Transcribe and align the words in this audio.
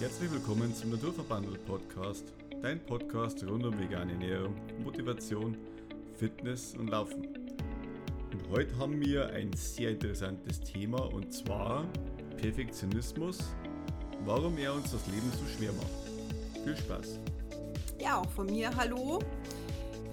Herzlich 0.00 0.32
willkommen 0.32 0.74
zum 0.74 0.92
Naturverbandel 0.92 1.58
Podcast, 1.58 2.32
dein 2.62 2.82
Podcast 2.86 3.44
rund 3.44 3.66
um 3.66 3.78
vegane 3.78 4.12
Ernährung, 4.12 4.54
Motivation, 4.82 5.54
Fitness 6.16 6.74
und 6.74 6.88
Laufen. 6.88 7.26
Und 8.32 8.48
heute 8.48 8.74
haben 8.78 8.98
wir 8.98 9.28
ein 9.28 9.52
sehr 9.52 9.90
interessantes 9.90 10.58
Thema 10.62 11.02
und 11.12 11.34
zwar 11.34 11.84
Perfektionismus, 12.38 13.40
warum 14.24 14.56
er 14.56 14.72
uns 14.72 14.90
das 14.90 15.06
Leben 15.08 15.30
so 15.32 15.46
schwer 15.58 15.72
macht. 15.74 16.64
Viel 16.64 16.78
Spaß! 16.78 17.18
Ja, 18.00 18.22
auch 18.22 18.30
von 18.30 18.46
mir 18.46 18.74
hallo. 18.74 19.18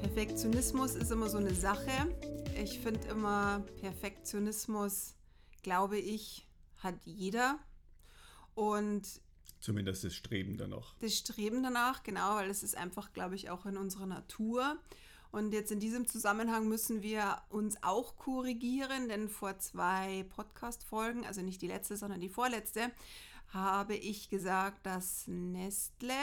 Perfektionismus 0.01 0.95
ist 0.95 1.13
immer 1.13 1.29
so 1.29 1.37
eine 1.37 1.55
Sache. 1.55 2.13
Ich 2.61 2.77
finde 2.81 3.07
immer, 3.07 3.63
Perfektionismus, 3.79 5.15
glaube 5.63 5.97
ich, 5.97 6.45
hat 6.75 6.95
jeder. 7.05 7.57
Und 8.53 9.21
Zumindest 9.59 10.03
das 10.03 10.15
Streben 10.15 10.57
danach. 10.57 10.95
Das 10.99 11.17
Streben 11.17 11.63
danach, 11.63 12.03
genau, 12.03 12.35
weil 12.35 12.49
es 12.49 12.63
ist 12.63 12.77
einfach, 12.77 13.13
glaube 13.13 13.35
ich, 13.35 13.49
auch 13.49 13.65
in 13.65 13.77
unserer 13.77 14.05
Natur. 14.05 14.77
Und 15.31 15.51
jetzt 15.51 15.71
in 15.71 15.79
diesem 15.79 16.07
Zusammenhang 16.07 16.67
müssen 16.67 17.01
wir 17.01 17.41
uns 17.49 17.81
auch 17.83 18.15
korrigieren, 18.17 19.09
denn 19.09 19.29
vor 19.29 19.59
zwei 19.59 20.25
Podcast-Folgen, 20.29 21.25
also 21.25 21.41
nicht 21.41 21.61
die 21.61 21.67
letzte, 21.67 21.97
sondern 21.97 22.21
die 22.21 22.29
vorletzte, 22.29 22.91
habe 23.49 23.95
ich 23.95 24.29
gesagt, 24.29 24.85
dass 24.85 25.27
Nestle 25.27 26.13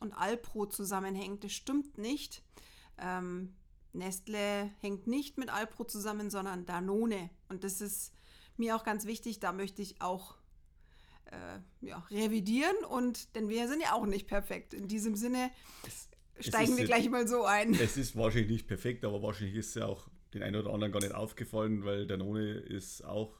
und 0.00 0.12
Alpro 0.12 0.66
zusammenhängt. 0.66 1.44
Das 1.44 1.52
stimmt 1.52 1.98
nicht. 1.98 2.42
Ähm, 2.98 3.54
Nestle 3.92 4.70
hängt 4.80 5.06
nicht 5.06 5.38
mit 5.38 5.50
Alpro 5.50 5.84
zusammen, 5.84 6.30
sondern 6.30 6.66
Danone. 6.66 7.30
Und 7.48 7.64
das 7.64 7.80
ist 7.80 8.12
mir 8.56 8.76
auch 8.76 8.84
ganz 8.84 9.06
wichtig. 9.06 9.38
Da 9.38 9.52
möchte 9.52 9.82
ich 9.82 10.00
auch 10.00 10.36
äh, 11.32 11.86
ja, 11.86 11.98
revidieren 12.10 12.76
und 12.88 13.34
denn 13.34 13.48
wir 13.48 13.66
sind 13.68 13.80
ja 13.80 13.94
auch 13.94 14.06
nicht 14.06 14.26
perfekt. 14.26 14.74
In 14.74 14.88
diesem 14.88 15.16
Sinne 15.16 15.50
es, 15.86 16.08
steigen 16.48 16.72
es 16.72 16.78
wir 16.78 16.84
gleich 16.84 17.08
mal 17.08 17.26
so 17.26 17.44
ein. 17.44 17.74
Es 17.74 17.96
ist 17.96 18.16
wahrscheinlich 18.16 18.50
nicht 18.50 18.66
perfekt, 18.66 19.04
aber 19.04 19.22
wahrscheinlich 19.22 19.56
ist 19.56 19.68
es 19.68 19.74
ja 19.76 19.86
auch 19.86 20.08
den 20.34 20.42
einen 20.42 20.56
oder 20.56 20.72
anderen 20.72 20.92
gar 20.92 21.00
nicht 21.00 21.14
aufgefallen, 21.14 21.84
weil 21.84 22.06
Danone 22.06 22.52
ist 22.52 23.04
auch 23.04 23.34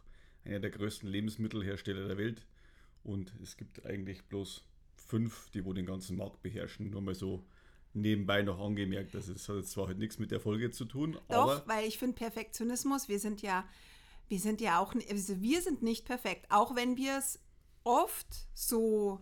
einer 0.44 0.60
der 0.60 0.70
größten 0.70 1.08
Lebensmittelhersteller 1.08 2.08
der 2.08 2.18
Welt 2.18 2.46
und 3.04 3.32
es 3.42 3.56
gibt 3.56 3.84
eigentlich 3.86 4.24
bloß 4.24 4.64
fünf, 4.96 5.50
die 5.50 5.64
wo 5.64 5.72
den 5.72 5.86
ganzen 5.86 6.16
Markt 6.16 6.42
beherrschen. 6.42 6.90
Nur 6.90 7.02
mal 7.02 7.14
so 7.14 7.44
nebenbei 7.94 8.42
noch 8.42 8.58
angemerkt. 8.60 9.14
Das 9.14 9.28
ist, 9.28 9.48
hat 9.48 9.66
zwar 9.66 9.88
halt 9.88 9.98
nichts 9.98 10.18
mit 10.18 10.30
der 10.30 10.40
Folge 10.40 10.70
zu 10.70 10.84
tun, 10.84 11.18
Doch, 11.28 11.36
aber. 11.36 11.62
weil 11.66 11.86
ich 11.86 11.98
finde 11.98 12.14
Perfektionismus, 12.14 13.08
wir 13.08 13.18
sind 13.18 13.42
ja, 13.42 13.68
wir 14.28 14.40
sind 14.40 14.60
ja 14.60 14.78
auch, 14.78 14.94
also 15.10 15.42
wir 15.42 15.60
sind 15.60 15.82
nicht 15.82 16.06
perfekt, 16.06 16.46
auch 16.48 16.74
wenn 16.74 16.96
wir 16.96 17.18
es 17.18 17.38
oft 17.84 18.26
so 18.54 19.20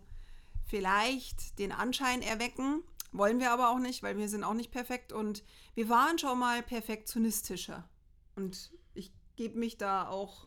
vielleicht 0.67 1.59
den 1.59 1.73
Anschein 1.73 2.23
erwecken, 2.23 2.83
wollen 3.13 3.41
wir 3.41 3.51
aber 3.51 3.71
auch 3.71 3.79
nicht, 3.79 4.03
weil 4.03 4.17
wir 4.17 4.29
sind 4.29 4.45
auch 4.45 4.55
nicht 4.55 4.71
perfekt 4.71 5.13
und 5.13 5.43
wir 5.75 5.89
waren 5.89 6.19
schon 6.19 6.39
mal 6.39 6.63
perfektionistischer. 6.63 7.89
Und 8.37 8.73
ich 8.95 9.13
gebe 9.37 9.59
mich 9.59 9.79
da 9.79 10.09
auch, 10.09 10.47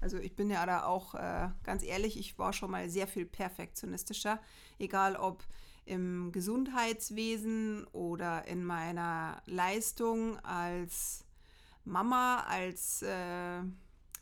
also 0.00 0.18
ich 0.18 0.36
bin 0.36 0.50
ja 0.50 0.66
da 0.66 0.84
auch 0.84 1.14
äh, 1.14 1.48
ganz 1.62 1.82
ehrlich, 1.82 2.18
ich 2.18 2.38
war 2.38 2.52
schon 2.52 2.70
mal 2.70 2.90
sehr 2.90 3.08
viel 3.08 3.24
perfektionistischer, 3.24 4.40
egal 4.78 5.16
ob 5.16 5.44
im 5.86 6.32
Gesundheitswesen 6.32 7.86
oder 7.92 8.46
in 8.46 8.64
meiner 8.64 9.42
Leistung 9.46 10.38
als 10.40 11.24
Mama, 11.84 12.40
als 12.48 13.02
äh, 13.02 13.62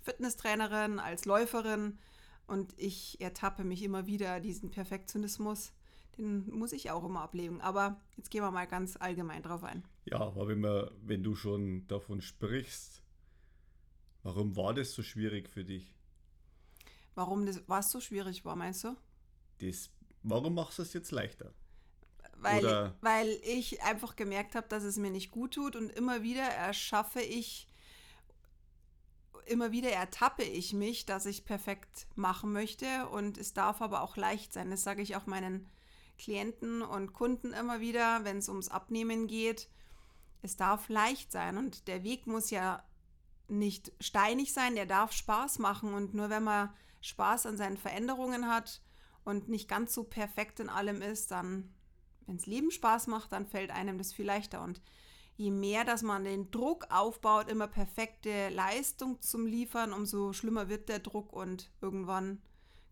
Fitnesstrainerin, 0.03 0.99
als 0.99 1.25
Läuferin. 1.25 1.99
Und 2.47 2.75
ich 2.77 3.21
ertappe 3.21 3.65
mich 3.65 3.83
immer 3.83 4.07
wieder 4.07 4.41
diesen 4.41 4.71
Perfektionismus. 4.71 5.73
Den 6.19 6.49
muss 6.51 6.73
ich 6.73 6.91
auch 6.91 7.05
immer 7.05 7.23
ablegen. 7.23 7.61
Aber 7.61 8.01
jetzt 8.17 8.31
gehen 8.31 8.43
wir 8.43 8.51
mal 8.51 8.67
ganz 8.67 8.97
allgemein 8.97 9.43
drauf 9.43 9.65
ein. 9.65 9.85
Ja, 10.05 10.21
aber 10.21 10.49
wenn, 10.49 10.61
man, 10.61 10.91
wenn 11.03 11.23
du 11.23 11.35
schon 11.35 11.87
davon 11.89 12.21
sprichst, 12.21 13.03
warum 14.23 14.57
war 14.57 14.75
das 14.75 14.93
so 14.93 15.03
schwierig 15.03 15.49
für 15.49 15.65
dich? 15.65 15.95
Warum 17.15 17.47
das 17.47 17.63
was 17.67 17.91
so 17.91 18.01
schwierig 18.01 18.45
war, 18.45 18.57
meinst 18.57 18.85
du? 18.85 18.97
Das, 19.59 19.91
warum 20.23 20.55
machst 20.55 20.79
du 20.79 20.83
es 20.83 20.93
jetzt 20.93 21.11
leichter? 21.11 21.53
Weil, 22.43 22.93
weil 23.01 23.29
ich 23.45 23.83
einfach 23.83 24.17
gemerkt 24.17 24.57
habe, 24.57 24.67
dass 24.69 24.83
es 24.83 24.97
mir 24.97 25.11
nicht 25.11 25.31
gut 25.31 25.55
tut 25.55 25.77
und 25.77 25.91
immer 25.91 26.23
wieder 26.23 26.43
erschaffe 26.43 27.21
ich 27.21 27.69
immer 29.47 29.73
wieder 29.73 29.91
ertappe 29.91 30.43
ich 30.43 30.73
mich, 30.73 31.07
dass 31.07 31.27
ich 31.27 31.45
perfekt 31.45 32.07
machen 32.15 32.53
möchte 32.53 33.09
und 33.09 33.39
es 33.39 33.55
darf 33.55 33.83
aber 33.83 34.03
auch 34.03 34.17
leicht 34.17 34.53
sein. 34.53 34.71
Das 34.71 34.83
sage 34.83 35.03
ich 35.03 35.17
auch 35.17 35.27
meinen 35.27 35.69
Klienten 36.19 36.83
und 36.83 37.13
Kunden 37.13 37.53
immer 37.53 37.81
wieder, 37.81 38.25
wenn 38.25 38.39
es 38.39 38.49
ums 38.49 38.69
Abnehmen 38.69 39.27
geht. 39.27 39.69
Es 40.43 40.57
darf 40.57 40.89
leicht 40.89 41.33
sein 41.33 41.57
und 41.59 41.89
der 41.89 42.03
Weg 42.03 42.27
muss 42.27 42.51
ja 42.51 42.83
nicht 43.49 43.93
steinig 44.01 44.53
sein, 44.53 44.75
der 44.75 44.87
darf 44.87 45.13
Spaß 45.13 45.59
machen 45.59 45.95
und 45.95 46.15
nur 46.15 46.31
wenn 46.31 46.45
man 46.45 46.73
Spaß 47.01 47.47
an 47.47 47.57
seinen 47.57 47.77
Veränderungen 47.77 48.49
hat 48.49 48.81
und 49.25 49.49
nicht 49.49 49.69
ganz 49.69 49.93
so 49.93 50.05
perfekt 50.05 50.61
in 50.61 50.69
allem 50.69 51.03
ist, 51.03 51.31
dann, 51.31 51.73
wenn 52.27 52.37
es 52.37 52.47
Leben 52.47 52.71
Spaß 52.71 53.09
macht, 53.09 53.33
dann 53.33 53.47
fällt 53.47 53.71
einem 53.71 53.99
das 53.99 54.13
viel 54.13 54.27
leichter 54.27 54.63
und 54.63 54.81
je 55.43 55.51
mehr, 55.51 55.85
dass 55.85 56.03
man 56.03 56.25
den 56.25 56.51
Druck 56.51 56.87
aufbaut, 56.91 57.51
immer 57.51 57.67
perfekte 57.67 58.49
Leistung 58.51 59.21
zum 59.21 59.47
Liefern, 59.47 59.93
umso 59.93 60.33
schlimmer 60.33 60.69
wird 60.69 60.89
der 60.89 61.01
Druck 61.01 61.33
und 61.33 61.71
irgendwann 61.81 62.41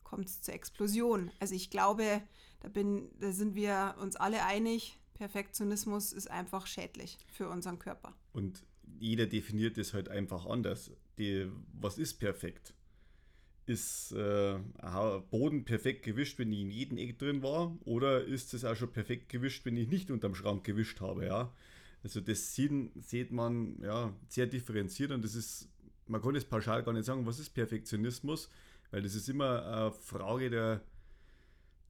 kommt 0.03 0.27
es 0.27 0.43
zur 0.43 0.55
Explosion. 0.55 1.31
Also 1.39 1.55
ich 1.55 1.71
glaube, 1.71 2.23
da, 2.61 2.69
bin, 2.69 3.09
da 3.21 3.31
sind 3.33 3.55
wir 3.55 3.95
uns 4.01 4.17
alle 4.17 4.45
einig, 4.45 4.99
Perfektionismus 5.15 6.13
ist 6.13 6.31
einfach 6.31 6.67
schädlich 6.67 7.19
für 7.29 7.49
unseren 7.49 7.79
Körper. 7.79 8.15
Und 8.33 8.65
jeder 8.99 9.27
definiert 9.27 9.79
es 9.79 9.95
halt 9.95 10.09
einfach 10.09 10.47
anders. 10.47 10.91
Die, 11.19 11.47
was 11.73 11.99
ist 11.99 12.15
perfekt? 12.15 12.75
Ist 13.67 14.13
äh, 14.13 14.59
Boden 15.31 15.65
perfekt 15.65 16.03
gewischt, 16.03 16.39
wenn 16.39 16.53
ich 16.53 16.61
in 16.61 16.71
jedem 16.71 16.99
Eck 16.99 17.19
drin 17.19 17.43
war? 17.43 17.77
Oder 17.85 18.25
ist 18.25 18.55
es 18.55 18.65
auch 18.65 18.75
schon 18.75 18.91
perfekt 18.91 19.29
gewischt, 19.29 19.65
wenn 19.65 19.77
ich 19.77 19.89
nicht 19.89 20.11
unterm 20.11 20.35
Schrank 20.35 20.65
gewischt 20.65 21.01
habe? 21.01 21.27
Ja? 21.27 21.53
Also 22.03 22.21
das 22.21 22.55
sieht, 22.55 22.73
sieht 23.03 23.31
man 23.31 23.81
ja, 23.83 24.15
sehr 24.29 24.47
differenziert 24.47 25.11
und 25.13 25.23
das 25.23 25.35
ist, 25.35 25.69
man 26.07 26.23
kann 26.23 26.35
es 26.35 26.45
pauschal 26.45 26.83
gar 26.83 26.93
nicht 26.93 27.05
sagen, 27.05 27.27
was 27.27 27.39
ist 27.39 27.51
Perfektionismus, 27.51 28.49
weil 28.91 29.03
das 29.03 29.15
ist 29.15 29.29
immer 29.29 29.65
eine 29.67 29.93
Frage 29.93 30.51
der, 30.51 30.81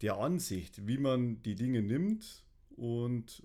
der 0.02 0.16
Ansicht, 0.16 0.86
wie 0.86 0.98
man 0.98 1.42
die 1.42 1.54
Dinge 1.54 1.82
nimmt 1.82 2.44
und 2.76 3.42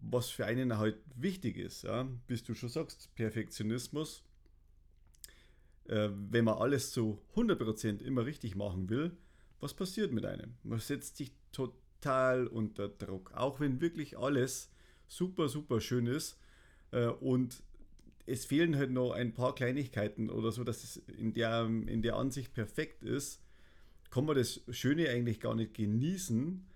was 0.00 0.28
für 0.28 0.46
einen 0.46 0.76
halt 0.78 0.98
wichtig 1.16 1.56
ist. 1.56 1.82
Ja? 1.82 2.06
Bis 2.26 2.42
du 2.42 2.54
schon 2.54 2.68
sagst, 2.68 3.14
Perfektionismus, 3.14 4.22
äh, 5.86 6.10
wenn 6.30 6.44
man 6.44 6.58
alles 6.58 6.92
zu 6.92 7.20
100% 7.34 8.02
immer 8.02 8.26
richtig 8.26 8.54
machen 8.54 8.88
will, 8.88 9.16
was 9.60 9.74
passiert 9.74 10.12
mit 10.12 10.24
einem? 10.26 10.54
Man 10.62 10.78
setzt 10.78 11.16
sich 11.16 11.32
total 11.52 12.46
unter 12.46 12.88
Druck, 12.88 13.32
auch 13.32 13.60
wenn 13.60 13.80
wirklich 13.80 14.18
alles 14.18 14.70
super, 15.16 15.48
super 15.48 15.80
schön 15.80 16.06
ist. 16.06 16.38
Äh, 16.90 17.06
und 17.06 17.62
es 18.26 18.44
fehlen 18.46 18.76
halt 18.76 18.90
noch 18.90 19.12
ein 19.12 19.34
paar 19.34 19.54
Kleinigkeiten 19.54 20.30
oder 20.30 20.50
so, 20.50 20.64
dass 20.64 20.82
es 20.82 20.96
in 20.96 21.32
der, 21.32 21.64
in 21.64 22.02
der 22.02 22.16
Ansicht 22.16 22.54
perfekt 22.54 23.02
ist, 23.02 23.42
kann 24.10 24.24
man 24.24 24.36
das 24.36 24.62
Schöne 24.70 25.08
eigentlich 25.10 25.40
gar 25.40 25.54
nicht 25.54 25.74
genießen, 25.74 26.66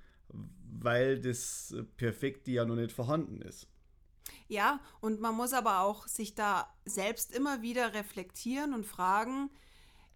weil 0.81 1.21
das 1.21 1.75
Perfekte 1.97 2.51
ja 2.51 2.65
noch 2.65 2.75
nicht 2.75 2.93
vorhanden 2.93 3.41
ist. 3.41 3.69
Ja, 4.49 4.81
und 5.01 5.21
man 5.21 5.35
muss 5.35 5.53
aber 5.53 5.81
auch 5.81 6.07
sich 6.07 6.35
da 6.35 6.75
selbst 6.85 7.35
immer 7.35 7.63
wieder 7.63 7.95
reflektieren 7.95 8.75
und 8.75 8.85
fragen, 8.85 9.51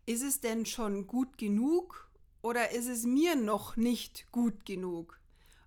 ist 0.04 0.22
es 0.22 0.41
denn 0.41 0.66
schon 0.66 1.06
gut 1.06 1.39
genug 1.39 2.10
oder 2.43 2.72
ist 2.72 2.89
es 2.89 3.04
mir 3.04 3.36
noch 3.36 3.77
nicht 3.77 4.30
gut 4.33 4.65
genug? 4.65 5.22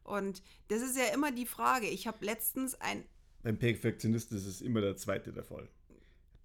Und 0.05 0.41
das 0.69 0.81
ist 0.81 0.97
ja 0.97 1.13
immer 1.13 1.31
die 1.31 1.45
Frage. 1.45 1.87
Ich 1.87 2.07
habe 2.07 2.23
letztens 2.23 2.79
ein. 2.79 3.03
Beim 3.43 3.57
Perfektionisten 3.57 4.37
ist 4.37 4.45
es 4.45 4.61
immer 4.61 4.81
der 4.81 4.95
zweite 4.95 5.33
der 5.33 5.43
Fall. 5.43 5.67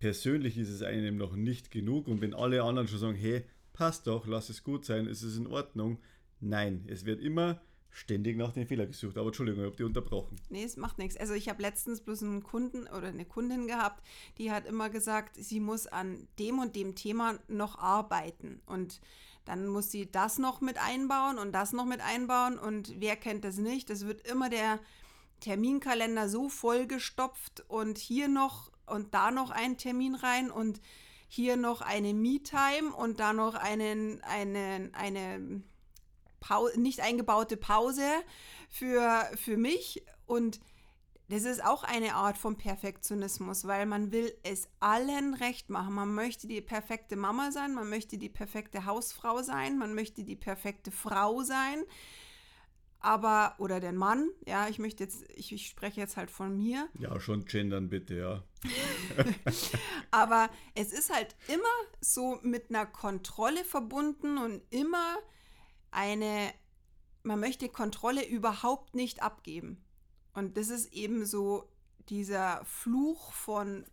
Persönlich 0.01 0.59
ist 0.59 0.71
es 0.71 0.83
einem 0.83 1.17
noch 1.17 1.37
nicht 1.37 1.71
genug 1.71 2.09
und 2.09 2.21
wenn 2.21 2.35
alle 2.35 2.63
anderen 2.63 2.89
schon 2.89 2.99
sagen, 2.99 3.17
hey, 3.17 3.45
passt 3.73 4.07
doch, 4.07 4.27
lass 4.27 4.49
es 4.49 4.65
gut 4.65 4.85
sein, 4.85 5.07
ist 5.07 5.23
es 5.23 5.37
in 5.37 5.47
Ordnung. 5.47 5.99
Nein, 6.41 6.85
es 6.89 7.05
wird 7.05 7.21
immer 7.21 7.61
ständig 7.91 8.37
nach 8.37 8.53
den 8.53 8.67
Fehlern 8.67 8.87
gesucht. 8.87 9.19
Aber 9.19 9.27
Entschuldigung, 9.27 9.61
ich 9.61 9.67
habe 9.67 9.77
die 9.77 9.85
unterbrochen. 9.85 10.37
Nee, 10.49 10.65
es 10.65 10.77
macht 10.77 10.99
nichts. 10.99 11.17
Also 11.17 11.35
ich 11.35 11.49
habe 11.49 11.61
letztens 11.63 12.01
bloß 12.01 12.23
einen 12.23 12.43
Kunden 12.43 12.87
oder 12.87 13.09
eine 13.09 13.25
Kundin 13.25 13.67
gehabt, 13.67 14.05
die 14.39 14.51
hat 14.51 14.67
immer 14.67 14.91
gesagt, 14.91 15.37
sie 15.37 15.61
muss 15.61 15.87
an 15.87 16.29
dem 16.39 16.59
und 16.59 16.77
dem 16.77 16.95
Thema 16.95 17.39
noch 17.49 17.79
arbeiten. 17.79 18.63
Und 18.67 19.01
dann 19.45 19.67
muss 19.67 19.91
sie 19.91 20.11
das 20.11 20.39
noch 20.39 20.61
mit 20.61 20.79
einbauen 20.79 21.39
und 21.39 21.53
das 21.53 21.73
noch 21.73 21.87
mit 21.87 22.01
einbauen. 22.01 22.59
Und 22.59 23.01
wer 23.01 23.17
kennt 23.17 23.45
das 23.45 23.57
nicht? 23.57 23.91
Es 23.91 24.07
wird 24.07 24.27
immer 24.27 24.49
der 24.49 24.79
Terminkalender 25.41 26.29
so 26.29 26.49
vollgestopft 26.49 27.65
und 27.69 27.99
hier 27.99 28.29
noch 28.29 28.71
und 28.87 29.15
da 29.15 29.31
noch 29.31 29.51
ein 29.51 29.77
Termin 29.79 30.15
rein 30.15 30.51
und 30.51 30.81
hier 31.29 31.57
noch 31.57 31.81
eine 31.81 32.13
Me-Time 32.13 32.93
und 32.93 33.21
da 33.21 33.33
noch 33.33 33.55
einen, 33.55 34.21
einen, 34.25 34.93
eine 34.95 35.63
nicht 36.77 37.01
eingebaute 37.01 37.57
Pause 37.57 38.09
für, 38.69 39.31
für 39.37 39.57
mich. 39.57 40.05
Und 40.27 40.61
das 41.31 41.45
ist 41.45 41.65
auch 41.65 41.85
eine 41.85 42.15
Art 42.17 42.37
von 42.37 42.57
Perfektionismus, 42.57 43.65
weil 43.65 43.87
man 43.87 44.11
will 44.11 44.33
es 44.43 44.69
allen 44.81 45.35
recht 45.35 45.71
machen. 45.71 45.95
Man 45.95 46.13
möchte 46.13 46.49
die 46.49 46.61
perfekte 46.61 47.15
Mama 47.15 47.53
sein, 47.53 47.73
man 47.73 47.89
möchte 47.89 48.19
die 48.19 48.29
perfekte 48.29 48.85
Hausfrau 48.85 49.41
sein, 49.43 49.79
man 49.79 49.95
möchte 49.95 50.25
die 50.25 50.35
perfekte 50.35 50.91
Frau 50.91 51.43
sein. 51.43 51.85
Aber, 52.99 53.55
oder 53.59 53.79
den 53.79 53.97
Mann, 53.97 54.29
ja, 54.45 54.69
ich 54.69 54.81
möchte 54.81 55.05
jetzt, 55.05 55.25
ich, 55.31 55.53
ich 55.53 55.69
spreche 55.69 56.01
jetzt 56.01 56.17
halt 56.17 56.33
von 56.33 56.57
mir. 56.57 56.89
Ja, 56.99 57.19
schon 57.21 57.45
gendern 57.45 57.89
bitte, 57.89 58.15
ja. 58.17 58.45
Aber 60.11 60.51
es 60.75 60.93
ist 60.93 61.15
halt 61.15 61.37
immer 61.47 61.63
so 62.01 62.41
mit 62.43 62.71
einer 62.71 62.87
Kontrolle 62.87 63.65
verbunden 63.65 64.37
und 64.37 64.63
immer 64.71 65.17
eine, 65.93 66.53
man 67.23 67.39
möchte 67.39 67.69
Kontrolle 67.69 68.27
überhaupt 68.27 68.97
nicht 68.97 69.23
abgeben. 69.23 69.83
Und 70.35 70.57
das 70.57 70.69
ist 70.69 70.93
eben 70.93 71.27
so 71.27 71.69
dieser 72.09 72.65
Fluch 72.65 73.33
von, 73.33 73.85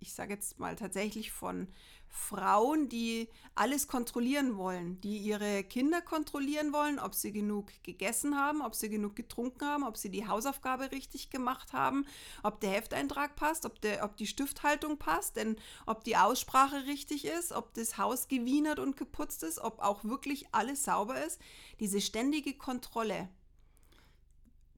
ich 0.00 0.12
sage 0.12 0.34
jetzt 0.34 0.58
mal 0.58 0.76
tatsächlich 0.76 1.32
von 1.32 1.68
Frauen, 2.14 2.88
die 2.88 3.28
alles 3.56 3.88
kontrollieren 3.88 4.56
wollen, 4.56 5.00
die 5.00 5.18
ihre 5.18 5.64
Kinder 5.64 6.00
kontrollieren 6.00 6.72
wollen, 6.72 7.00
ob 7.00 7.12
sie 7.12 7.32
genug 7.32 7.72
gegessen 7.82 8.36
haben, 8.38 8.62
ob 8.62 8.76
sie 8.76 8.88
genug 8.88 9.16
getrunken 9.16 9.66
haben, 9.66 9.82
ob 9.82 9.96
sie 9.96 10.10
die 10.10 10.26
Hausaufgabe 10.26 10.92
richtig 10.92 11.30
gemacht 11.30 11.72
haben, 11.72 12.06
ob 12.44 12.60
der 12.60 12.70
Hefteintrag 12.70 13.34
passt, 13.34 13.66
ob, 13.66 13.80
der, 13.80 14.04
ob 14.04 14.16
die 14.16 14.28
Stifthaltung 14.28 14.96
passt, 14.96 15.36
denn 15.36 15.56
ob 15.86 16.04
die 16.04 16.16
Aussprache 16.16 16.86
richtig 16.86 17.24
ist, 17.24 17.52
ob 17.52 17.74
das 17.74 17.98
Haus 17.98 18.28
gewienert 18.28 18.78
und 18.78 18.96
geputzt 18.96 19.42
ist, 19.42 19.58
ob 19.58 19.80
auch 19.80 20.04
wirklich 20.04 20.46
alles 20.52 20.84
sauber 20.84 21.22
ist. 21.24 21.40
Diese 21.80 22.00
ständige 22.00 22.54
Kontrolle, 22.54 23.28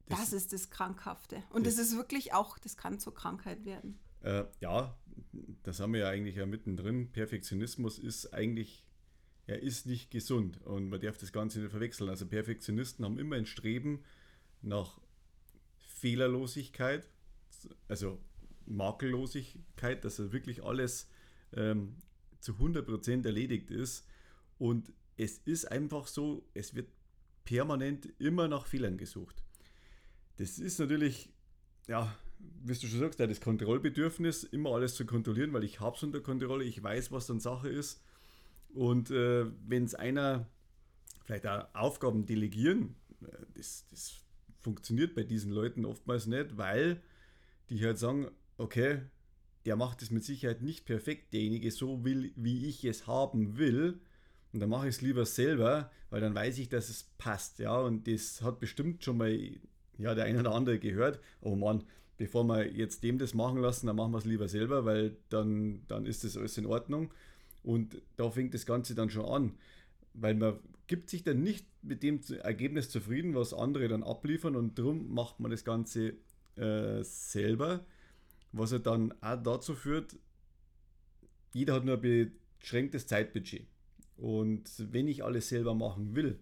das, 0.08 0.18
das 0.18 0.32
ist 0.32 0.52
das 0.52 0.70
Krankhafte. 0.70 1.42
Und 1.50 1.66
das, 1.66 1.76
das, 1.76 1.88
ist 1.88 1.96
wirklich 1.96 2.32
auch, 2.32 2.58
das 2.58 2.76
kann 2.76 2.98
zur 2.98 3.14
Krankheit 3.14 3.64
werden. 3.64 3.98
Äh, 4.22 4.44
ja, 4.60 4.96
das 5.62 5.80
haben 5.80 5.92
wir 5.92 6.00
ja 6.00 6.08
eigentlich 6.08 6.36
ja 6.36 6.46
mittendrin. 6.46 7.10
Perfektionismus 7.10 7.98
ist 7.98 8.32
eigentlich, 8.32 8.84
er 9.46 9.62
ist 9.62 9.86
nicht 9.86 10.10
gesund 10.10 10.60
und 10.62 10.88
man 10.88 11.00
darf 11.00 11.16
das 11.18 11.32
Ganze 11.32 11.60
nicht 11.60 11.70
verwechseln. 11.70 12.10
Also 12.10 12.26
Perfektionisten 12.26 13.04
haben 13.04 13.18
immer 13.18 13.36
ein 13.36 13.46
Streben 13.46 14.04
nach 14.62 15.00
Fehlerlosigkeit, 15.78 17.08
also 17.88 18.20
Makellosigkeit, 18.66 20.04
dass 20.04 20.18
er 20.18 20.32
wirklich 20.32 20.62
alles 20.62 21.08
ähm, 21.52 21.96
zu 22.40 22.52
100% 22.52 23.24
erledigt 23.24 23.70
ist. 23.70 24.06
Und 24.58 24.92
es 25.16 25.38
ist 25.38 25.64
einfach 25.70 26.06
so, 26.06 26.48
es 26.54 26.74
wird 26.74 26.88
permanent 27.44 28.08
immer 28.18 28.48
nach 28.48 28.66
Fehlern 28.66 28.98
gesucht. 28.98 29.45
Das 30.36 30.58
ist 30.58 30.78
natürlich, 30.78 31.30
ja, 31.88 32.14
wie 32.38 32.72
du 32.74 32.86
schon 32.86 33.00
sagst, 33.00 33.20
das 33.20 33.40
Kontrollbedürfnis, 33.40 34.44
immer 34.44 34.70
alles 34.70 34.94
zu 34.94 35.06
kontrollieren, 35.06 35.52
weil 35.52 35.64
ich 35.64 35.80
habe 35.80 35.96
es 35.96 36.02
unter 36.02 36.20
Kontrolle, 36.20 36.64
ich 36.64 36.82
weiß, 36.82 37.12
was 37.12 37.26
dann 37.26 37.40
Sache 37.40 37.68
ist. 37.68 38.02
Und 38.74 39.10
äh, 39.10 39.46
wenn 39.66 39.84
es 39.84 39.94
einer 39.94 40.46
vielleicht 41.24 41.46
auch 41.46 41.66
Aufgaben 41.74 42.26
delegieren, 42.26 42.94
äh, 43.22 43.28
das, 43.54 43.86
das 43.90 44.14
funktioniert 44.60 45.14
bei 45.14 45.22
diesen 45.22 45.52
Leuten 45.52 45.84
oftmals 45.84 46.26
nicht, 46.26 46.56
weil 46.56 47.00
die 47.70 47.84
halt 47.84 47.98
sagen, 47.98 48.28
okay, 48.58 49.00
der 49.64 49.76
macht 49.76 50.02
es 50.02 50.10
mit 50.10 50.24
Sicherheit 50.24 50.62
nicht 50.62 50.84
perfekt, 50.84 51.32
derjenige 51.32 51.70
so 51.70 52.04
will, 52.04 52.32
wie 52.36 52.66
ich 52.66 52.84
es 52.84 53.06
haben 53.06 53.58
will. 53.58 54.00
Und 54.52 54.60
dann 54.60 54.70
mache 54.70 54.88
ich 54.88 54.96
es 54.96 55.02
lieber 55.02 55.26
selber, 55.26 55.90
weil 56.10 56.20
dann 56.20 56.34
weiß 56.34 56.58
ich, 56.58 56.68
dass 56.68 56.88
es 56.88 57.04
passt. 57.18 57.58
Ja, 57.58 57.78
und 57.80 58.06
das 58.06 58.42
hat 58.42 58.60
bestimmt 58.60 59.02
schon 59.02 59.18
mal 59.18 59.36
ja, 59.98 60.14
der 60.14 60.24
eine 60.24 60.40
oder 60.40 60.52
andere 60.52 60.78
gehört, 60.78 61.20
oh 61.40 61.56
Mann, 61.56 61.84
bevor 62.18 62.44
wir 62.44 62.70
jetzt 62.70 63.02
dem 63.02 63.18
das 63.18 63.34
machen 63.34 63.60
lassen, 63.60 63.86
dann 63.86 63.96
machen 63.96 64.12
wir 64.12 64.18
es 64.18 64.24
lieber 64.24 64.48
selber, 64.48 64.84
weil 64.84 65.16
dann, 65.28 65.82
dann 65.88 66.06
ist 66.06 66.24
das 66.24 66.36
alles 66.36 66.58
in 66.58 66.66
Ordnung. 66.66 67.12
Und 67.62 68.00
da 68.16 68.30
fängt 68.30 68.54
das 68.54 68.64
Ganze 68.64 68.94
dann 68.94 69.10
schon 69.10 69.24
an, 69.24 69.52
weil 70.14 70.34
man 70.34 70.58
gibt 70.86 71.10
sich 71.10 71.24
dann 71.24 71.42
nicht 71.42 71.66
mit 71.82 72.02
dem 72.02 72.20
Ergebnis 72.42 72.90
zufrieden, 72.90 73.34
was 73.34 73.52
andere 73.52 73.88
dann 73.88 74.02
abliefern 74.02 74.54
und 74.56 74.78
darum 74.78 75.12
macht 75.12 75.40
man 75.40 75.50
das 75.50 75.64
Ganze 75.64 76.14
äh, 76.56 77.02
selber, 77.02 77.84
was 78.52 78.70
ja 78.70 78.78
dann 78.78 79.12
auch 79.20 79.42
dazu 79.42 79.74
führt, 79.74 80.16
jeder 81.52 81.74
hat 81.74 81.84
nur 81.84 82.00
ein 82.00 82.32
beschränktes 82.60 83.06
Zeitbudget. 83.06 83.66
Und 84.16 84.70
wenn 84.92 85.08
ich 85.08 85.24
alles 85.24 85.48
selber 85.48 85.74
machen 85.74 86.14
will, 86.14 86.38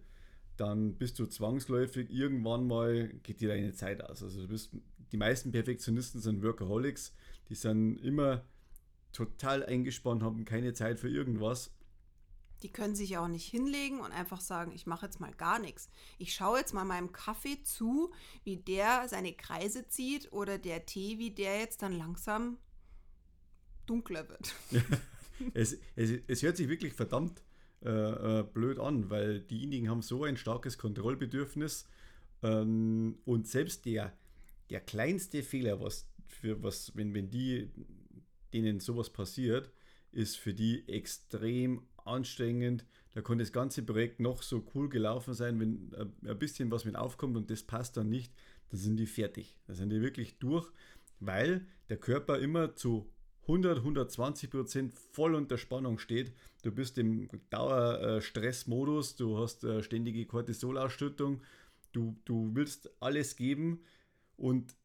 dann 0.57 0.95
bist 0.95 1.19
du 1.19 1.25
zwangsläufig 1.25 2.09
irgendwann 2.09 2.67
mal, 2.67 3.09
geht 3.23 3.41
dir 3.41 3.49
deine 3.49 3.73
Zeit 3.73 4.03
aus. 4.03 4.23
Also 4.23 4.41
du 4.41 4.47
bist, 4.47 4.71
die 5.11 5.17
meisten 5.17 5.51
Perfektionisten 5.51 6.21
sind 6.21 6.43
Workaholics, 6.43 7.13
die 7.49 7.55
sind 7.55 7.97
immer 7.97 8.43
total 9.11 9.65
eingespannt, 9.65 10.23
haben 10.23 10.45
keine 10.45 10.73
Zeit 10.73 10.99
für 10.99 11.09
irgendwas. 11.09 11.71
Die 12.63 12.71
können 12.71 12.95
sich 12.95 13.17
auch 13.17 13.27
nicht 13.27 13.47
hinlegen 13.47 13.99
und 13.99 14.11
einfach 14.11 14.41
sagen, 14.41 14.71
ich 14.73 14.87
mache 14.87 15.05
jetzt 15.05 15.19
mal 15.19 15.33
gar 15.33 15.59
nichts. 15.59 15.89
Ich 16.17 16.33
schaue 16.33 16.59
jetzt 16.59 16.73
mal 16.73 16.85
meinem 16.85 17.11
Kaffee 17.11 17.61
zu, 17.63 18.11
wie 18.43 18.57
der 18.57 19.07
seine 19.07 19.33
Kreise 19.33 19.87
zieht 19.87 20.31
oder 20.31 20.57
der 20.57 20.85
Tee, 20.85 21.19
wie 21.19 21.31
der 21.31 21.59
jetzt 21.59 21.81
dann 21.81 21.97
langsam 21.97 22.57
dunkler 23.85 24.27
wird. 24.29 24.55
es, 25.53 25.77
es, 25.95 26.11
es 26.27 26.43
hört 26.43 26.57
sich 26.57 26.69
wirklich 26.69 26.93
verdammt 26.93 27.44
äh, 27.85 28.39
äh, 28.39 28.43
blöd 28.43 28.79
an, 28.79 29.09
weil 29.09 29.41
diejenigen 29.41 29.89
haben 29.89 30.01
so 30.01 30.23
ein 30.23 30.37
starkes 30.37 30.77
Kontrollbedürfnis 30.77 31.87
ähm, 32.41 33.17
und 33.25 33.47
selbst 33.47 33.85
der, 33.85 34.13
der 34.69 34.81
kleinste 34.81 35.43
Fehler, 35.43 35.79
was 35.79 36.07
für 36.27 36.61
was, 36.63 36.95
wenn, 36.95 37.13
wenn 37.13 37.29
die 37.29 37.69
denen 38.53 38.79
sowas 38.79 39.11
passiert, 39.11 39.71
ist 40.11 40.37
für 40.37 40.53
die 40.53 40.87
extrem 40.87 41.83
anstrengend. 41.97 42.85
Da 43.13 43.21
kann 43.21 43.37
das 43.37 43.51
ganze 43.51 43.83
Projekt 43.83 44.19
noch 44.19 44.41
so 44.41 44.65
cool 44.73 44.89
gelaufen 44.89 45.33
sein, 45.33 45.59
wenn 45.59 45.93
äh, 45.93 46.31
ein 46.31 46.39
bisschen 46.39 46.71
was 46.71 46.85
mit 46.85 46.95
aufkommt 46.95 47.37
und 47.37 47.51
das 47.51 47.63
passt 47.63 47.97
dann 47.97 48.09
nicht, 48.09 48.33
dann 48.69 48.79
sind 48.79 48.97
die 48.97 49.05
fertig. 49.05 49.57
Da 49.67 49.73
sind 49.73 49.89
die 49.91 50.01
wirklich 50.01 50.39
durch, 50.39 50.71
weil 51.19 51.67
der 51.89 51.97
Körper 51.97 52.39
immer 52.39 52.75
zu 52.75 53.09
100, 53.47 53.77
120 53.77 54.49
Prozent 54.49 54.93
voll 55.11 55.35
unter 55.35 55.57
Spannung 55.57 55.99
steht. 55.99 56.33
Du 56.63 56.71
bist 56.71 56.97
im 56.97 57.29
Dauerstressmodus, 57.51 59.15
du 59.15 59.37
hast 59.37 59.63
äh, 59.63 59.83
ständige 59.83 60.25
Cortisolausschüttung, 60.25 61.41
du, 61.91 62.15
du 62.25 62.51
willst 62.53 62.89
alles 62.99 63.35
geben 63.35 63.83
und 64.35 64.75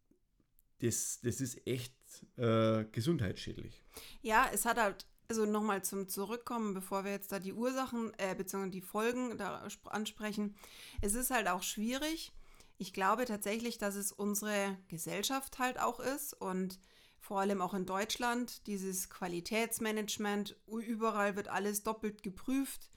das, 0.80 1.20
das 1.22 1.40
ist 1.40 1.66
echt 1.66 1.94
äh, 2.36 2.84
gesundheitsschädlich. 2.92 3.82
Ja, 4.22 4.48
es 4.52 4.64
hat 4.66 4.78
halt, 4.78 5.06
also 5.28 5.46
nochmal 5.46 5.82
zum 5.82 6.08
Zurückkommen, 6.08 6.74
bevor 6.74 7.04
wir 7.04 7.12
jetzt 7.12 7.32
da 7.32 7.38
die 7.38 7.52
Ursachen 7.52 8.12
äh, 8.18 8.34
bzw. 8.34 8.70
die 8.70 8.80
Folgen 8.82 9.38
da 9.38 9.66
ansprechen. 9.84 10.54
Es 11.00 11.14
ist 11.14 11.30
halt 11.30 11.48
auch 11.48 11.62
schwierig. 11.62 12.32
Ich 12.76 12.92
glaube 12.92 13.26
tatsächlich, 13.26 13.78
dass 13.78 13.94
es 13.94 14.12
unsere 14.12 14.76
Gesellschaft 14.88 15.58
halt 15.58 15.78
auch 15.78 16.00
ist 16.00 16.34
und 16.34 16.78
vor 17.20 17.40
allem 17.40 17.60
auch 17.60 17.74
in 17.74 17.86
Deutschland, 17.86 18.66
dieses 18.66 19.10
Qualitätsmanagement, 19.10 20.56
überall 20.66 21.36
wird 21.36 21.48
alles 21.48 21.82
doppelt 21.82 22.22
geprüft, 22.22 22.90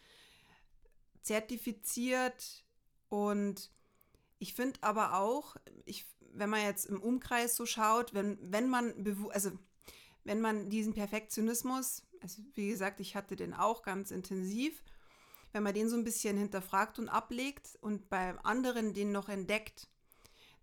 zertifiziert 1.22 2.64
und 3.10 3.72
ich 4.40 4.54
finde 4.54 4.80
aber 4.82 5.16
auch, 5.20 5.56
ich, 5.86 6.06
wenn 6.20 6.50
man 6.50 6.64
jetzt 6.64 6.86
im 6.86 7.02
Umkreis 7.02 7.56
so 7.56 7.66
schaut, 7.66 8.14
wenn, 8.14 8.38
wenn 8.42 8.70
man, 8.70 8.94
also 9.32 9.52
wenn 10.24 10.42
man 10.42 10.70
diesen 10.70 10.94
Perfektionismus, 10.94 12.04
also 12.22 12.42
wie 12.54 12.70
gesagt, 12.70 13.00
ich 13.00 13.16
hatte 13.16 13.36
den 13.36 13.54
auch 13.54 13.84
ganz 13.84 14.12
intensiv, 14.12 14.84
wenn 15.52 15.64
man 15.64 15.74
den 15.74 15.90
so 15.90 15.96
ein 15.96 16.04
bisschen 16.04 16.38
hinterfragt 16.38 16.98
und 16.98 17.10
ablegt 17.10 17.78
und 17.82 18.10
bei 18.10 18.38
anderen 18.40 18.94
den 18.94 19.12
noch 19.12 19.30
entdeckt, 19.30 19.88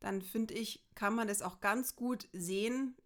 dann 0.01 0.23
finde 0.23 0.55
ich, 0.55 0.85
kann 0.95 1.15
man 1.15 1.29
das 1.29 1.43
auch 1.43 1.61
ganz 1.61 1.95
gut 1.95 2.29
sehen, 2.33 2.97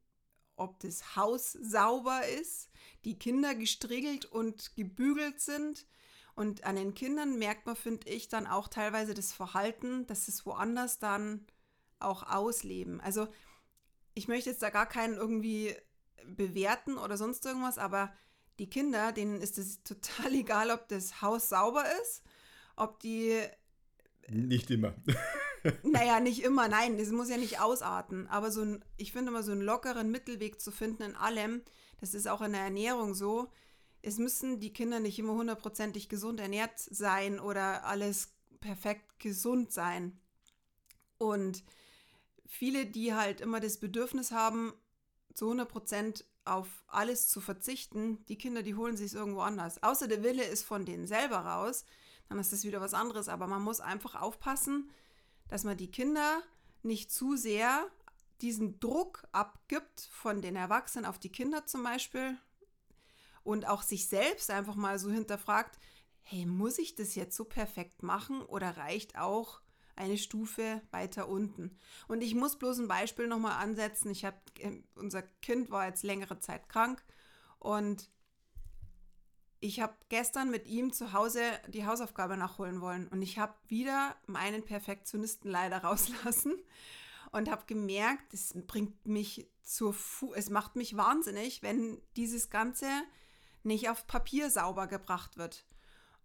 ob 0.56 0.80
das 0.80 1.16
Haus 1.16 1.52
sauber 1.52 2.26
ist, 2.26 2.70
die 3.04 3.18
Kinder 3.18 3.54
gestriegelt 3.54 4.24
und 4.24 4.74
gebügelt 4.76 5.40
sind. 5.40 5.86
Und 6.34 6.64
an 6.64 6.76
den 6.76 6.94
Kindern 6.94 7.38
merkt 7.38 7.66
man, 7.66 7.76
finde 7.76 8.08
ich, 8.08 8.28
dann 8.28 8.46
auch 8.46 8.68
teilweise 8.68 9.14
das 9.14 9.32
Verhalten, 9.32 10.06
dass 10.06 10.28
es 10.28 10.44
woanders 10.46 10.98
dann 10.98 11.46
auch 12.00 12.24
ausleben. 12.24 13.00
Also 13.00 13.28
ich 14.14 14.28
möchte 14.28 14.50
jetzt 14.50 14.62
da 14.62 14.70
gar 14.70 14.86
keinen 14.86 15.14
irgendwie 15.14 15.74
bewerten 16.24 16.98
oder 16.98 17.16
sonst 17.16 17.44
irgendwas, 17.44 17.78
aber 17.78 18.12
die 18.58 18.70
Kinder, 18.70 19.12
denen 19.12 19.40
ist 19.40 19.58
es 19.58 19.82
total 19.82 20.32
egal, 20.34 20.70
ob 20.70 20.88
das 20.88 21.22
Haus 21.22 21.48
sauber 21.48 21.84
ist, 22.02 22.22
ob 22.76 23.00
die... 23.00 23.40
Nicht 24.28 24.70
immer. 24.70 24.94
Naja, 25.82 26.20
nicht 26.20 26.42
immer, 26.42 26.68
nein, 26.68 26.98
das 26.98 27.10
muss 27.10 27.30
ja 27.30 27.36
nicht 27.36 27.60
ausarten. 27.60 28.26
Aber 28.28 28.50
so 28.50 28.62
ein, 28.62 28.84
ich 28.96 29.12
finde 29.12 29.30
immer 29.30 29.42
so 29.42 29.52
einen 29.52 29.62
lockeren 29.62 30.10
Mittelweg 30.10 30.60
zu 30.60 30.70
finden 30.70 31.02
in 31.02 31.16
allem, 31.16 31.62
das 32.00 32.14
ist 32.14 32.28
auch 32.28 32.42
in 32.42 32.52
der 32.52 32.62
Ernährung 32.62 33.14
so. 33.14 33.50
Es 34.02 34.18
müssen 34.18 34.60
die 34.60 34.72
Kinder 34.72 35.00
nicht 35.00 35.18
immer 35.18 35.32
hundertprozentig 35.32 36.08
gesund 36.08 36.38
ernährt 36.38 36.78
sein 36.78 37.40
oder 37.40 37.84
alles 37.84 38.34
perfekt 38.60 39.18
gesund 39.18 39.72
sein. 39.72 40.20
Und 41.16 41.64
viele, 42.46 42.84
die 42.84 43.14
halt 43.14 43.40
immer 43.40 43.60
das 43.60 43.78
Bedürfnis 43.78 44.32
haben, 44.32 44.74
zu 45.32 45.46
100 45.46 45.68
Prozent 45.68 46.24
auf 46.44 46.84
alles 46.86 47.28
zu 47.28 47.40
verzichten, 47.40 48.24
die 48.26 48.36
Kinder, 48.36 48.62
die 48.62 48.74
holen 48.74 48.96
sich 48.96 49.06
es 49.06 49.14
irgendwo 49.14 49.40
anders. 49.40 49.82
Außer 49.82 50.08
der 50.08 50.22
Wille 50.22 50.44
ist 50.44 50.64
von 50.64 50.84
denen 50.84 51.06
selber 51.06 51.38
raus, 51.38 51.86
dann 52.28 52.38
ist 52.38 52.52
das 52.52 52.64
wieder 52.64 52.80
was 52.80 52.94
anderes. 52.94 53.28
Aber 53.28 53.46
man 53.46 53.62
muss 53.62 53.80
einfach 53.80 54.20
aufpassen, 54.20 54.90
dass 55.54 55.62
man 55.62 55.76
die 55.76 55.92
Kinder 55.92 56.42
nicht 56.82 57.12
zu 57.12 57.36
sehr 57.36 57.88
diesen 58.40 58.80
Druck 58.80 59.22
abgibt 59.30 60.00
von 60.10 60.42
den 60.42 60.56
Erwachsenen 60.56 61.06
auf 61.06 61.20
die 61.20 61.30
Kinder 61.30 61.64
zum 61.64 61.84
Beispiel 61.84 62.36
und 63.44 63.64
auch 63.64 63.82
sich 63.82 64.08
selbst 64.08 64.50
einfach 64.50 64.74
mal 64.74 64.98
so 64.98 65.12
hinterfragt, 65.12 65.78
hey, 66.22 66.44
muss 66.44 66.78
ich 66.78 66.96
das 66.96 67.14
jetzt 67.14 67.36
so 67.36 67.44
perfekt 67.44 68.02
machen 68.02 68.42
oder 68.42 68.78
reicht 68.78 69.16
auch 69.16 69.60
eine 69.94 70.18
Stufe 70.18 70.82
weiter 70.90 71.28
unten? 71.28 71.78
Und 72.08 72.24
ich 72.24 72.34
muss 72.34 72.58
bloß 72.58 72.80
ein 72.80 72.88
Beispiel 72.88 73.28
nochmal 73.28 73.62
ansetzen. 73.62 74.10
Ich 74.10 74.24
habe, 74.24 74.40
äh, 74.58 74.82
unser 74.96 75.22
Kind 75.22 75.70
war 75.70 75.86
jetzt 75.86 76.02
längere 76.02 76.40
Zeit 76.40 76.68
krank 76.68 77.04
und 77.60 78.10
ich 79.60 79.80
habe 79.80 79.94
gestern 80.08 80.50
mit 80.50 80.66
ihm 80.66 80.92
zu 80.92 81.12
Hause 81.12 81.40
die 81.68 81.86
Hausaufgabe 81.86 82.36
nachholen 82.36 82.80
wollen 82.80 83.08
und 83.08 83.22
ich 83.22 83.38
habe 83.38 83.54
wieder 83.68 84.16
meinen 84.26 84.64
Perfektionisten 84.64 85.50
leider 85.50 85.78
rauslassen 85.84 86.54
und 87.32 87.50
habe 87.50 87.64
gemerkt, 87.66 88.34
es 88.34 88.54
bringt 88.66 89.06
mich 89.06 89.48
zur 89.62 89.94
Fu 89.94 90.34
es 90.34 90.50
macht 90.50 90.76
mich 90.76 90.96
wahnsinnig, 90.96 91.62
wenn 91.62 92.00
dieses 92.16 92.50
Ganze 92.50 92.86
nicht 93.62 93.88
auf 93.88 94.06
Papier 94.06 94.50
sauber 94.50 94.86
gebracht 94.86 95.36
wird. 95.36 95.64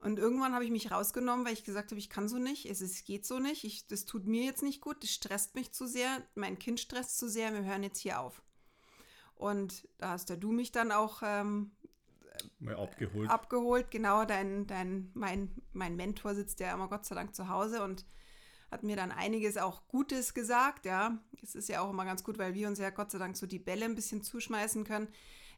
Und 0.01 0.17
irgendwann 0.17 0.53
habe 0.53 0.63
ich 0.63 0.71
mich 0.71 0.91
rausgenommen, 0.91 1.45
weil 1.45 1.53
ich 1.53 1.65
gesagt 1.65 1.91
habe, 1.91 1.99
ich 1.99 2.09
kann 2.09 2.29
so 2.29 2.37
nicht, 2.37 2.65
es, 2.65 2.79
es 2.79 3.03
geht 3.03 3.25
so 3.25 3.39
nicht, 3.39 3.65
ich, 3.65 3.87
das 3.87 4.05
tut 4.05 4.27
mir 4.27 4.43
jetzt 4.43 4.63
nicht 4.63 4.79
gut, 4.81 5.03
das 5.03 5.09
stresst 5.09 5.55
mich 5.55 5.73
zu 5.73 5.87
sehr, 5.87 6.23
mein 6.35 6.57
Kind 6.57 6.79
stresst 6.79 7.17
zu 7.17 7.27
sehr, 7.27 7.53
wir 7.53 7.63
hören 7.63 7.83
jetzt 7.83 7.99
hier 7.99 8.19
auf. 8.21 8.41
Und 9.35 9.87
da 9.97 10.11
hast 10.11 10.29
ja 10.29 10.35
du 10.35 10.51
mich 10.51 10.71
dann 10.71 10.91
auch 10.91 11.21
ähm, 11.23 11.71
Mal 12.59 12.75
abgeholt. 12.75 13.29
Abgeholt, 13.29 13.91
genau. 13.91 14.25
Dein, 14.25 14.67
dein, 14.67 15.11
mein, 15.13 15.51
mein 15.73 15.95
Mentor 15.95 16.35
sitzt 16.35 16.59
ja 16.59 16.73
immer 16.73 16.87
Gott 16.87 17.05
sei 17.05 17.15
Dank 17.15 17.35
zu 17.35 17.49
Hause 17.49 17.83
und 17.83 18.05
hat 18.71 18.83
mir 18.83 18.95
dann 18.95 19.11
einiges 19.11 19.57
auch 19.57 19.87
Gutes 19.87 20.33
gesagt, 20.33 20.85
ja. 20.85 21.17
Es 21.41 21.55
ist 21.55 21.69
ja 21.69 21.81
auch 21.81 21.89
immer 21.89 22.05
ganz 22.05 22.23
gut, 22.23 22.37
weil 22.37 22.53
wir 22.53 22.67
uns 22.67 22.79
ja 22.79 22.89
Gott 22.89 23.11
sei 23.11 23.17
Dank 23.17 23.35
so 23.35 23.47
die 23.47 23.59
Bälle 23.59 23.85
ein 23.85 23.95
bisschen 23.95 24.21
zuschmeißen 24.21 24.83
können. 24.83 25.07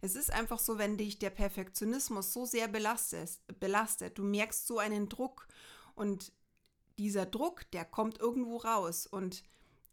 Es 0.01 0.15
ist 0.15 0.31
einfach 0.31 0.59
so, 0.59 0.77
wenn 0.77 0.97
dich 0.97 1.19
der 1.19 1.29
Perfektionismus 1.29 2.33
so 2.33 2.45
sehr 2.45 2.67
belastet, 2.67 3.39
belastet, 3.59 4.17
du 4.17 4.23
merkst 4.23 4.65
so 4.65 4.79
einen 4.79 5.09
Druck 5.09 5.47
und 5.93 6.33
dieser 6.97 7.25
Druck, 7.25 7.69
der 7.71 7.85
kommt 7.85 8.19
irgendwo 8.19 8.57
raus 8.57 9.05
und 9.05 9.43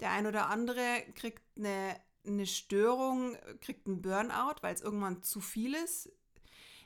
der 0.01 0.13
ein 0.13 0.27
oder 0.27 0.49
andere 0.49 1.03
kriegt 1.15 1.43
eine, 1.57 1.97
eine 2.27 2.47
Störung, 2.47 3.37
kriegt 3.61 3.87
einen 3.87 4.01
Burnout, 4.01 4.57
weil 4.63 4.75
es 4.75 4.81
irgendwann 4.81 5.23
zu 5.23 5.41
viel 5.41 5.75
ist. 5.75 6.11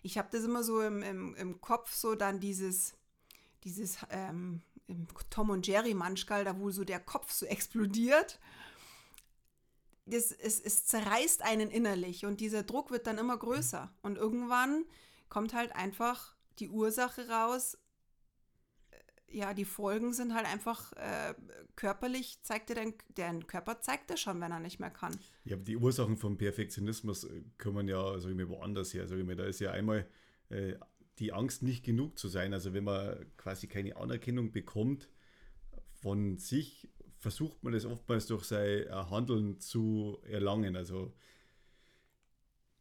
Ich 0.03 0.19
habe 0.19 0.29
das 0.31 0.45
immer 0.45 0.63
so 0.63 0.81
im, 0.83 1.03
im, 1.03 1.35
im 1.37 1.61
Kopf, 1.61 1.95
so 1.95 2.15
dann 2.15 2.41
dieses, 2.41 2.95
dieses 3.65 3.99
ähm, 4.11 4.63
Tom 5.31 5.51
und 5.51 5.67
Jerry 5.67 5.95
Manschgal, 5.95 6.45
da 6.45 6.59
wo 6.59 6.71
so 6.71 6.85
der 6.85 7.01
Kopf 7.01 7.33
so 7.33 7.47
explodiert. 7.47 8.39
Das, 10.07 10.33
es, 10.33 10.61
es 10.61 10.85
zerreißt 10.87 11.43
einen 11.43 11.71
innerlich 11.71 12.27
und 12.27 12.41
dieser 12.41 12.65
Druck 12.65 12.91
wird 12.91 13.07
dann 13.07 13.19
immer 13.19 13.37
größer. 13.37 13.93
Und 14.03 14.19
irgendwann 14.19 14.85
kommt 15.29 15.55
halt 15.55 15.75
einfach 15.77 16.35
die 16.59 16.69
Ursache 16.69 17.29
raus. 17.29 17.79
Äh, 19.33 19.39
ja, 19.39 19.55
die 19.55 19.65
Folgen 19.65 20.13
sind 20.13 20.35
halt 20.35 20.47
einfach 20.47 20.93
äh, 20.95 21.35
körperlich, 21.77 22.39
zeigt 22.43 22.71
dir 22.71 22.75
dein, 22.75 22.95
dein 23.15 23.47
Körper 23.47 23.81
zeigt 23.81 24.11
er 24.11 24.17
schon, 24.17 24.41
wenn 24.41 24.53
er 24.53 24.61
nicht 24.61 24.81
mehr 24.81 24.91
kann. 24.91 25.19
Ja, 25.45 25.57
die 25.57 25.77
Ursachen 25.77 26.17
vom 26.17 26.37
Perfektionismus 26.37 27.25
äh, 27.25 27.43
kommen 27.59 27.89
ja, 27.89 28.19
sag 28.19 28.31
ich 28.31 28.37
mal, 28.37 28.49
woanders 28.49 28.95
her. 28.95 29.07
Sag 29.09 29.19
ich 29.19 29.25
mal, 29.25 29.37
da 29.37 29.45
ist 29.45 29.61
ja 29.61 29.73
einmal 29.73 30.07
äh, 30.49 30.75
die 31.19 31.33
Angst, 31.33 31.63
nicht 31.63 31.85
genug 31.85 32.19
zu 32.19 32.29
sein. 32.29 32.53
Also 32.53 32.73
wenn 32.73 32.85
man 32.85 33.27
quasi 33.37 33.67
keine 33.67 33.97
Anerkennung 33.97 34.53
bekommt 34.53 35.09
von 36.01 36.39
sich, 36.39 36.89
versucht 37.19 37.63
man 37.63 37.73
das 37.73 37.85
oftmals 37.85 38.27
durch 38.27 38.45
sein 38.45 38.87
Handeln 38.91 39.61
zu 39.61 40.19
erlangen. 40.25 40.75
Also 40.75 41.15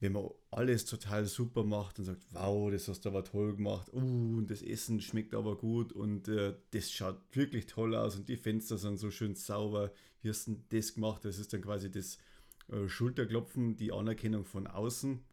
wenn 0.02 0.12
man 0.12 0.30
alles 0.50 0.84
total 0.86 1.26
super 1.26 1.64
macht 1.64 2.00
und 2.00 2.06
sagt, 2.06 2.26
wow, 2.32 2.70
das 2.70 2.90
hast 2.90 3.06
du 3.06 3.10
aber 3.10 3.24
toll 3.24 3.56
gemacht, 3.56 3.90
uh, 3.94 4.38
und 4.38 4.48
das 4.52 4.62
Essen 4.62 5.00
schmeckt 5.00 5.34
aber 5.34 5.56
gut 5.56 5.94
und 5.94 6.28
äh, 6.28 6.56
das 6.72 6.92
schaut 6.92 7.18
wirklich 7.32 7.68
toll 7.68 7.96
aus 7.96 8.18
und 8.18 8.28
die 8.28 8.36
Fenster 8.36 8.78
sind 8.78 8.98
so 8.98 9.10
schön 9.12 9.36
sauber, 9.36 9.94
wie 10.22 10.30
hast 10.30 10.48
du 10.48 10.62
das 10.70 10.94
gemacht? 10.94 11.24
Das 11.24 11.40
ist 11.40 11.54
dann 11.54 11.62
quasi 11.62 11.90
das 11.90 12.18
äh, 12.68 12.90
Schulterklopfen, 12.90 13.78
die 13.78 13.94
Anerkennung 13.94 14.44
von 14.44 14.68
außen 14.68 15.24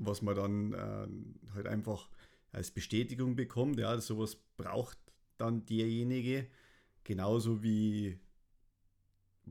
was 0.00 0.22
man 0.22 0.34
dann 0.34 0.72
äh, 0.72 1.52
halt 1.54 1.66
einfach 1.66 2.08
als 2.52 2.70
Bestätigung 2.70 3.36
bekommt. 3.36 3.78
Ja, 3.78 4.00
sowas 4.00 4.36
braucht 4.56 4.98
dann 5.36 5.66
derjenige, 5.66 6.46
genauso 7.04 7.62
wie 7.62 8.18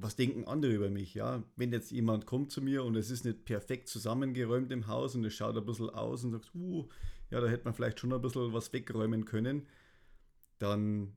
was 0.02 0.16
denken 0.16 0.46
andere 0.46 0.74
über 0.74 0.90
mich, 0.90 1.14
ja. 1.14 1.44
Wenn 1.56 1.72
jetzt 1.72 1.92
jemand 1.92 2.26
kommt 2.26 2.52
zu 2.52 2.62
mir 2.62 2.84
und 2.84 2.96
es 2.96 3.12
ist 3.12 3.26
nicht 3.26 3.46
perfekt 3.46 3.88
zusammengeräumt 3.88 4.72
im 4.72 4.88
Haus 4.88 5.16
und 5.16 5.26
es 5.26 5.34
schaut 5.34 5.58
ein 5.58 5.66
bisschen 5.66 5.90
aus 5.90 6.24
und 6.24 6.32
sagt, 6.32 6.52
uh, 6.56 6.88
ja, 7.30 7.42
da 7.42 7.48
hätte 7.48 7.66
man 7.66 7.74
vielleicht 7.74 8.00
schon 8.00 8.14
ein 8.14 8.22
bisschen 8.22 8.54
was 8.54 8.72
wegräumen 8.74 9.26
können, 9.26 9.68
dann 10.58 11.16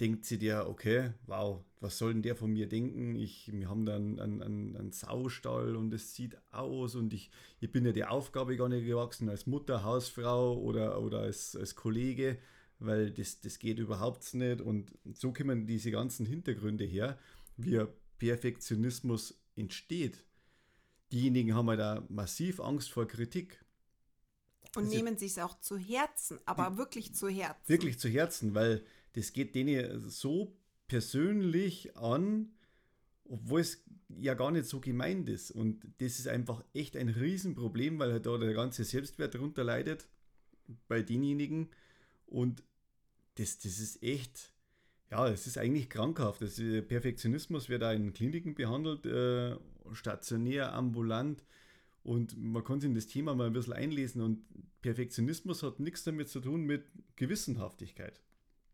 denkt 0.00 0.24
sie 0.24 0.38
dir, 0.38 0.66
okay, 0.68 1.12
wow, 1.26 1.64
was 1.80 1.98
soll 1.98 2.12
denn 2.12 2.22
der 2.22 2.36
von 2.36 2.52
mir 2.52 2.68
denken? 2.68 3.16
Ich, 3.16 3.50
wir 3.52 3.68
haben 3.68 3.84
dann 3.84 4.18
einen, 4.20 4.42
einen, 4.42 4.76
einen 4.76 4.92
Saustall 4.92 5.76
und 5.76 5.92
es 5.92 6.14
sieht 6.14 6.36
aus 6.52 6.94
und 6.94 7.12
ich, 7.12 7.30
ich 7.60 7.70
bin 7.70 7.84
ja 7.84 7.92
der 7.92 8.12
Aufgabe 8.12 8.56
gar 8.56 8.68
nicht 8.68 8.86
gewachsen 8.86 9.28
als 9.28 9.46
Mutter, 9.46 9.84
Hausfrau 9.84 10.56
oder, 10.56 11.00
oder 11.00 11.20
als, 11.20 11.56
als 11.56 11.74
Kollege, 11.74 12.38
weil 12.78 13.10
das, 13.10 13.40
das 13.40 13.58
geht 13.58 13.78
überhaupt 13.78 14.34
nicht. 14.34 14.60
Und 14.60 14.96
so 15.12 15.32
kommen 15.32 15.66
diese 15.66 15.90
ganzen 15.90 16.26
Hintergründe 16.26 16.84
her, 16.84 17.18
wie 17.56 17.80
Perfektionismus 18.18 19.40
entsteht. 19.56 20.24
Diejenigen 21.12 21.54
haben 21.54 21.68
halt 21.68 21.80
da 21.80 22.04
massiv 22.08 22.60
Angst 22.60 22.90
vor 22.90 23.06
Kritik. 23.06 23.64
Und 24.76 24.84
also, 24.84 24.96
nehmen 24.96 25.16
sich 25.16 25.32
es 25.32 25.38
auch 25.38 25.58
zu 25.60 25.78
Herzen, 25.78 26.38
aber 26.44 26.76
wirklich 26.76 27.14
zu 27.14 27.28
Herzen. 27.28 27.68
Wirklich 27.68 27.98
zu 27.98 28.08
Herzen, 28.08 28.54
weil 28.54 28.84
das 29.14 29.32
geht 29.32 29.54
denen 29.54 30.08
so 30.08 30.56
persönlich 30.88 31.96
an, 31.96 32.52
obwohl 33.24 33.60
es 33.60 33.84
ja 34.08 34.34
gar 34.34 34.50
nicht 34.50 34.66
so 34.66 34.80
gemeint 34.80 35.28
ist. 35.28 35.50
Und 35.50 35.82
das 35.98 36.18
ist 36.18 36.28
einfach 36.28 36.64
echt 36.74 36.96
ein 36.96 37.08
Riesenproblem, 37.08 37.98
weil 37.98 38.12
halt 38.12 38.26
da 38.26 38.36
der 38.38 38.54
ganze 38.54 38.84
Selbstwert 38.84 39.34
darunter 39.34 39.64
leidet 39.64 40.08
bei 40.88 41.02
denjenigen. 41.02 41.70
Und 42.26 42.62
das, 43.36 43.58
das 43.58 43.78
ist 43.78 44.02
echt, 44.02 44.52
ja, 45.10 45.28
es 45.28 45.46
ist 45.46 45.58
eigentlich 45.58 45.88
krankhaft. 45.88 46.42
Das 46.42 46.56
Perfektionismus 46.56 47.68
wird 47.68 47.82
da 47.82 47.92
in 47.92 48.12
Kliniken 48.12 48.54
behandelt, 48.54 49.06
äh, 49.06 49.56
stationär, 49.92 50.74
ambulant. 50.74 51.44
Und 52.02 52.36
man 52.36 52.64
kann 52.64 52.80
sich 52.80 52.88
in 52.88 52.94
das 52.94 53.06
Thema 53.06 53.34
mal 53.34 53.46
ein 53.46 53.52
bisschen 53.52 53.72
einlesen. 53.72 54.22
Und 54.22 54.44
Perfektionismus 54.82 55.62
hat 55.62 55.80
nichts 55.80 56.04
damit 56.04 56.28
zu 56.28 56.40
tun 56.40 56.64
mit 56.64 56.84
Gewissenhaftigkeit. 57.16 58.20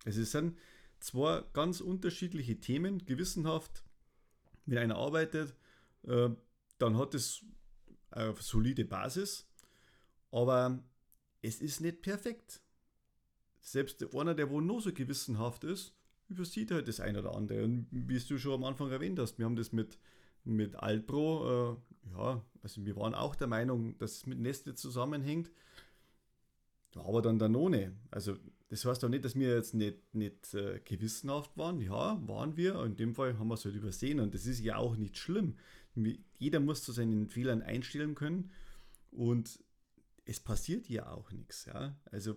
Es 0.04 0.16
sind 0.16 0.58
zwei 1.00 1.42
ganz 1.52 1.80
unterschiedliche 1.80 2.60
Themen. 2.60 3.04
Gewissenhaft, 3.04 3.84
wenn 4.66 4.78
einer 4.78 4.96
arbeitet, 4.96 5.54
äh, 6.02 6.30
dann 6.78 6.98
hat 6.98 7.14
es 7.14 7.44
eine 8.10 8.34
solide 8.38 8.84
Basis, 8.84 9.48
aber 10.30 10.82
es 11.42 11.60
ist 11.60 11.80
nicht 11.80 12.02
perfekt. 12.02 12.60
Selbst 13.60 14.14
einer, 14.14 14.34
der 14.34 14.50
wo 14.50 14.60
nur 14.60 14.80
so 14.80 14.92
gewissenhaft 14.92 15.64
ist, 15.64 15.94
übersieht 16.28 16.70
halt 16.70 16.88
das 16.88 17.00
eine 17.00 17.20
oder 17.20 17.34
andere. 17.34 17.64
Und 17.64 17.86
wie 17.90 18.18
du 18.18 18.38
schon 18.38 18.54
am 18.54 18.64
Anfang 18.64 18.90
erwähnt 18.90 19.18
hast, 19.18 19.38
wir 19.38 19.44
haben 19.44 19.56
das 19.56 19.72
mit, 19.72 19.98
mit 20.44 20.76
Altpro, 20.76 21.72
äh, 21.72 22.16
ja, 22.16 22.44
also 22.62 22.84
wir 22.84 22.96
waren 22.96 23.14
auch 23.14 23.34
der 23.34 23.46
Meinung, 23.46 23.96
dass 23.98 24.12
es 24.18 24.26
mit 24.26 24.38
Nestle 24.38 24.74
zusammenhängt. 24.74 25.50
Aber 26.94 27.22
dann 27.22 27.38
Danone. 27.38 27.96
Also 28.10 28.36
das 28.68 28.84
heißt 28.84 29.04
auch 29.04 29.08
nicht, 29.08 29.24
dass 29.24 29.34
wir 29.34 29.54
jetzt 29.54 29.74
nicht, 29.74 30.14
nicht 30.14 30.54
äh, 30.54 30.80
gewissenhaft 30.84 31.56
waren. 31.56 31.80
Ja, 31.80 32.20
waren 32.26 32.56
wir. 32.56 32.82
In 32.84 32.96
dem 32.96 33.14
Fall 33.14 33.38
haben 33.38 33.48
wir 33.48 33.54
es 33.54 33.64
halt 33.64 33.74
übersehen. 33.74 34.20
Und 34.20 34.34
das 34.34 34.46
ist 34.46 34.60
ja 34.60 34.76
auch 34.76 34.96
nicht 34.96 35.16
schlimm. 35.18 35.56
Jeder 36.38 36.60
muss 36.60 36.82
zu 36.82 36.92
seinen 36.92 37.28
Fehlern 37.28 37.62
einstellen 37.62 38.14
können. 38.14 38.50
Und 39.10 39.60
es 40.24 40.40
passiert 40.40 40.88
ja 40.88 41.10
auch 41.10 41.30
nichts. 41.32 41.66
Ja? 41.66 41.96
Also 42.10 42.36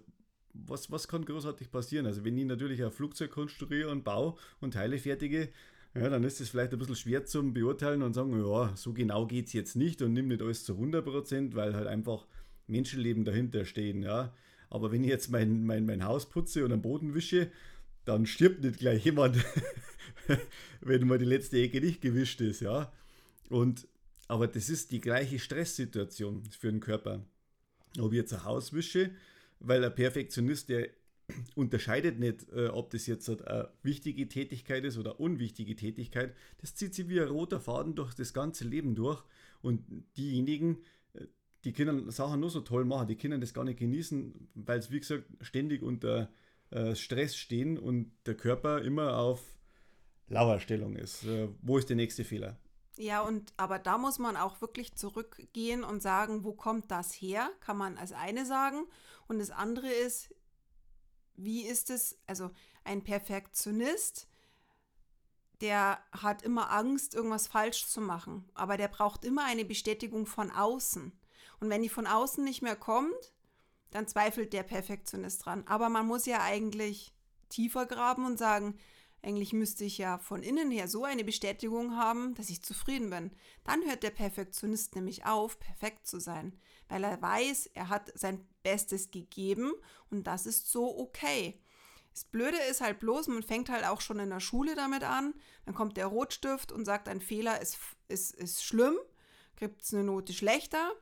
was, 0.66 0.92
was 0.92 1.08
kann 1.08 1.26
großartig 1.26 1.72
passieren? 1.72 2.06
Also 2.06 2.24
wenn 2.24 2.38
ich 2.38 2.46
natürlich 2.46 2.84
ein 2.84 2.92
Flugzeug 2.92 3.32
konstruiere 3.32 3.90
und 3.90 4.04
baue 4.04 4.36
und 4.60 4.74
Teile 4.74 4.98
fertige, 4.98 5.50
ja, 5.96 6.10
dann 6.10 6.24
ist 6.24 6.42
es 6.42 6.50
vielleicht 6.50 6.74
ein 6.74 6.80
bisschen 6.80 6.96
schwer 6.96 7.26
zum 7.26 7.54
Beurteilen 7.54 8.04
und 8.04 8.14
sagen, 8.14 8.38
ja, 8.40 8.76
so 8.76 8.94
genau 8.94 9.26
geht 9.26 9.48
es 9.48 9.54
jetzt 9.54 9.76
nicht 9.76 10.02
und 10.02 10.14
nimm 10.14 10.28
nicht 10.28 10.42
alles 10.42 10.64
zu 10.64 10.74
100%, 10.74 11.56
weil 11.56 11.74
halt 11.74 11.88
einfach 11.88 12.28
Menschenleben 12.68 13.26
dahinter 13.26 13.66
stehen. 13.66 14.04
Ja? 14.04 14.34
Aber 14.70 14.92
wenn 14.92 15.04
ich 15.04 15.10
jetzt 15.10 15.30
mein, 15.30 15.66
mein, 15.66 15.86
mein 15.86 16.04
Haus 16.04 16.30
putze 16.30 16.66
und 16.66 16.72
am 16.72 16.82
Boden 16.82 17.14
wische, 17.14 17.50
dann 18.06 18.26
stirbt 18.26 18.64
nicht 18.64 18.80
gleich 18.80 19.06
jemand, 19.06 19.38
wenn 20.82 21.08
mal 21.08 21.18
die 21.18 21.26
letzte 21.26 21.58
Ecke 21.58 21.82
nicht 21.82 22.02
gewischt 22.02 22.42
ist, 22.42 22.62
ja. 22.62 22.92
Und, 23.50 23.88
aber 24.28 24.48
das 24.48 24.70
ist 24.70 24.92
die 24.92 25.02
gleiche 25.02 25.40
Stresssituation 25.40 26.44
für 26.58 26.72
den 26.72 26.80
Körper. 26.80 27.26
Ob 28.00 28.12
ich 28.12 28.18
jetzt 28.18 28.34
ein 28.34 28.44
Haus 28.44 28.74
wische, 28.74 29.12
weil 29.60 29.84
ein 29.84 29.94
Perfektionist, 29.94 30.70
der 30.70 30.90
unterscheidet 31.56 32.20
nicht, 32.20 32.50
äh, 32.52 32.68
ob 32.68 32.90
das 32.92 33.08
jetzt 33.08 33.30
eine 33.30 33.70
wichtige 33.84 34.28
Tätigkeit 34.28 34.84
ist 34.86 34.98
oder 34.98 35.20
unwichtige 35.20 35.76
Tätigkeit. 35.76 36.34
Das 36.60 36.76
zieht 36.76 36.94
sich 36.94 37.10
wie 37.10 37.20
ein 37.20 37.28
roter 37.28 37.60
Faden 37.60 37.96
durch 37.96 38.14
das 38.14 38.34
ganze 38.34 38.66
Leben 38.66 38.96
durch. 38.96 39.24
Und 39.62 39.84
diejenigen, 40.16 40.78
äh, 41.14 41.26
die 41.64 41.74
können 41.74 42.10
Sachen 42.12 42.40
nur 42.40 42.50
so 42.50 42.62
toll 42.62 42.86
machen, 42.86 43.08
die 43.08 43.18
können 43.18 43.42
das 43.42 43.54
gar 43.54 43.64
nicht 43.64 43.80
genießen, 43.80 44.50
weil 44.56 44.80
es, 44.80 44.92
wie 44.92 45.00
gesagt, 45.00 45.26
ständig 45.42 45.82
unter 45.84 46.32
äh, 46.70 46.96
Stress 46.96 47.36
stehen 47.36 47.78
und 47.78 48.12
der 48.26 48.36
Körper 48.36 48.82
immer 48.82 49.18
auf 49.18 49.58
Lauerstellung 50.30 50.96
ist. 50.96 51.26
Äh, 51.26 51.50
wo 51.62 51.78
ist 51.78 51.90
der 51.90 51.96
nächste 51.96 52.24
Fehler? 52.24 52.58
Ja, 52.98 53.22
und 53.22 53.54
aber 53.58 53.80
da 53.80 53.98
muss 53.98 54.18
man 54.18 54.36
auch 54.36 54.60
wirklich 54.60 54.96
zurückgehen 54.96 55.84
und 55.84 56.02
sagen, 56.02 56.44
wo 56.44 56.54
kommt 56.54 56.90
das 56.90 57.14
her? 57.14 57.50
Kann 57.60 57.78
man 57.78 57.98
als 57.98 58.12
eine 58.12 58.46
sagen. 58.46 58.86
Und 59.28 59.40
das 59.40 59.52
andere 59.52 59.90
ist, 59.90 60.34
wie 61.36 61.62
ist 61.66 61.90
es, 61.90 62.18
also 62.26 62.50
ein 62.84 63.04
Perfektionist, 63.04 64.28
der 65.62 66.00
hat 66.12 66.42
immer 66.42 66.72
Angst, 66.72 67.14
irgendwas 67.14 67.48
falsch 67.48 67.88
zu 67.88 68.02
machen, 68.02 68.50
aber 68.54 68.78
der 68.78 68.88
braucht 68.88 69.26
immer 69.26 69.46
eine 69.46 69.66
Bestätigung 69.66 70.26
von 70.26 70.52
außen. 70.52 71.12
Und 71.60 71.70
wenn 71.70 71.82
die 71.82 71.90
von 71.90 72.08
außen 72.08 72.44
nicht 72.44 72.62
mehr 72.62 72.76
kommt, 72.76 73.34
dann 73.92 74.08
zweifelt 74.08 74.54
der 74.54 74.64
Perfektionist 74.64 75.46
dran. 75.46 75.64
Aber 75.68 75.90
man 75.90 76.06
muss 76.06 76.26
ja 76.26 76.42
eigentlich 76.42 77.14
tiefer 77.50 77.86
graben 77.86 78.26
und 78.26 78.38
sagen, 78.38 78.78
eigentlich 79.28 79.52
müsste 79.52 79.84
ich 79.84 79.98
ja 79.98 80.20
von 80.20 80.42
innen 80.42 80.72
her 80.72 80.88
so 80.88 81.04
eine 81.04 81.26
Bestätigung 81.26 81.98
haben, 81.98 82.34
dass 82.36 82.50
ich 82.50 82.64
zufrieden 82.64 83.10
bin. 83.10 83.32
Dann 83.66 83.84
hört 83.84 84.02
der 84.04 84.12
Perfektionist 84.12 84.96
nämlich 84.96 85.26
auf, 85.26 85.60
perfekt 85.60 86.08
zu 86.08 86.22
sein, 86.22 86.58
weil 86.88 87.04
er 87.04 87.22
weiß, 87.22 87.72
er 87.74 87.90
hat 87.90 88.10
sein 88.18 88.48
Bestes 88.64 89.12
gegeben 89.12 89.74
und 90.10 90.28
das 90.28 90.46
ist 90.46 90.72
so 90.72 90.98
okay. 90.98 91.60
Das 92.14 92.24
Blöde 92.24 92.58
ist 92.70 92.80
halt 92.80 93.00
bloß, 93.00 93.28
man 93.28 93.44
fängt 93.44 93.70
halt 93.70 93.86
auch 93.86 94.00
schon 94.00 94.20
in 94.20 94.30
der 94.30 94.40
Schule 94.40 94.76
damit 94.76 95.04
an, 95.04 95.34
dann 95.66 95.76
kommt 95.76 95.98
der 95.98 96.08
Rotstift 96.08 96.72
und 96.72 96.86
sagt, 96.86 97.10
ein 97.10 97.20
Fehler 97.20 97.62
ist, 97.62 97.78
ist, 98.08 98.34
ist 98.34 98.64
schlimm, 98.64 98.96
gibt 99.58 99.84
es 99.84 99.94
eine 99.94 100.06
Note 100.06 100.32
schlechter. 100.32 100.94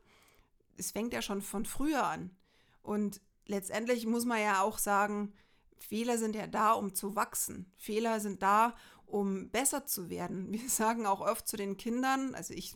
Es 0.77 0.91
fängt 0.91 1.13
ja 1.13 1.21
schon 1.21 1.43
von 1.43 1.65
früher 1.65 2.03
an. 2.03 2.35
Und 2.81 3.21
letztendlich 3.45 4.07
muss 4.07 4.25
man 4.25 4.41
ja 4.41 4.61
auch 4.61 4.79
sagen, 4.79 5.33
Fehler 5.77 6.17
sind 6.17 6.35
ja 6.35 6.47
da, 6.47 6.73
um 6.73 6.93
zu 6.93 7.15
wachsen. 7.15 7.71
Fehler 7.77 8.19
sind 8.19 8.41
da, 8.41 8.75
um 9.05 9.49
besser 9.49 9.85
zu 9.85 10.09
werden. 10.09 10.51
Wir 10.51 10.69
sagen 10.69 11.05
auch 11.05 11.21
oft 11.21 11.47
zu 11.47 11.57
den 11.57 11.77
Kindern, 11.77 12.35
also 12.35 12.53
ich, 12.53 12.75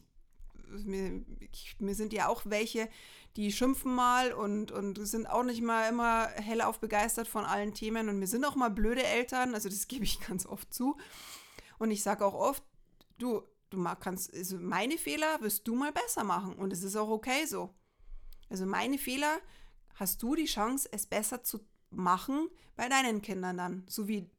mir, 0.69 1.25
ich, 1.51 1.75
mir 1.79 1.95
sind 1.95 2.13
ja 2.13 2.27
auch 2.27 2.43
welche, 2.45 2.89
die 3.35 3.51
schimpfen 3.51 3.93
mal 3.93 4.33
und, 4.33 4.71
und 4.71 4.95
sind 5.07 5.27
auch 5.27 5.43
nicht 5.43 5.61
mal 5.61 5.89
immer 5.89 6.27
hellauf 6.27 6.79
begeistert 6.79 7.27
von 7.27 7.45
allen 7.45 7.73
Themen. 7.73 8.09
Und 8.09 8.19
mir 8.19 8.27
sind 8.27 8.45
auch 8.45 8.55
mal 8.55 8.69
blöde 8.69 9.03
Eltern, 9.03 9.53
also 9.53 9.69
das 9.69 9.87
gebe 9.87 10.03
ich 10.03 10.19
ganz 10.19 10.45
oft 10.45 10.73
zu. 10.73 10.97
Und 11.77 11.91
ich 11.91 12.03
sage 12.03 12.25
auch 12.25 12.33
oft, 12.33 12.63
du, 13.17 13.41
du 13.69 13.83
kannst, 13.99 14.33
also 14.33 14.57
meine 14.57 14.97
Fehler 14.97 15.41
wirst 15.41 15.67
du 15.67 15.75
mal 15.75 15.91
besser 15.91 16.23
machen. 16.23 16.55
Und 16.55 16.73
es 16.73 16.83
ist 16.83 16.95
auch 16.95 17.09
okay 17.09 17.45
so. 17.45 17.73
Also 18.49 18.65
meine 18.65 18.97
Fehler 18.97 19.39
hast 19.95 20.21
du 20.23 20.35
die 20.35 20.45
Chance, 20.45 20.89
es 20.91 21.05
besser 21.05 21.43
zu 21.43 21.59
machen 21.91 22.49
bei 22.75 22.89
deinen 22.89 23.21
Kindern 23.21 23.57
dann. 23.57 23.83
So 23.87 24.07
wie 24.07 24.29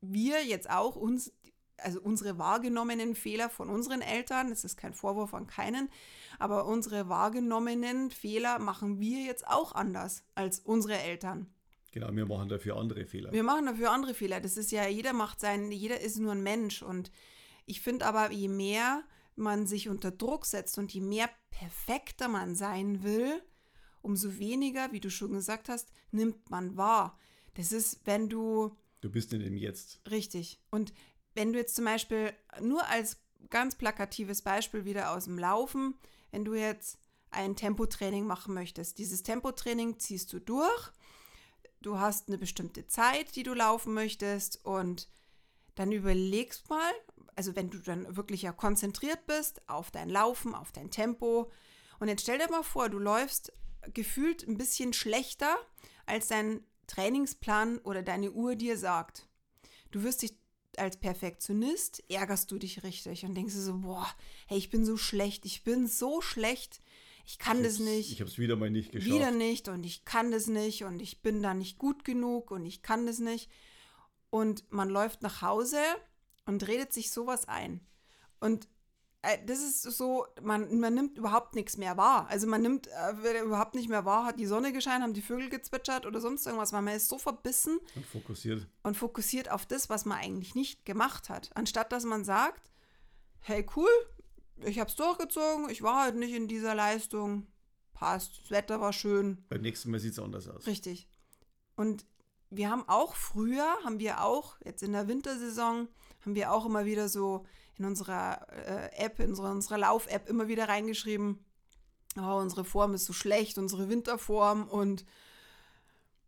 wir 0.00 0.44
jetzt 0.44 0.70
auch 0.70 0.96
uns, 0.96 1.32
also 1.76 2.00
unsere 2.00 2.38
wahrgenommenen 2.38 3.14
Fehler 3.14 3.50
von 3.50 3.68
unseren 3.68 4.02
Eltern, 4.02 4.50
das 4.50 4.64
ist 4.64 4.76
kein 4.76 4.94
Vorwurf 4.94 5.34
an 5.34 5.46
keinen, 5.46 5.88
aber 6.38 6.66
unsere 6.66 7.08
wahrgenommenen 7.08 8.10
Fehler 8.10 8.58
machen 8.58 9.00
wir 9.00 9.22
jetzt 9.22 9.46
auch 9.46 9.74
anders 9.74 10.24
als 10.34 10.60
unsere 10.60 10.98
Eltern. 10.98 11.52
Genau, 11.92 12.12
wir 12.12 12.26
machen 12.26 12.48
dafür 12.48 12.76
andere 12.76 13.04
Fehler. 13.04 13.32
Wir 13.32 13.42
machen 13.42 13.66
dafür 13.66 13.90
andere 13.90 14.14
Fehler. 14.14 14.40
Das 14.40 14.56
ist 14.56 14.70
ja, 14.70 14.86
jeder 14.86 15.12
macht 15.12 15.40
sein, 15.40 15.72
jeder 15.72 16.00
ist 16.00 16.18
nur 16.18 16.32
ein 16.32 16.42
Mensch. 16.42 16.82
Und 16.82 17.10
ich 17.66 17.80
finde 17.80 18.06
aber, 18.06 18.30
je 18.30 18.48
mehr 18.48 19.02
man 19.34 19.66
sich 19.66 19.88
unter 19.88 20.12
Druck 20.12 20.46
setzt 20.46 20.78
und 20.78 20.92
je 20.92 21.00
mehr 21.00 21.28
perfekter 21.50 22.28
man 22.28 22.54
sein 22.54 23.02
will, 23.02 23.42
umso 24.02 24.38
weniger, 24.38 24.92
wie 24.92 25.00
du 25.00 25.10
schon 25.10 25.32
gesagt 25.32 25.68
hast, 25.68 25.90
nimmt 26.10 26.50
man 26.50 26.76
wahr. 26.76 27.18
Das 27.54 27.72
ist, 27.72 28.00
wenn 28.04 28.28
du. 28.28 28.76
Du 29.00 29.10
bist 29.10 29.32
in 29.32 29.40
dem 29.40 29.56
Jetzt. 29.56 30.00
Richtig. 30.10 30.60
Und 30.70 30.92
wenn 31.34 31.52
du 31.52 31.58
jetzt 31.58 31.76
zum 31.76 31.84
Beispiel 31.84 32.32
nur 32.60 32.86
als 32.86 33.18
ganz 33.48 33.74
plakatives 33.74 34.42
Beispiel 34.42 34.84
wieder 34.84 35.12
aus 35.12 35.24
dem 35.24 35.38
Laufen, 35.38 35.94
wenn 36.30 36.44
du 36.44 36.54
jetzt 36.54 36.98
ein 37.30 37.56
Tempotraining 37.56 38.26
machen 38.26 38.54
möchtest, 38.54 38.98
dieses 38.98 39.22
Tempotraining 39.22 39.98
ziehst 39.98 40.32
du 40.32 40.40
durch, 40.40 40.90
du 41.80 41.98
hast 41.98 42.28
eine 42.28 42.38
bestimmte 42.38 42.86
Zeit, 42.86 43.36
die 43.36 43.42
du 43.42 43.54
laufen 43.54 43.94
möchtest 43.94 44.64
und 44.64 45.08
dann 45.76 45.92
überlegst 45.92 46.68
mal, 46.68 46.92
also 47.36 47.56
wenn 47.56 47.70
du 47.70 47.78
dann 47.78 48.16
wirklich 48.16 48.42
ja 48.42 48.52
konzentriert 48.52 49.26
bist 49.26 49.66
auf 49.68 49.90
dein 49.90 50.10
Laufen, 50.10 50.54
auf 50.54 50.72
dein 50.72 50.90
Tempo 50.90 51.50
und 52.00 52.08
jetzt 52.08 52.22
stell 52.22 52.38
dir 52.38 52.50
mal 52.50 52.64
vor, 52.64 52.88
du 52.88 52.98
läufst 52.98 53.52
gefühlt 53.94 54.46
ein 54.46 54.58
bisschen 54.58 54.92
schlechter, 54.92 55.56
als 56.06 56.28
dein 56.28 56.64
Trainingsplan 56.86 57.78
oder 57.78 58.02
deine 58.02 58.32
Uhr 58.32 58.56
dir 58.56 58.76
sagt. 58.76 59.28
Du 59.90 60.02
wirst 60.02 60.22
dich 60.22 60.34
als 60.76 60.98
Perfektionist, 60.98 62.02
ärgerst 62.08 62.50
du 62.50 62.58
dich 62.58 62.82
richtig 62.82 63.24
und 63.24 63.34
denkst 63.34 63.54
so, 63.54 63.78
boah, 63.78 64.08
hey, 64.46 64.58
ich 64.58 64.70
bin 64.70 64.84
so 64.84 64.96
schlecht, 64.96 65.44
ich 65.44 65.64
bin 65.64 65.86
so 65.86 66.20
schlecht, 66.20 66.80
ich 67.26 67.38
kann 67.38 67.58
ich 67.58 67.64
das 67.64 67.78
nicht. 67.78 68.12
Ich 68.12 68.20
habe 68.20 68.30
es 68.30 68.38
wieder 68.38 68.56
mal 68.56 68.70
nicht 68.70 68.92
geschafft. 68.92 69.12
Wieder 69.12 69.30
nicht 69.30 69.68
und 69.68 69.84
ich 69.84 70.04
kann 70.04 70.30
das 70.30 70.46
nicht 70.46 70.84
und 70.84 71.00
ich 71.00 71.22
bin 71.22 71.42
da 71.42 71.54
nicht 71.54 71.78
gut 71.78 72.04
genug 72.04 72.50
und 72.50 72.66
ich 72.66 72.82
kann 72.82 73.06
das 73.06 73.18
nicht. 73.18 73.50
Und 74.30 74.64
man 74.70 74.88
läuft 74.88 75.22
nach 75.22 75.42
Hause 75.42 75.80
und 76.46 76.66
redet 76.66 76.92
sich 76.92 77.10
sowas 77.10 77.46
ein. 77.48 77.80
Und 78.38 78.68
das 79.46 79.58
ist 79.60 79.82
so, 79.82 80.26
man, 80.40 80.80
man 80.80 80.94
nimmt 80.94 81.18
überhaupt 81.18 81.54
nichts 81.54 81.76
mehr 81.76 81.96
wahr. 81.96 82.26
Also 82.28 82.46
man 82.46 82.62
nimmt 82.62 82.86
äh, 82.86 83.42
überhaupt 83.42 83.74
nicht 83.74 83.88
mehr 83.88 84.04
wahr, 84.04 84.24
hat 84.24 84.40
die 84.40 84.46
Sonne 84.46 84.72
gescheint, 84.72 85.02
haben 85.02 85.12
die 85.12 85.20
Vögel 85.20 85.50
gezwitschert 85.50 86.06
oder 86.06 86.20
sonst 86.20 86.46
irgendwas, 86.46 86.72
weil 86.72 86.82
man 86.82 86.96
ist 86.96 87.08
so 87.08 87.18
verbissen 87.18 87.80
und 87.94 88.06
fokussiert. 88.06 88.66
Und 88.82 88.96
fokussiert 88.96 89.50
auf 89.50 89.66
das, 89.66 89.90
was 89.90 90.06
man 90.06 90.18
eigentlich 90.18 90.54
nicht 90.54 90.86
gemacht 90.86 91.28
hat. 91.28 91.50
Anstatt 91.54 91.92
dass 91.92 92.04
man 92.04 92.24
sagt, 92.24 92.70
hey 93.40 93.66
cool, 93.76 93.90
ich 94.64 94.80
hab's 94.80 94.96
durchgezogen, 94.96 95.68
ich 95.68 95.82
war 95.82 96.02
halt 96.02 96.16
nicht 96.16 96.34
in 96.34 96.48
dieser 96.48 96.74
Leistung, 96.74 97.46
passt, 97.92 98.40
das 98.42 98.50
Wetter 98.50 98.80
war 98.80 98.94
schön. 98.94 99.44
Beim 99.50 99.60
nächsten 99.60 99.90
Mal 99.90 100.00
sieht 100.00 100.12
es 100.12 100.18
anders 100.18 100.48
aus. 100.48 100.66
Richtig. 100.66 101.08
Und 101.76 102.06
wir 102.48 102.70
haben 102.70 102.88
auch 102.88 103.14
früher, 103.14 103.66
haben 103.84 104.00
wir 104.00 104.24
auch, 104.24 104.56
jetzt 104.64 104.82
in 104.82 104.92
der 104.92 105.08
Wintersaison, 105.08 105.88
haben 106.24 106.34
wir 106.34 106.52
auch 106.52 106.64
immer 106.66 106.84
wieder 106.84 107.08
so 107.08 107.44
in 107.80 107.86
unserer 107.86 108.46
äh, 108.50 109.04
App, 109.04 109.18
in 109.18 109.30
unserer, 109.30 109.50
unserer 109.50 109.78
Lauf-App 109.78 110.28
immer 110.28 110.48
wieder 110.48 110.68
reingeschrieben, 110.68 111.42
oh, 112.18 112.36
unsere 112.36 112.64
Form 112.64 112.94
ist 112.94 113.06
so 113.06 113.12
schlecht, 113.12 113.56
unsere 113.56 113.88
Winterform 113.88 114.68
und 114.68 115.04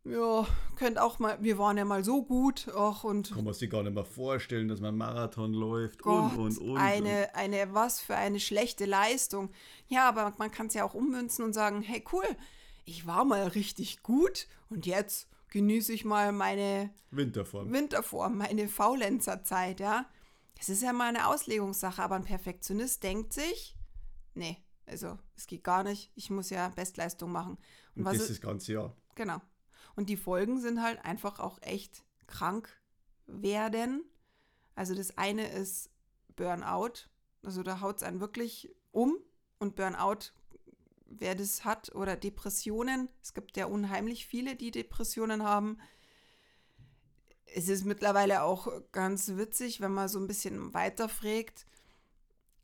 ja, 0.05 0.47
könnt 0.75 0.99
auch 0.99 1.21
mal, 1.21 1.39
wir 1.41 1.59
waren 1.59 1.77
ja 1.77 1.85
mal 1.85 2.03
so 2.03 2.25
gut. 2.25 2.67
Och, 2.75 3.05
und 3.05 3.33
Kann 3.33 3.45
man 3.45 3.55
sich 3.55 3.71
gar 3.71 3.85
nicht 3.85 3.95
mehr 3.95 4.05
vorstellen, 4.05 4.67
dass 4.67 4.81
man 4.81 4.97
Marathon 4.97 5.53
läuft 5.53 6.03
Gott, 6.03 6.33
und, 6.33 6.59
und, 6.59 6.71
und. 6.71 6.77
Eine, 6.77 7.33
eine, 7.37 7.73
was 7.73 8.01
für 8.01 8.17
eine 8.17 8.41
schlechte 8.41 8.85
Leistung. 8.85 9.51
Ja, 9.87 10.09
aber 10.09 10.33
man 10.39 10.51
kann 10.51 10.67
es 10.67 10.75
ja 10.75 10.83
auch 10.85 10.95
ummünzen 10.95 11.45
und 11.45 11.53
sagen, 11.53 11.83
hey 11.83 12.03
cool, 12.13 12.25
ich 12.85 13.07
war 13.07 13.25
mal 13.25 13.47
richtig 13.47 14.03
gut 14.03 14.49
und 14.71 14.87
jetzt 14.87 15.29
genieße 15.51 15.93
ich 15.93 16.05
mal 16.05 16.33
meine 16.33 16.91
Winterform. 17.13 17.73
Winterform, 17.73 18.39
meine 18.39 18.69
Faulenzerzeit, 18.69 19.79
ja. 19.79 20.07
Es 20.63 20.69
ist 20.69 20.83
ja 20.83 20.93
mal 20.93 21.09
eine 21.09 21.27
Auslegungssache, 21.27 22.01
aber 22.01 22.15
ein 22.15 22.23
Perfektionist 22.23 23.03
denkt 23.03 23.33
sich, 23.33 23.77
nee, 24.35 24.63
also 24.87 25.19
es 25.35 25.49
geht 25.49 25.65
gar 25.65 25.83
nicht, 25.83 26.13
ich 26.15 26.31
muss 26.31 26.51
ja 26.51 26.69
Bestleistung 26.69 27.33
machen. 27.33 27.59
Und, 27.97 28.07
Und 28.07 28.15
das 28.15 28.23
ist 28.23 28.31
das 28.31 28.41
ganze 28.41 28.75
Jahr. 28.75 28.97
Genau. 29.17 29.41
Und 29.97 30.09
die 30.09 30.17
Folgen 30.17 30.61
sind 30.61 30.81
halt 30.81 31.05
einfach 31.05 31.41
auch 31.41 31.61
echt 31.63 32.05
krank 32.29 32.69
werden. 33.27 34.05
Also 34.77 34.95
das 34.95 35.19
eine 35.19 35.49
ist 35.49 35.91
Burnout, 36.37 37.09
also 37.43 37.65
da 37.65 37.81
haut 37.81 37.97
es 37.97 38.05
einen 38.05 38.21
wirklich 38.21 38.73
um 38.93 39.17
und 39.59 39.75
Burnout, 39.75 40.31
wer 41.07 41.35
das 41.35 41.65
hat, 41.65 41.93
oder 41.93 42.15
Depressionen. 42.15 43.09
Es 43.21 43.35
gibt 43.35 43.57
ja 43.57 43.67
unheimlich 43.67 44.27
viele, 44.27 44.55
die 44.55 44.71
Depressionen 44.71 45.43
haben 45.43 45.79
es 47.55 47.69
ist 47.69 47.85
mittlerweile 47.85 48.43
auch 48.43 48.69
ganz 48.93 49.37
witzig, 49.37 49.81
wenn 49.81 49.93
man 49.93 50.09
so 50.09 50.19
ein 50.19 50.27
bisschen 50.27 50.75
weiter 50.75 51.09
fragt, 51.09 51.67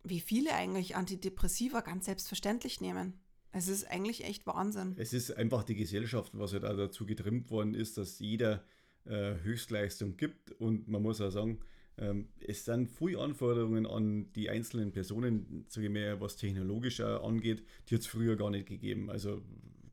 wie 0.04 0.20
viele 0.20 0.54
eigentlich 0.54 0.96
Antidepressiva 0.96 1.80
ganz 1.80 2.06
selbstverständlich 2.06 2.80
nehmen. 2.80 3.14
Es 3.52 3.68
ist 3.68 3.84
eigentlich 3.84 4.24
echt 4.24 4.46
Wahnsinn. 4.46 4.94
Es 4.98 5.12
ist 5.12 5.36
einfach 5.36 5.64
die 5.64 5.74
Gesellschaft, 5.74 6.32
was 6.38 6.52
halt 6.52 6.64
auch 6.64 6.76
dazu 6.76 7.06
getrimmt 7.06 7.50
worden 7.50 7.74
ist, 7.74 7.98
dass 7.98 8.18
jeder 8.18 8.62
äh, 9.04 9.34
Höchstleistung 9.42 10.16
gibt. 10.16 10.52
Und 10.52 10.88
man 10.88 11.02
muss 11.02 11.20
auch 11.20 11.30
sagen, 11.30 11.60
ähm, 11.96 12.28
es 12.40 12.64
sind 12.64 12.88
viele 12.88 13.18
Anforderungen 13.18 13.86
an 13.86 14.32
die 14.34 14.50
einzelnen 14.50 14.92
Personen, 14.92 15.64
sage 15.68 15.86
ich 15.86 15.92
mal, 15.92 16.20
was 16.20 16.36
technologisch 16.36 17.00
angeht, 17.00 17.64
die 17.88 17.94
hat 17.94 18.02
es 18.02 18.06
früher 18.06 18.36
gar 18.36 18.50
nicht 18.50 18.68
gegeben. 18.68 19.10
Also 19.10 19.42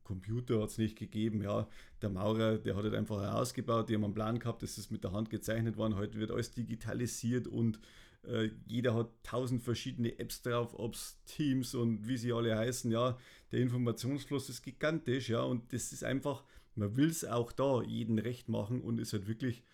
Computer 0.06 0.62
hat 0.62 0.70
es 0.70 0.78
nicht 0.78 0.96
gegeben. 0.96 1.42
Ja, 1.42 1.68
der 2.00 2.10
Maurer, 2.10 2.58
der 2.58 2.76
hat 2.76 2.84
halt 2.84 2.94
einfach 2.94 3.34
ausgebaut, 3.34 3.88
die 3.88 3.94
haben 3.94 4.04
einen 4.04 4.14
Plan 4.14 4.38
gehabt, 4.38 4.62
das 4.62 4.78
ist 4.78 4.90
mit 4.90 5.04
der 5.04 5.12
Hand 5.12 5.30
gezeichnet 5.30 5.76
worden. 5.76 5.96
Heute 5.96 6.18
wird 6.18 6.30
alles 6.30 6.52
digitalisiert 6.52 7.48
und 7.48 7.80
äh, 8.22 8.50
jeder 8.66 8.94
hat 8.94 9.10
tausend 9.22 9.62
verschiedene 9.62 10.18
Apps 10.18 10.42
drauf, 10.42 10.78
ob 10.78 10.94
es 10.94 11.18
Teams 11.24 11.74
und 11.74 12.06
wie 12.06 12.16
sie 12.16 12.32
alle 12.32 12.56
heißen. 12.56 12.90
Ja, 12.90 13.18
der 13.52 13.60
Informationsfluss 13.60 14.48
ist 14.48 14.62
gigantisch. 14.62 15.28
Ja, 15.28 15.42
und 15.42 15.72
das 15.72 15.92
ist 15.92 16.04
einfach, 16.04 16.44
man 16.74 16.96
will 16.96 17.08
es 17.08 17.24
auch 17.24 17.52
da 17.52 17.82
jeden 17.82 18.18
recht 18.18 18.48
machen 18.48 18.80
und 18.80 18.98
ist 18.98 19.12
halt 19.12 19.26
wirklich 19.26 19.64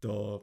da 0.00 0.42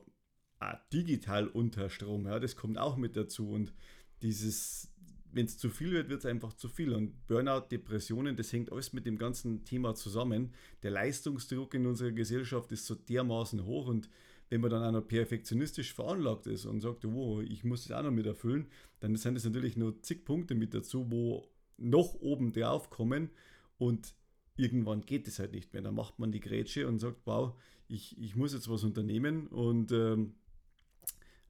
digital 0.93 1.47
unter 1.47 1.89
Strom. 1.89 2.25
Ja, 2.25 2.39
das 2.39 2.55
kommt 2.55 2.77
auch 2.77 2.97
mit 2.97 3.15
dazu 3.15 3.51
und 3.51 3.73
dieses 4.21 4.88
wenn 5.31 5.45
es 5.45 5.57
zu 5.57 5.69
viel 5.69 5.91
wird, 5.91 6.09
wird 6.09 6.19
es 6.19 6.25
einfach 6.25 6.53
zu 6.53 6.67
viel. 6.67 6.93
Und 6.93 7.27
Burnout, 7.27 7.67
Depressionen, 7.71 8.35
das 8.35 8.51
hängt 8.51 8.71
alles 8.71 8.93
mit 8.93 9.05
dem 9.05 9.17
ganzen 9.17 9.63
Thema 9.63 9.95
zusammen. 9.95 10.53
Der 10.83 10.91
Leistungsdruck 10.91 11.73
in 11.73 11.85
unserer 11.85 12.11
Gesellschaft 12.11 12.71
ist 12.71 12.85
so 12.85 12.95
dermaßen 12.95 13.65
hoch 13.65 13.87
und 13.87 14.09
wenn 14.49 14.61
man 14.61 14.71
dann 14.71 14.83
auch 14.83 14.91
noch 14.91 15.07
perfektionistisch 15.07 15.93
veranlagt 15.93 16.47
ist 16.47 16.65
und 16.65 16.81
sagt, 16.81 17.05
oh, 17.05 17.41
ich 17.41 17.63
muss 17.63 17.87
das 17.87 17.95
auch 17.95 18.03
noch 18.03 18.11
mit 18.11 18.25
erfüllen, 18.25 18.67
dann 18.99 19.15
sind 19.15 19.35
es 19.35 19.45
natürlich 19.45 19.77
nur 19.77 20.01
zig 20.01 20.25
Punkte 20.25 20.55
mit 20.55 20.73
dazu, 20.73 21.11
wo 21.11 21.47
noch 21.77 22.15
oben 22.15 22.51
drauf 22.51 22.89
kommen 22.89 23.29
und 23.77 24.15
irgendwann 24.57 25.01
geht 25.01 25.27
es 25.27 25.39
halt 25.39 25.53
nicht 25.53 25.71
mehr. 25.71 25.83
Dann 25.83 25.93
macht 25.93 26.17
man 26.17 26.31
die 26.31 26.39
Grätsche 26.39 26.87
und 26.87 26.99
sagt, 26.99 27.21
wow, 27.25 27.55
ich, 27.87 28.17
ich 28.19 28.35
muss 28.35 28.53
jetzt 28.53 28.69
was 28.69 28.83
unternehmen 28.83 29.47
und 29.47 29.91
ähm, 29.91 30.33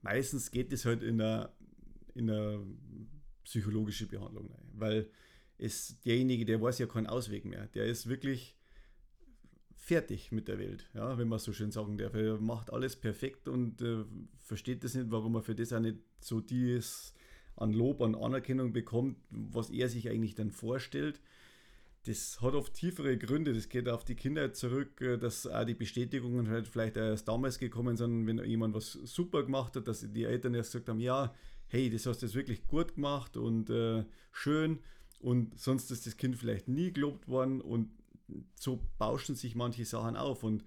meistens 0.01 0.51
geht 0.51 0.73
es 0.73 0.85
halt 0.85 1.01
in 1.01 1.21
einer, 1.21 1.53
in 2.13 2.29
einer 2.29 2.59
psychologische 3.49 4.05
Behandlung 4.05 4.47
rein, 4.51 4.69
weil 4.73 5.09
es 5.57 5.99
derjenige, 6.05 6.45
der 6.45 6.61
weiß 6.61 6.77
ja 6.79 6.85
keinen 6.85 7.07
Ausweg 7.07 7.45
mehr, 7.45 7.67
der 7.67 7.85
ist 7.85 8.07
wirklich 8.07 8.55
fertig 9.75 10.31
mit 10.31 10.47
der 10.47 10.59
Welt, 10.59 10.87
ja, 10.93 11.17
wenn 11.17 11.27
man 11.27 11.39
so 11.39 11.51
schön 11.51 11.71
sagen 11.71 11.97
darf. 11.97 12.13
Er 12.13 12.39
macht 12.39 12.71
alles 12.71 12.95
perfekt 12.95 13.47
und 13.47 13.81
äh, 13.81 14.05
versteht 14.37 14.83
das 14.83 14.93
nicht, 14.93 15.09
warum 15.09 15.35
er 15.35 15.41
für 15.41 15.55
das 15.55 15.73
auch 15.73 15.79
nicht 15.79 15.97
so 16.19 16.39
dies 16.39 17.13
an 17.55 17.73
Lob, 17.73 18.01
an 18.01 18.13
Anerkennung 18.13 18.71
bekommt, 18.71 19.17
was 19.31 19.71
er 19.71 19.89
sich 19.89 20.07
eigentlich 20.07 20.35
dann 20.35 20.51
vorstellt. 20.51 21.19
Das 22.05 22.39
hat 22.39 22.53
oft 22.53 22.73
tiefere 22.73 23.17
Gründe, 23.17 23.53
das 23.53 23.67
geht 23.67 23.89
auf 23.89 24.05
die 24.05 24.15
Kindheit 24.15 24.55
zurück, 24.55 25.01
äh, 25.01 25.17
dass 25.17 25.47
auch 25.47 25.65
die 25.65 25.73
Bestätigungen 25.73 26.49
halt 26.49 26.67
vielleicht 26.67 26.95
erst 26.95 27.27
damals 27.27 27.57
gekommen 27.57 27.97
sind, 27.97 28.27
wenn 28.27 28.37
jemand 28.45 28.75
was 28.75 28.91
super 28.93 29.43
gemacht 29.43 29.75
hat, 29.75 29.87
dass 29.87 30.05
die 30.11 30.23
Eltern 30.23 30.53
erst 30.53 30.71
gesagt 30.71 30.89
haben, 30.89 30.99
ja, 30.99 31.33
hey, 31.69 31.89
das 31.89 32.05
hast 32.05 32.21
du 32.21 32.25
jetzt 32.25 32.35
wirklich 32.35 32.67
gut 32.67 32.95
gemacht 32.95 33.37
und 33.37 33.69
äh, 33.69 34.05
schön. 34.31 34.79
Und 35.19 35.59
sonst 35.59 35.91
ist 35.91 36.05
das 36.05 36.17
Kind 36.17 36.35
vielleicht 36.35 36.67
nie 36.67 36.91
gelobt 36.91 37.27
worden 37.27 37.61
und 37.61 37.91
so 38.55 38.79
bauschen 38.97 39.35
sich 39.35 39.55
manche 39.55 39.85
Sachen 39.85 40.15
auf. 40.15 40.43
Und 40.43 40.63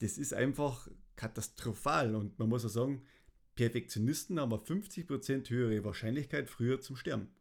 das 0.00 0.18
ist 0.18 0.34
einfach 0.34 0.88
katastrophal. 1.16 2.14
Und 2.14 2.38
man 2.38 2.48
muss 2.48 2.64
auch 2.64 2.70
sagen, 2.70 3.02
Perfektionisten 3.54 4.38
haben 4.38 4.52
eine 4.52 4.62
50% 4.62 5.50
höhere 5.50 5.84
Wahrscheinlichkeit 5.84 6.48
früher 6.48 6.80
zum 6.80 6.96
Sterben. 6.96 7.34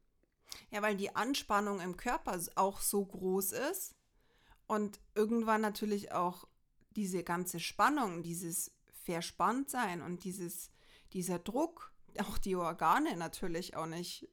Ja, 0.71 0.81
weil 0.81 0.97
die 0.97 1.15
Anspannung 1.15 1.79
im 1.79 1.97
Körper 1.97 2.39
auch 2.55 2.81
so 2.81 3.05
groß 3.05 3.51
ist 3.71 3.95
und 4.65 4.99
irgendwann 5.13 5.61
natürlich 5.61 6.11
auch 6.11 6.47
diese 6.95 7.23
ganze 7.23 7.59
Spannung, 7.59 8.23
dieses 8.23 8.71
Verspanntsein 9.03 10.01
und 10.01 10.23
dieses, 10.23 10.71
dieser 11.13 11.37
Druck 11.37 11.93
auch 12.21 12.37
die 12.37 12.55
Organe 12.55 13.15
natürlich 13.17 13.75
auch 13.75 13.87
nicht 13.87 14.23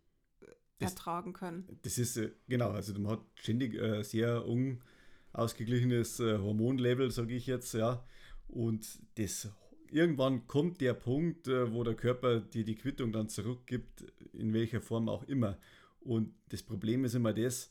äh, 0.40 0.46
das, 0.78 0.92
ertragen 0.92 1.32
können. 1.32 1.78
Das 1.82 1.98
ist, 1.98 2.16
äh, 2.16 2.32
genau, 2.48 2.70
also 2.70 2.92
man 2.94 3.12
hat 3.12 3.22
ständig 3.34 3.74
äh, 3.74 4.02
sehr 4.02 4.44
unausgeglichenes 4.46 6.20
äh, 6.20 6.38
Hormonlevel, 6.38 7.10
sage 7.10 7.34
ich 7.34 7.46
jetzt, 7.46 7.74
ja. 7.74 8.04
Und 8.48 8.86
das 9.16 9.48
irgendwann 9.90 10.46
kommt 10.46 10.80
der 10.80 10.94
Punkt, 10.94 11.48
äh, 11.48 11.72
wo 11.72 11.84
der 11.84 11.94
Körper 11.94 12.40
dir 12.40 12.64
die 12.64 12.74
Quittung 12.74 13.12
dann 13.12 13.28
zurückgibt, 13.28 14.04
in 14.32 14.52
welcher 14.52 14.80
Form 14.80 15.08
auch 15.08 15.22
immer. 15.24 15.58
Und 16.00 16.34
das 16.48 16.62
Problem 16.62 17.04
ist 17.04 17.14
immer 17.14 17.32
das, 17.32 17.70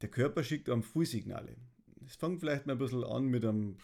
der 0.00 0.08
Körper 0.10 0.44
schickt 0.44 0.68
am 0.68 0.82
Frühsignale. 0.82 1.56
Es 2.06 2.16
fängt 2.16 2.40
vielleicht 2.40 2.66
mal 2.66 2.72
ein 2.74 2.78
bisschen 2.78 3.04
an 3.04 3.26
mit 3.26 3.44
einem 3.44 3.78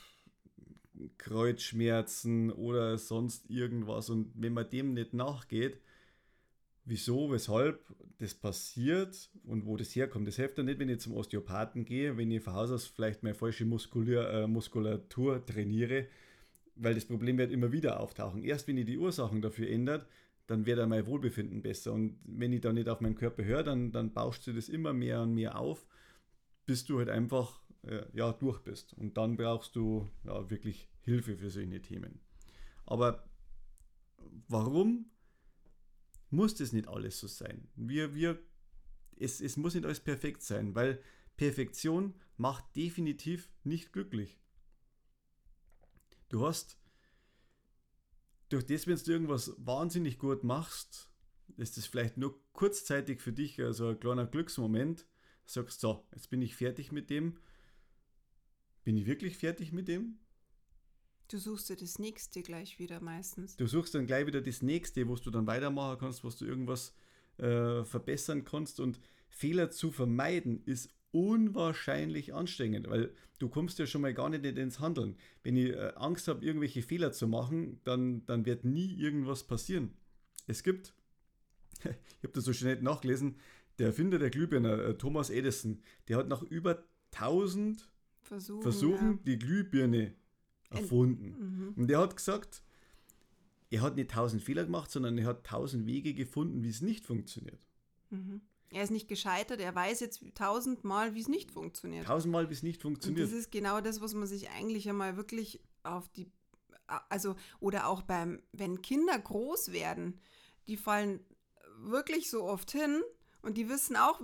Kreuzschmerzen 1.18 2.50
oder 2.50 2.98
sonst 2.98 3.48
irgendwas. 3.50 4.10
Und 4.10 4.32
wenn 4.34 4.52
man 4.52 4.68
dem 4.68 4.94
nicht 4.94 5.14
nachgeht, 5.14 5.80
wieso, 6.84 7.30
weshalb 7.30 7.80
das 8.18 8.34
passiert 8.34 9.30
und 9.44 9.66
wo 9.66 9.76
das 9.76 9.94
herkommt, 9.94 10.28
das 10.28 10.36
hilft 10.36 10.58
ja 10.58 10.64
nicht, 10.64 10.78
wenn 10.78 10.88
ich 10.88 11.00
zum 11.00 11.14
Osteopathen 11.14 11.84
gehe, 11.84 12.16
wenn 12.16 12.30
ich 12.30 12.42
von 12.42 12.54
Haus 12.54 12.70
aus 12.70 12.86
vielleicht 12.86 13.22
meine 13.22 13.34
falsche 13.34 13.64
Muskulur, 13.64 14.28
äh, 14.28 14.46
Muskulatur 14.46 15.44
trainiere, 15.44 16.06
weil 16.76 16.94
das 16.94 17.04
Problem 17.04 17.38
wird 17.38 17.52
immer 17.52 17.72
wieder 17.72 18.00
auftauchen. 18.00 18.42
Erst 18.42 18.68
wenn 18.68 18.76
ich 18.76 18.86
die 18.86 18.98
Ursachen 18.98 19.42
dafür 19.42 19.68
ändert, 19.68 20.06
dann 20.46 20.66
wird 20.66 20.86
mein 20.88 21.06
Wohlbefinden 21.06 21.62
besser. 21.62 21.92
Und 21.92 22.18
wenn 22.24 22.52
ich 22.52 22.60
da 22.60 22.72
nicht 22.72 22.88
auf 22.88 23.00
meinen 23.00 23.14
Körper 23.14 23.44
höre, 23.44 23.62
dann, 23.62 23.92
dann 23.92 24.12
bauscht 24.12 24.46
du 24.46 24.52
das 24.52 24.68
immer 24.68 24.92
mehr 24.92 25.22
und 25.22 25.34
mehr 25.34 25.56
auf, 25.56 25.86
bis 26.66 26.84
du 26.84 26.98
halt 26.98 27.08
einfach 27.08 27.60
äh, 27.82 28.04
ja, 28.12 28.32
durch 28.32 28.60
bist. 28.60 28.94
Und 28.94 29.16
dann 29.16 29.36
brauchst 29.36 29.76
du 29.76 30.08
ja, 30.24 30.50
wirklich 30.50 30.88
Hilfe 31.00 31.36
für 31.36 31.50
solche 31.50 31.80
Themen. 31.82 32.20
Aber 32.86 33.28
warum 34.48 35.10
muss 36.30 36.54
das 36.54 36.72
nicht 36.72 36.88
alles 36.88 37.18
so 37.18 37.26
sein? 37.26 37.68
Wir, 37.74 38.14
wir, 38.14 38.38
es, 39.18 39.40
es 39.40 39.56
muss 39.56 39.74
nicht 39.74 39.84
alles 39.84 40.00
perfekt 40.00 40.42
sein, 40.42 40.74
weil 40.74 41.02
Perfektion 41.36 42.14
macht 42.36 42.76
definitiv 42.76 43.50
nicht 43.64 43.92
glücklich. 43.92 44.38
Du 46.28 46.46
hast, 46.46 46.78
durch 48.50 48.66
das, 48.66 48.86
wenn 48.86 48.96
du 48.96 49.10
irgendwas 49.10 49.54
wahnsinnig 49.58 50.18
gut 50.18 50.44
machst, 50.44 51.10
ist 51.56 51.76
das 51.76 51.86
vielleicht 51.86 52.16
nur 52.16 52.40
kurzzeitig 52.52 53.20
für 53.20 53.32
dich 53.32 53.60
also 53.60 53.88
ein 53.88 54.00
kleiner 54.00 54.26
Glücksmoment. 54.26 55.06
Sagst 55.44 55.80
so, 55.80 56.06
jetzt 56.12 56.30
bin 56.30 56.42
ich 56.42 56.54
fertig 56.54 56.92
mit 56.92 57.10
dem 57.10 57.38
bin 58.84 58.96
ich 58.96 59.06
wirklich 59.06 59.36
fertig 59.36 59.72
mit 59.72 59.88
dem? 59.88 60.18
Du 61.28 61.38
suchst 61.38 61.70
dir 61.70 61.76
das 61.76 61.98
nächste 61.98 62.42
gleich 62.42 62.78
wieder 62.78 63.00
meistens. 63.00 63.56
Du 63.56 63.66
suchst 63.66 63.94
dann 63.94 64.06
gleich 64.06 64.26
wieder 64.26 64.40
das 64.40 64.62
nächste, 64.62 65.06
wo 65.06 65.14
du 65.14 65.30
dann 65.30 65.46
weitermachen 65.46 65.98
kannst, 65.98 66.24
wo 66.24 66.28
du 66.28 66.44
irgendwas 66.44 66.92
äh, 67.38 67.84
verbessern 67.84 68.44
kannst. 68.44 68.80
Und 68.80 69.00
Fehler 69.28 69.70
zu 69.70 69.92
vermeiden 69.92 70.62
ist 70.64 70.90
unwahrscheinlich 71.12 72.34
anstrengend, 72.34 72.88
weil 72.88 73.14
du 73.38 73.48
kommst 73.48 73.78
ja 73.78 73.86
schon 73.86 74.02
mal 74.02 74.14
gar 74.14 74.28
nicht 74.28 74.44
ins 74.44 74.80
Handeln. 74.80 75.16
Wenn 75.42 75.56
ich 75.56 75.70
äh, 75.70 75.92
Angst 75.96 76.28
habe, 76.28 76.44
irgendwelche 76.44 76.82
Fehler 76.82 77.12
zu 77.12 77.26
machen, 77.26 77.80
dann, 77.84 78.24
dann 78.26 78.44
wird 78.44 78.64
nie 78.64 78.94
irgendwas 78.94 79.44
passieren. 79.44 79.94
Es 80.46 80.62
gibt, 80.62 80.94
ich 81.84 82.24
habe 82.24 82.32
das 82.32 82.44
so 82.44 82.52
schnell 82.52 82.80
nachgelesen, 82.82 83.36
der 83.78 83.88
Erfinder 83.88 84.18
der 84.18 84.30
Glühbirne, 84.30 84.82
äh, 84.82 84.94
Thomas 84.98 85.30
Edison, 85.30 85.82
der 86.08 86.18
hat 86.18 86.28
nach 86.28 86.42
über 86.42 86.84
1000 87.12 87.89
versuchen, 88.22 88.62
versuchen 88.62 89.10
ja. 89.12 89.18
die 89.26 89.38
Glühbirne 89.38 90.14
erfunden. 90.70 91.36
Mhm. 91.38 91.72
Und 91.76 91.88
der 91.88 91.98
hat 91.98 92.16
gesagt, 92.16 92.62
er 93.70 93.82
hat 93.82 93.96
nicht 93.96 94.10
tausend 94.10 94.42
Fehler 94.42 94.64
gemacht, 94.64 94.90
sondern 94.90 95.16
er 95.18 95.26
hat 95.26 95.44
tausend 95.44 95.86
Wege 95.86 96.14
gefunden, 96.14 96.62
wie 96.62 96.70
es 96.70 96.80
nicht 96.80 97.06
funktioniert. 97.06 97.60
Mhm. 98.10 98.40
Er 98.72 98.84
ist 98.84 98.90
nicht 98.90 99.08
gescheitert, 99.08 99.60
er 99.60 99.74
weiß 99.74 99.98
jetzt 100.00 100.22
tausendmal, 100.34 101.14
wie 101.14 101.20
es 101.20 101.28
nicht 101.28 101.50
funktioniert. 101.50 102.06
Tausendmal, 102.06 102.48
wie 102.50 102.54
es 102.54 102.62
nicht 102.62 102.82
funktioniert. 102.82 103.26
Und 103.26 103.32
das 103.32 103.38
ist 103.38 103.50
genau 103.50 103.80
das, 103.80 104.00
was 104.00 104.14
man 104.14 104.28
sich 104.28 104.50
eigentlich 104.50 104.88
einmal 104.88 105.16
wirklich 105.16 105.60
auf 105.82 106.08
die, 106.10 106.30
also, 107.08 107.34
oder 107.58 107.88
auch 107.88 108.02
beim, 108.02 108.40
wenn 108.52 108.80
Kinder 108.80 109.18
groß 109.18 109.72
werden, 109.72 110.20
die 110.68 110.76
fallen 110.76 111.20
wirklich 111.78 112.30
so 112.30 112.44
oft 112.44 112.70
hin 112.70 113.02
und 113.42 113.56
die 113.56 113.68
wissen 113.68 113.96
auch, 113.96 114.20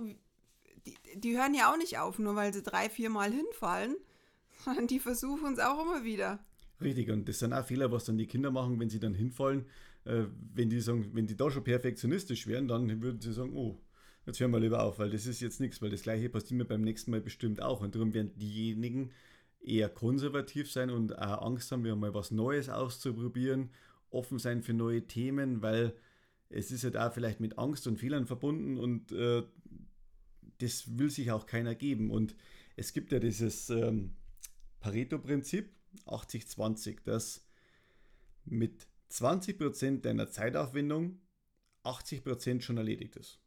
die, 0.87 1.19
die 1.19 1.37
hören 1.37 1.53
ja 1.53 1.71
auch 1.71 1.77
nicht 1.77 1.99
auf, 1.99 2.19
nur 2.19 2.35
weil 2.35 2.53
sie 2.53 2.63
drei, 2.63 2.89
vier 2.89 3.09
Mal 3.09 3.31
hinfallen, 3.31 3.95
sondern 4.65 4.87
die 4.87 4.99
versuchen 4.99 5.53
es 5.53 5.59
auch 5.59 5.81
immer 5.81 6.03
wieder. 6.03 6.39
Richtig, 6.81 7.09
und 7.09 7.27
das 7.27 7.39
sind 7.39 7.53
auch 7.53 7.65
Fehler, 7.65 7.91
was 7.91 8.05
dann 8.05 8.17
die 8.17 8.27
Kinder 8.27 8.51
machen, 8.51 8.79
wenn 8.79 8.89
sie 8.89 8.99
dann 8.99 9.13
hinfallen. 9.13 9.65
Äh, 10.05 10.25
wenn 10.53 10.69
die 10.69 10.79
sagen, 10.79 11.09
wenn 11.13 11.27
die 11.27 11.35
da 11.35 11.49
schon 11.49 11.63
perfektionistisch 11.63 12.47
wären, 12.47 12.67
dann 12.67 13.01
würden 13.01 13.19
sie 13.19 13.33
sagen, 13.33 13.53
oh, 13.55 13.79
jetzt 14.25 14.39
hören 14.39 14.51
wir 14.51 14.59
lieber 14.59 14.83
auf, 14.83 14.99
weil 14.99 15.09
das 15.09 15.25
ist 15.25 15.41
jetzt 15.41 15.59
nichts, 15.59 15.81
weil 15.81 15.89
das 15.89 16.03
gleiche 16.03 16.29
passiert 16.29 16.57
mir 16.57 16.65
beim 16.65 16.81
nächsten 16.81 17.11
Mal 17.11 17.21
bestimmt 17.21 17.61
auch. 17.61 17.81
Und 17.81 17.95
darum 17.95 18.13
werden 18.13 18.37
diejenigen 18.37 19.11
eher 19.59 19.89
konservativ 19.89 20.71
sein 20.71 20.91
und 20.91 21.17
auch 21.17 21.45
Angst 21.45 21.71
haben, 21.71 21.83
wieder 21.83 21.95
mal 21.95 22.13
was 22.13 22.31
Neues 22.31 22.69
auszuprobieren, 22.69 23.71
offen 24.11 24.37
sein 24.37 24.61
für 24.61 24.73
neue 24.73 25.07
Themen, 25.07 25.61
weil 25.61 25.93
es 26.49 26.71
ist 26.71 26.83
ja 26.83 26.89
da 26.89 27.09
vielleicht 27.09 27.39
mit 27.39 27.57
Angst 27.57 27.87
und 27.87 27.97
Fehlern 27.97 28.25
verbunden 28.25 28.77
und 28.77 29.11
äh, 29.11 29.43
das 30.59 30.97
will 30.97 31.09
sich 31.09 31.31
auch 31.31 31.45
keiner 31.45 31.75
geben. 31.75 32.11
Und 32.11 32.35
es 32.75 32.93
gibt 32.93 33.11
ja 33.11 33.19
dieses 33.19 33.69
ähm, 33.69 34.15
Pareto-Prinzip, 34.79 35.69
80-20, 36.05 37.03
dass 37.03 37.45
mit 38.45 38.87
20% 39.11 40.01
deiner 40.01 40.29
Zeitaufwendung 40.29 41.19
80% 41.83 42.61
schon 42.61 42.77
erledigt 42.77 43.15
ist. 43.15 43.39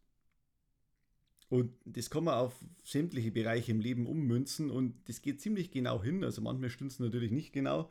Und 1.48 1.72
das 1.84 2.10
kann 2.10 2.24
man 2.24 2.34
auf 2.34 2.54
sämtliche 2.84 3.32
Bereiche 3.32 3.72
im 3.72 3.80
Leben 3.80 4.06
ummünzen 4.06 4.70
und 4.70 5.08
das 5.08 5.20
geht 5.20 5.40
ziemlich 5.40 5.72
genau 5.72 6.02
hin. 6.02 6.22
Also 6.22 6.40
manchmal 6.40 6.70
stimmt 6.70 6.92
es 6.92 7.00
natürlich 7.00 7.32
nicht 7.32 7.52
genau, 7.52 7.90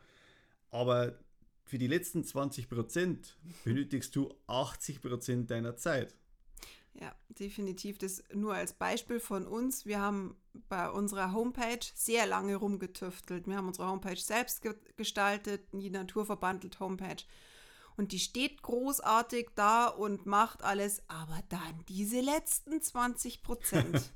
aber 0.72 1.20
für 1.66 1.78
die 1.78 1.88
letzten 1.88 2.24
20% 2.24 3.34
benötigst 3.66 4.16
du 4.16 4.34
80% 4.48 5.48
deiner 5.48 5.76
Zeit. 5.76 6.16
Ja, 7.00 7.16
definitiv. 7.30 7.98
Das 7.98 8.24
nur 8.34 8.54
als 8.54 8.74
Beispiel 8.74 9.20
von 9.20 9.48
uns. 9.48 9.86
Wir 9.86 10.02
haben 10.02 10.36
bei 10.68 10.90
unserer 10.90 11.32
Homepage 11.32 11.80
sehr 11.96 12.26
lange 12.26 12.58
rumgetüftelt. 12.58 13.48
Wir 13.48 13.56
haben 13.56 13.68
unsere 13.68 13.88
Homepage 13.88 14.18
selbst 14.18 14.62
ge 14.62 14.76
gestaltet, 14.98 15.68
die 15.72 15.90
Naturverbandelt 15.90 16.80
Homepage. 16.80 17.24
Und 17.96 18.12
die 18.12 18.20
steht 18.20 18.62
großartig 18.62 19.50
da 19.56 19.88
und 19.88 20.26
macht 20.26 20.64
alles, 20.64 21.02
aber 21.08 21.40
dann 21.50 21.86
diese 21.88 22.22
letzten 22.22 22.82
20 22.82 23.44
Prozent. 23.44 24.12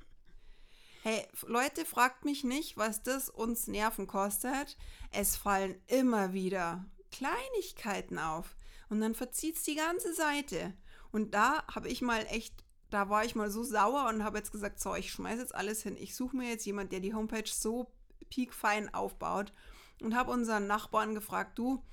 hey, 1.04 1.26
Leute, 1.46 1.86
fragt 1.86 2.26
mich 2.26 2.44
nicht, 2.44 2.76
was 2.76 3.04
das 3.04 3.30
uns 3.30 3.68
Nerven 3.68 4.08
kostet. 4.08 4.78
Es 5.12 5.36
fallen 5.36 5.76
immer 5.88 6.34
wieder 6.34 6.86
Kleinigkeiten 7.12 8.20
auf. 8.20 8.56
Und 8.90 9.00
dann 9.02 9.16
verzieht 9.16 9.56
es 9.56 9.64
die 9.64 9.76
ganze 9.76 10.14
Seite. 10.14 10.74
Und 11.12 11.34
da 11.34 11.64
habe 11.68 11.90
ich 11.90 12.02
mal 12.02 12.26
echt, 12.30 12.63
da 12.94 13.10
war 13.10 13.26
ich 13.26 13.36
mal 13.36 13.50
so 13.50 13.64
sauer 13.64 14.08
und 14.10 14.24
habe 14.24 14.38
jetzt 14.38 14.52
gesagt, 14.52 14.80
so, 14.80 14.96
ich 14.96 15.12
schmeiße 15.12 15.42
jetzt 15.42 15.56
alles 15.56 15.82
hin. 15.84 15.98
Ich 15.98 16.16
suche 16.16 16.36
mir 16.36 16.50
jetzt 16.50 16.66
jemand, 16.66 16.92
der 16.92 17.00
die 17.00 17.14
Homepage 17.14 17.50
so 17.50 17.92
piekfein 18.30 18.94
aufbaut. 18.94 19.54
Und 20.02 20.16
habe 20.16 20.32
unseren 20.32 20.68
Nachbarn 20.68 21.16
gefragt, 21.16 21.58
du, 21.58 21.84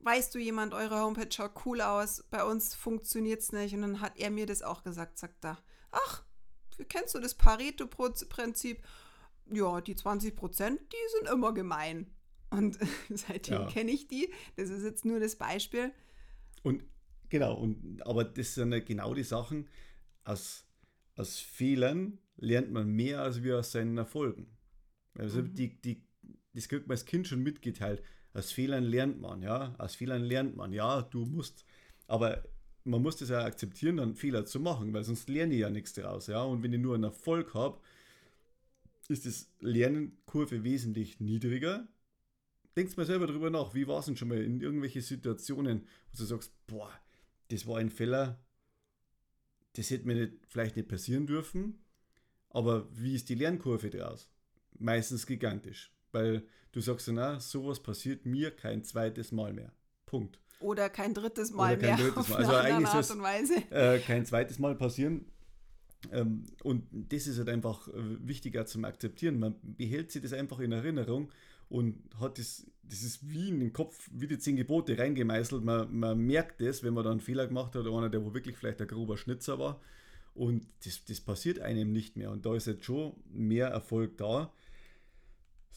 weißt 0.00 0.34
du 0.34 0.38
jemand, 0.38 0.72
eure 0.72 1.00
Homepage 1.00 1.30
schaut 1.30 1.52
cool 1.66 1.80
aus, 1.80 2.24
bei 2.30 2.44
uns 2.44 2.74
funktioniert 2.74 3.40
es 3.40 3.52
nicht. 3.52 3.74
Und 3.74 3.82
dann 3.82 4.00
hat 4.00 4.18
er 4.18 4.30
mir 4.30 4.46
das 4.46 4.62
auch 4.62 4.82
gesagt, 4.82 5.18
sagt 5.18 5.44
er, 5.44 5.58
ach, 5.90 6.24
kennst 6.88 7.14
du 7.14 7.20
das 7.20 7.34
Pareto-Prinzip? 7.34 8.82
Ja, 9.50 9.80
die 9.80 9.94
20 9.94 10.34
Prozent, 10.34 10.80
die 10.92 11.18
sind 11.18 11.32
immer 11.32 11.52
gemein. 11.52 12.10
Und 12.50 12.78
seitdem 13.10 13.62
ja. 13.62 13.66
kenne 13.66 13.90
ich 13.90 14.08
die. 14.08 14.32
Das 14.56 14.70
ist 14.70 14.84
jetzt 14.84 15.04
nur 15.04 15.20
das 15.20 15.36
Beispiel. 15.36 15.92
Und 16.62 16.82
Genau, 17.34 17.54
und, 17.54 18.00
aber 18.06 18.22
das 18.22 18.54
sind 18.54 18.72
ja 18.72 18.78
genau 18.78 19.12
die 19.12 19.24
Sachen, 19.24 19.66
aus, 20.24 20.66
aus 21.16 21.38
Fehlern 21.38 22.18
lernt 22.36 22.72
man 22.72 22.88
mehr 22.88 23.22
als 23.22 23.42
wir 23.42 23.58
aus 23.58 23.72
seinen 23.72 23.96
Erfolgen. 23.96 24.46
Also 25.16 25.42
mhm. 25.42 25.54
die, 25.54 25.80
die, 25.80 26.02
das 26.52 26.68
kriegt 26.68 26.86
man 26.86 26.94
als 26.94 27.04
Kind 27.04 27.28
schon 27.28 27.42
mitgeteilt. 27.42 28.02
Aus 28.32 28.50
Fehlern 28.50 28.84
lernt 28.84 29.20
man, 29.20 29.42
ja. 29.42 29.74
Aus 29.78 29.94
Fehlern 29.94 30.22
lernt 30.22 30.56
man, 30.56 30.72
ja, 30.72 31.02
du 31.02 31.24
musst. 31.24 31.64
Aber 32.06 32.42
man 32.84 33.02
muss 33.02 33.16
das 33.16 33.28
ja 33.28 33.44
akzeptieren, 33.44 33.96
dann 33.96 34.14
Fehler 34.14 34.44
zu 34.44 34.60
machen, 34.60 34.92
weil 34.92 35.04
sonst 35.04 35.28
lerne 35.28 35.54
ich 35.54 35.60
ja 35.60 35.70
nichts 35.70 35.92
daraus, 35.92 36.26
ja. 36.26 36.42
Und 36.42 36.62
wenn 36.62 36.72
ich 36.72 36.80
nur 36.80 36.94
einen 36.94 37.04
Erfolg 37.04 37.54
habe, 37.54 37.80
ist 39.08 39.26
das 39.26 39.50
Lernkurve 39.60 40.64
wesentlich 40.64 41.20
niedriger. 41.20 41.86
Denkst 42.76 42.96
mal 42.96 43.06
selber 43.06 43.26
darüber 43.26 43.50
nach, 43.50 43.74
wie 43.74 43.86
war 43.86 44.00
es 44.00 44.06
denn 44.06 44.16
schon 44.16 44.28
mal 44.28 44.42
in 44.42 44.60
irgendwelche 44.60 45.00
Situationen, 45.00 45.86
wo 46.10 46.18
du 46.18 46.24
sagst, 46.24 46.52
boah, 46.66 46.90
das 47.48 47.66
war 47.66 47.78
ein 47.78 47.90
Fehler, 47.90 48.43
das 49.74 49.90
hätte 49.90 50.06
mir 50.06 50.14
nicht, 50.14 50.32
vielleicht 50.48 50.76
nicht 50.76 50.88
passieren 50.88 51.26
dürfen, 51.26 51.78
aber 52.50 52.88
wie 52.92 53.14
ist 53.14 53.28
die 53.28 53.34
Lernkurve 53.34 53.90
draus? 53.90 54.28
Meistens 54.78 55.26
gigantisch, 55.26 55.92
weil 56.12 56.46
du 56.72 56.80
sagst 56.80 57.08
na, 57.08 57.40
sowas 57.40 57.82
passiert 57.82 58.26
mir 58.26 58.50
kein 58.50 58.84
zweites 58.84 59.32
Mal 59.32 59.52
mehr. 59.52 59.72
Punkt. 60.06 60.40
Oder 60.60 60.88
kein 60.88 61.14
drittes 61.14 61.52
Mal 61.52 61.76
kein 61.76 61.96
mehr. 61.98 62.08
Drittes 62.08 62.28
Mal. 62.30 62.36
Also 62.36 62.54
eigentlich 62.54 62.88
Art 62.88 63.10
und 63.10 63.22
Weise. 63.22 63.54
Äh, 63.70 63.98
kein 64.00 64.24
zweites 64.24 64.58
Mal 64.58 64.74
passieren. 64.74 65.26
Ähm, 66.12 66.44
und 66.62 66.86
das 66.92 67.26
ist 67.26 67.38
halt 67.38 67.48
einfach 67.48 67.88
äh, 67.88 67.92
wichtiger 68.26 68.66
zum 68.66 68.84
Akzeptieren. 68.84 69.38
Man 69.38 69.56
behält 69.62 70.12
sich 70.12 70.22
das 70.22 70.32
einfach 70.32 70.60
in 70.60 70.72
Erinnerung 70.72 71.30
und 71.68 72.02
hat 72.20 72.38
das, 72.38 72.66
das 72.82 73.02
ist 73.02 73.28
wie 73.28 73.48
in 73.48 73.60
den 73.60 73.72
Kopf, 73.72 74.08
wie 74.12 74.26
die 74.26 74.38
zehn 74.38 74.56
Gebote 74.56 74.98
reingemeißelt. 74.98 75.64
Man, 75.64 75.96
man 75.98 76.18
merkt 76.18 76.60
das, 76.60 76.82
wenn 76.82 76.94
man 76.94 77.04
da 77.04 77.10
einen 77.10 77.20
Fehler 77.20 77.46
gemacht 77.46 77.74
hat, 77.74 77.86
oder 77.86 77.96
einer, 77.96 78.10
der 78.10 78.24
wo 78.24 78.34
wirklich 78.34 78.56
vielleicht 78.56 78.80
ein 78.80 78.88
grober 78.88 79.16
Schnitzer 79.16 79.58
war. 79.58 79.80
Und 80.34 80.66
das, 80.84 81.04
das 81.04 81.20
passiert 81.20 81.60
einem 81.60 81.92
nicht 81.92 82.16
mehr. 82.16 82.30
Und 82.30 82.44
da 82.44 82.54
ist 82.54 82.66
jetzt 82.66 82.84
schon 82.84 83.14
mehr 83.30 83.68
Erfolg 83.68 84.16
da. 84.18 84.52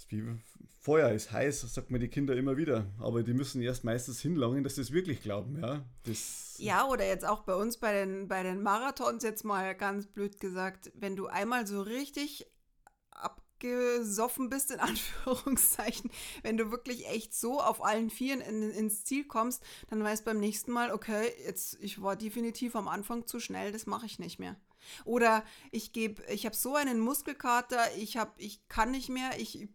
Wie 0.10 0.24
Feuer 0.80 1.12
ist 1.12 1.32
heiß, 1.32 1.62
sagt 1.62 1.92
man 1.92 2.00
die 2.00 2.08
Kinder 2.08 2.36
immer 2.36 2.56
wieder. 2.56 2.86
Aber 3.00 3.24
die 3.24 3.34
müssen 3.34 3.62
erst 3.62 3.84
meistens 3.84 4.22
hinlangen, 4.22 4.64
dass 4.64 4.76
sie 4.76 4.82
es 4.82 4.92
wirklich 4.92 5.22
glauben. 5.22 5.60
Ja, 5.60 5.84
das 6.04 6.56
ja 6.60 6.88
oder 6.88 7.06
jetzt 7.06 7.26
auch 7.26 7.44
bei 7.44 7.56
uns 7.56 7.78
bei 7.78 7.94
den, 7.94 8.28
bei 8.28 8.42
den 8.42 8.62
Marathons, 8.62 9.24
jetzt 9.24 9.44
mal 9.44 9.76
ganz 9.76 10.08
blöd 10.08 10.40
gesagt, 10.40 10.92
wenn 10.96 11.16
du 11.16 11.28
einmal 11.28 11.68
so 11.68 11.82
richtig 11.82 12.48
ab 13.12 13.42
gesoffen 13.60 14.50
bist, 14.50 14.72
in 14.72 14.80
Anführungszeichen, 14.82 16.12
wenn 16.44 16.58
du 16.58 16.72
wirklich 16.72 17.08
echt 17.08 17.34
so 17.34 17.62
auf 17.62 17.84
allen 17.84 18.10
Vieren 18.10 18.42
in, 18.42 18.72
ins 18.72 19.04
Ziel 19.04 19.26
kommst, 19.26 19.64
dann 19.90 20.04
weißt 20.04 20.26
beim 20.26 20.40
nächsten 20.40 20.72
Mal, 20.72 20.92
okay, 20.92 21.32
jetzt, 21.46 21.78
ich 21.82 22.02
war 22.02 22.16
definitiv 22.16 22.76
am 22.76 22.88
Anfang 22.88 23.28
zu 23.28 23.40
schnell, 23.40 23.72
das 23.72 23.86
mache 23.86 24.06
ich 24.06 24.20
nicht 24.20 24.40
mehr. 24.40 24.56
Oder 25.06 25.44
ich 25.72 25.92
gebe, 25.92 26.24
ich 26.32 26.46
habe 26.46 26.56
so 26.56 26.76
einen 26.76 27.00
Muskelkater, 27.00 27.96
ich 27.98 28.18
habe, 28.18 28.32
ich 28.38 28.68
kann 28.68 28.92
nicht 28.92 29.10
mehr, 29.10 29.40
ich, 29.40 29.68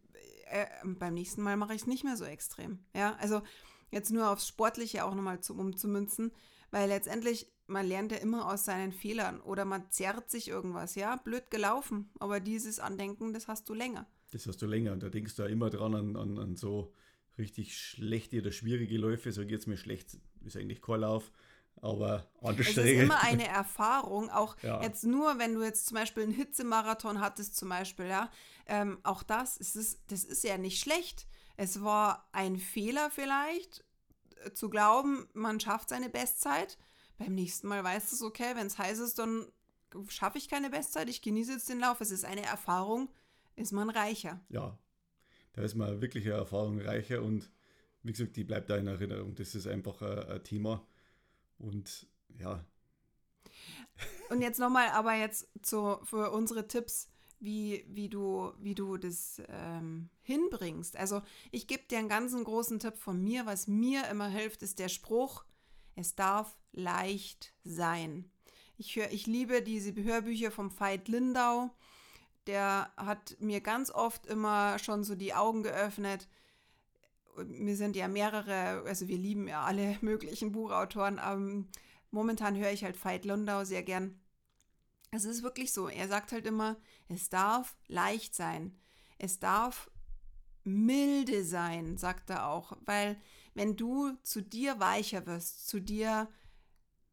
äh, 0.47 0.67
beim 0.85 1.15
nächsten 1.15 1.43
Mal 1.43 1.57
mache 1.57 1.75
ich 1.75 1.83
es 1.83 1.87
nicht 1.87 2.05
mehr 2.05 2.17
so 2.17 2.25
extrem. 2.25 2.79
Ja, 2.95 3.17
also 3.21 3.43
jetzt 3.91 4.11
nur 4.11 4.31
aufs 4.31 4.49
Sportliche 4.49 5.05
auch 5.05 5.15
nochmal 5.15 5.41
zu, 5.41 5.55
umzumünzen, 5.55 6.33
weil 6.73 6.89
letztendlich 6.89 7.53
man 7.69 7.87
lernt 7.87 8.13
ja 8.13 8.19
immer 8.19 8.51
aus 8.53 8.65
seinen 8.65 8.93
Fehlern 8.93 9.41
oder 9.41 9.65
man 9.65 9.91
zerrt 9.91 10.31
sich 10.31 10.49
irgendwas. 10.49 10.95
Ja, 10.95 11.17
blöd 11.17 11.51
gelaufen, 11.51 12.11
aber 12.19 12.41
dieses 12.41 12.81
Andenken, 12.81 13.33
das 13.33 13.49
hast 13.49 13.69
du 13.69 13.75
länger. 13.75 14.07
Das 14.33 14.47
hast 14.47 14.61
du 14.63 14.67
länger 14.67 14.93
und 14.93 15.03
da 15.03 15.09
denkst 15.09 15.37
du 15.37 15.43
ja 15.43 15.49
immer 15.49 15.71
dran 15.71 15.95
an, 15.95 16.17
an, 16.17 16.39
an 16.39 16.57
so 16.57 16.93
richtig 17.39 17.79
schlechte 17.79 18.41
oder 18.41 18.53
schwierige 18.53 18.99
Läufe. 18.99 19.33
So 19.33 19.47
geht 19.47 19.61
es 19.61 19.67
mir 19.67 19.77
schlecht, 19.77 20.19
ist 20.45 20.57
eigentlich 20.57 20.83
kein 20.83 21.01
Lauf. 21.01 21.31
Aber 21.81 22.27
anstrengend. 22.41 22.69
Es 22.69 22.77
ist 22.77 23.03
immer 23.03 23.23
eine 23.23 23.49
Erfahrung, 23.49 24.31
auch 24.31 24.57
ja. 24.63 24.83
jetzt 24.83 25.05
nur, 25.05 25.39
wenn 25.39 25.55
du 25.55 25.63
jetzt 25.63 25.87
zum 25.87 25.97
Beispiel 25.97 26.25
einen 26.25 26.33
Hitzemarathon 26.33 27.21
hattest, 27.21 27.57
zum 27.57 27.71
Beispiel, 27.71 28.07
ja, 28.07 28.31
ähm, 28.67 28.99
auch 29.03 29.23
das, 29.23 29.57
ist, 29.57 30.01
das 30.09 30.25
ist 30.25 30.45
ja 30.45 30.59
nicht 30.59 30.81
schlecht. 30.81 31.27
Es 31.57 31.83
war 31.83 32.29
ein 32.33 32.57
Fehler 32.59 33.11
vielleicht, 33.11 33.85
zu 34.55 34.69
glauben, 34.69 35.29
man 35.35 35.61
schafft 35.61 35.89
seine 35.89 36.09
Bestzeit 36.09 36.79
beim 37.19 37.35
nächsten 37.35 37.69
Mal 37.69 37.85
weißt 37.85 38.11
du 38.11 38.17
es, 38.17 38.23
okay, 38.23 38.55
wenn 38.55 38.67
es 38.67 38.79
heiß 38.79 38.99
ist, 38.99 39.19
dann 39.19 39.47
schaffe 40.09 40.39
ich 40.39 40.49
keine 40.49 40.71
Bestzeit, 40.71 41.09
ich 41.09 41.23
genieße 41.23 41.53
jetzt 41.53 41.69
den 41.69 41.81
Lauf. 41.81 42.01
Es 42.01 42.11
ist 42.11 42.25
eine 42.25 42.43
Erfahrung, 42.43 43.11
ist 43.57 43.73
man 43.73 43.91
reicher. 43.91 44.41
Ja, 44.49 44.79
da 45.53 45.63
ist 45.63 45.75
man 45.75 46.01
wirklich 46.01 46.25
eine 46.27 46.37
Erfahrung 46.37 46.81
reicher 46.81 47.23
und 47.23 47.51
wie 48.03 48.13
gesagt, 48.13 48.37
die 48.37 48.45
bleibt 48.45 48.71
da 48.71 48.77
in 48.77 48.87
Erinnerung. 48.87 49.35
Das 49.35 49.55
ist 49.55 49.67
einfach 49.67 50.03
ein, 50.03 50.19
ein 50.31 50.45
Thema 50.45 50.87
und 51.59 52.07
ja. 52.39 52.65
Und 54.31 54.41
jetzt 54.41 54.59
nochmal, 54.59 54.89
aber 54.89 55.15
jetzt 55.15 55.49
zu, 55.63 56.01
für 56.05 56.31
unsere 56.31 56.67
Tipps, 56.67 57.12
wie, 57.43 57.85
wie, 57.89 58.09
du, 58.09 58.53
wie 58.61 58.75
du 58.75 58.97
das 58.97 59.43
ähm, 59.49 60.09
hinbringst. 60.23 60.97
Also 60.97 61.23
ich 61.51 61.67
gebe 61.67 61.83
dir 61.91 61.99
einen 61.99 62.09
ganz 62.09 62.33
großen 62.33 62.79
Tipp 62.79 62.97
von 62.97 63.23
mir. 63.23 63.47
Was 63.47 63.67
mir 63.67 64.09
immer 64.09 64.29
hilft, 64.29 64.63
ist 64.63 64.79
der 64.79 64.89
Spruch, 64.89 65.45
es 65.97 66.15
darf 66.15 66.57
leicht 66.71 67.53
sein. 67.65 68.31
Ich, 68.79 68.95
hör, 68.97 69.11
ich 69.11 69.27
liebe 69.27 69.61
diese 69.61 69.93
Hörbücher 69.95 70.53
vom 70.53 70.71
Veit 70.79 71.09
Lindau. 71.09 71.71
Der 72.47 72.93
hat 72.97 73.37
mir 73.41 73.61
ganz 73.61 73.91
oft 73.91 74.27
immer 74.27 74.79
schon 74.79 75.03
so 75.03 75.17
die 75.17 75.35
Augen 75.35 75.65
geöffnet. 75.65 76.29
Wir 77.37 77.77
sind 77.77 77.97
ja 77.97 78.07
mehrere, 78.07 78.85
also 78.87 79.09
wir 79.09 79.19
lieben 79.19 79.49
ja 79.49 79.63
alle 79.65 79.99
möglichen 80.01 80.53
Buchautoren. 80.53 81.19
aber 81.19 81.65
momentan 82.13 82.57
höre 82.57 82.71
ich 82.71 82.85
halt 82.85 83.05
Veit 83.05 83.25
Lindau 83.25 83.65
sehr 83.65 83.83
gern. 83.83 84.22
Es 85.15 85.27
ist 85.27 85.43
wirklich 85.43 85.73
so. 85.73 85.89
Er 85.89 86.09
sagt 86.09 86.33
halt 86.33 86.47
immer, 86.47 86.77
es 87.09 87.29
darf 87.29 87.77
leicht 87.87 88.35
sein. 88.35 88.77
Es 89.19 89.39
darf 89.39 89.91
milde 90.65 91.45
sein, 91.45 91.99
sagt 91.99 92.31
er 92.31 92.49
auch, 92.49 92.77
weil 92.87 93.21
wenn 93.55 93.77
du 93.77 94.13
zu 94.23 94.43
dir 94.43 94.81
weicher 94.81 95.27
wirst, 95.27 95.69
zu 95.69 95.81
dir 95.81 96.29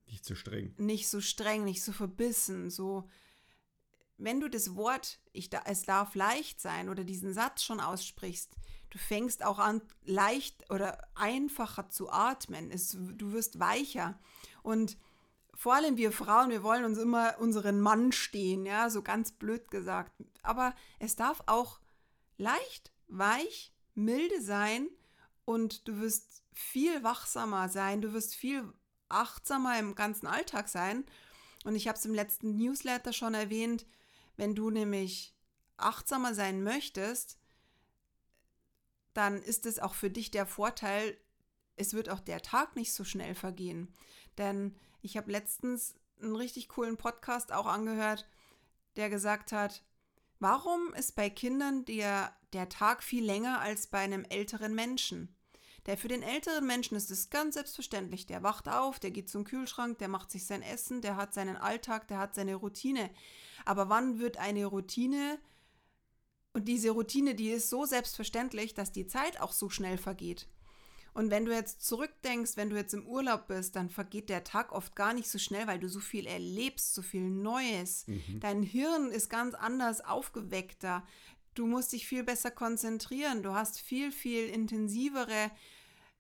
nicht 0.07 0.25
so 0.25 0.33
streng, 0.33 0.73
nicht 0.77 1.09
so 1.09 1.19
streng, 1.19 1.65
nicht 1.65 1.83
so 1.83 1.91
verbissen, 1.91 2.69
so 2.69 3.09
wenn 4.17 4.39
du 4.39 4.49
das 4.49 4.75
Wort 4.75 5.19
ich 5.33 5.49
da, 5.49 5.62
es 5.65 5.83
darf 5.83 6.15
leicht 6.15 6.62
sein 6.62 6.89
oder 6.89 7.03
diesen 7.03 7.33
Satz 7.33 7.63
schon 7.63 7.79
aussprichst, 7.79 8.55
du 8.89 8.97
fängst 8.97 9.43
auch 9.43 9.59
an 9.59 9.81
leicht 10.03 10.69
oder 10.71 11.07
einfacher 11.15 11.89
zu 11.89 12.09
atmen, 12.09 12.71
es, 12.71 12.91
du 12.91 13.31
wirst 13.33 13.59
weicher 13.59 14.19
und 14.63 14.97
vor 15.60 15.76
allem 15.76 15.98
wir 15.98 16.13
Frauen, 16.13 16.52
wir 16.52 16.63
wollen 16.63 16.86
uns 16.86 16.98
immer 16.98 17.36
unseren 17.38 17.82
Mann 17.82 18.13
stehen, 18.13 18.65
ja, 18.65 18.89
so 18.89 19.02
ganz 19.02 19.34
blöd 19.34 19.69
gesagt. 19.69 20.13
Aber 20.41 20.74
es 21.00 21.17
darf 21.17 21.43
auch 21.48 21.82
leicht, 22.38 22.93
weich, 23.10 23.74
milde 23.93 24.41
sein 24.41 24.88
und 25.43 25.86
du 25.86 26.00
wirst 26.00 26.43
viel 26.54 27.04
wachsamer 27.04 27.67
sein, 27.67 28.00
du 28.00 28.13
wirst 28.13 28.36
viel 28.36 28.72
achtsamer 29.10 29.78
im 29.78 29.95
ganzen 29.95 30.28
Alltag 30.28 30.69
sein. 30.69 31.06
Und 31.65 31.76
ich 31.76 31.89
habe 31.89 31.98
es 31.98 32.06
im 32.06 32.13
letzten 32.13 32.56
Newsletter 32.56 33.12
schon 33.12 33.34
erwähnt, 33.34 33.86
wenn 34.38 34.56
du 34.56 34.69
nämlich 34.69 35.36
achtsamer 35.76 36.34
sein 36.34 36.63
möchtest, 36.63 37.38
dann 39.13 39.41
ist 39.41 39.65
es 39.65 39.80
auch 39.80 39.93
für 39.93 40.10
dich 40.10 40.32
der 40.32 40.45
Vorteil, 40.45 41.17
es 41.76 41.93
wird 41.93 42.08
auch 42.08 42.22
der 42.22 42.41
Tag 42.41 42.78
nicht 42.78 42.93
so 42.93 43.04
schnell 43.04 43.36
vergehen. 43.36 43.93
Denn 44.38 44.78
ich 45.01 45.17
habe 45.17 45.31
letztens 45.31 45.95
einen 46.21 46.35
richtig 46.35 46.69
coolen 46.69 46.97
Podcast 46.97 47.51
auch 47.51 47.65
angehört, 47.65 48.27
der 48.95 49.09
gesagt 49.09 49.51
hat, 49.51 49.83
warum 50.39 50.93
ist 50.93 51.15
bei 51.15 51.29
Kindern 51.29 51.85
der, 51.85 52.35
der 52.53 52.69
Tag 52.69 53.03
viel 53.03 53.23
länger 53.23 53.62
als 53.62 53.88
bei 53.88 53.99
einem 53.99 54.25
älteren 54.25 54.75
Menschen? 54.75 55.35
Der 55.85 55.97
für 55.97 56.09
den 56.09 56.23
älteren 56.23 56.67
Menschen 56.67 56.95
ist 56.97 57.09
es 57.09 57.29
ganz 57.29 57.55
selbstverständlich. 57.55 58.25
Der 58.25 58.43
wacht 58.43 58.67
auf, 58.67 58.99
der 58.99 59.12
geht 59.12 59.29
zum 59.29 59.43
Kühlschrank, 59.43 59.97
der 59.99 60.09
macht 60.09 60.29
sich 60.29 60.45
sein 60.45 60.62
Essen, 60.62 61.01
der 61.01 61.15
hat 61.15 61.33
seinen 61.33 61.55
Alltag, 61.55 62.07
der 62.09 62.19
hat 62.19 62.35
seine 62.35 62.55
Routine. 62.55 63.09
Aber 63.65 63.89
wann 63.89 64.19
wird 64.19 64.38
eine 64.38 64.65
Routine 64.65 65.39
und 66.53 66.67
diese 66.67 66.91
Routine, 66.91 67.35
die 67.35 67.49
ist 67.49 67.69
so 67.69 67.85
selbstverständlich, 67.85 68.73
dass 68.73 68.91
die 68.91 69.07
Zeit 69.07 69.39
auch 69.39 69.51
so 69.51 69.69
schnell 69.69 69.97
vergeht. 69.97 70.47
Und 71.13 71.32
wenn 71.32 71.45
du 71.45 71.54
jetzt 71.54 71.86
zurückdenkst, 71.86 72.56
wenn 72.56 72.69
du 72.69 72.76
jetzt 72.76 72.93
im 72.93 73.06
Urlaub 73.06 73.48
bist, 73.48 73.76
dann 73.76 73.89
vergeht 73.89 74.30
der 74.30 74.43
Tag 74.43 74.72
oft 74.72 74.95
gar 74.95 75.13
nicht 75.13 75.30
so 75.30 75.38
schnell, 75.38 75.67
weil 75.67 75.80
du 75.80 75.89
so 75.89 76.00
viel 76.00 76.26
erlebst, 76.26 76.93
so 76.93 77.02
viel 77.02 77.22
Neues. 77.22 78.08
Mhm. 78.08 78.39
Dein 78.39 78.63
Hirn 78.63 79.12
ist 79.12 79.30
ganz 79.30 79.56
anders 79.56 80.02
aufgeweckter. 80.02 81.04
Du 81.56 81.65
musst 81.65 81.93
dich 81.93 82.08
viel 82.08 82.24
besser 82.24 82.52
konzentrieren. 82.52 83.43
Du 83.43 83.54
hast 83.54 83.80
viel, 83.80 84.12
viel 84.12 84.48
intensivere 84.48 85.52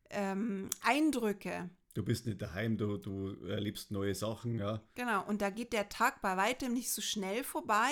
ähm, 0.09 0.69
Eindrücke. 0.81 1.69
Du 1.93 2.03
bist 2.03 2.25
nicht 2.25 2.41
daheim, 2.41 2.77
du, 2.77 2.97
du 2.97 3.45
erlebst 3.45 3.91
neue 3.91 4.15
Sachen, 4.15 4.57
ja. 4.57 4.81
Genau, 4.95 5.25
und 5.27 5.41
da 5.41 5.49
geht 5.49 5.73
der 5.73 5.89
Tag 5.89 6.21
bei 6.21 6.37
weitem 6.37 6.73
nicht 6.73 6.91
so 6.91 7.01
schnell 7.01 7.43
vorbei. 7.43 7.91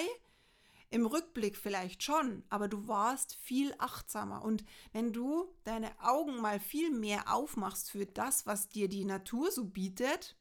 Im 0.89 1.05
Rückblick 1.05 1.57
vielleicht 1.57 2.01
schon, 2.01 2.43
aber 2.49 2.69
du 2.69 2.87
warst 2.87 3.35
viel 3.35 3.73
achtsamer. 3.77 4.43
Und 4.43 4.63
wenn 4.93 5.11
du 5.11 5.53
deine 5.65 5.91
Augen 6.01 6.39
mal 6.39 6.59
viel 6.59 6.91
mehr 6.91 7.33
aufmachst 7.33 7.91
für 7.91 8.05
das, 8.05 8.45
was 8.45 8.69
dir 8.69 8.87
die 8.87 9.03
Natur 9.03 9.51
so 9.51 9.65
bietet, 9.65 10.37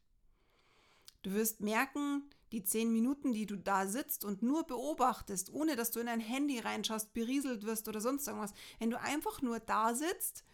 du 1.22 1.32
wirst 1.32 1.60
merken, 1.60 2.30
die 2.52 2.62
zehn 2.62 2.92
Minuten, 2.92 3.32
die 3.32 3.46
du 3.46 3.56
da 3.56 3.88
sitzt 3.88 4.24
und 4.24 4.42
nur 4.42 4.64
beobachtest, 4.64 5.52
ohne 5.52 5.74
dass 5.74 5.90
du 5.90 5.98
in 5.98 6.06
dein 6.06 6.20
Handy 6.20 6.60
reinschaust, 6.60 7.12
berieselt 7.12 7.64
wirst 7.64 7.88
oder 7.88 8.00
sonst 8.00 8.28
irgendwas, 8.28 8.54
wenn 8.78 8.90
du 8.90 9.00
einfach 9.00 9.42
nur 9.42 9.58
da 9.58 9.94
sitzt 9.94 10.44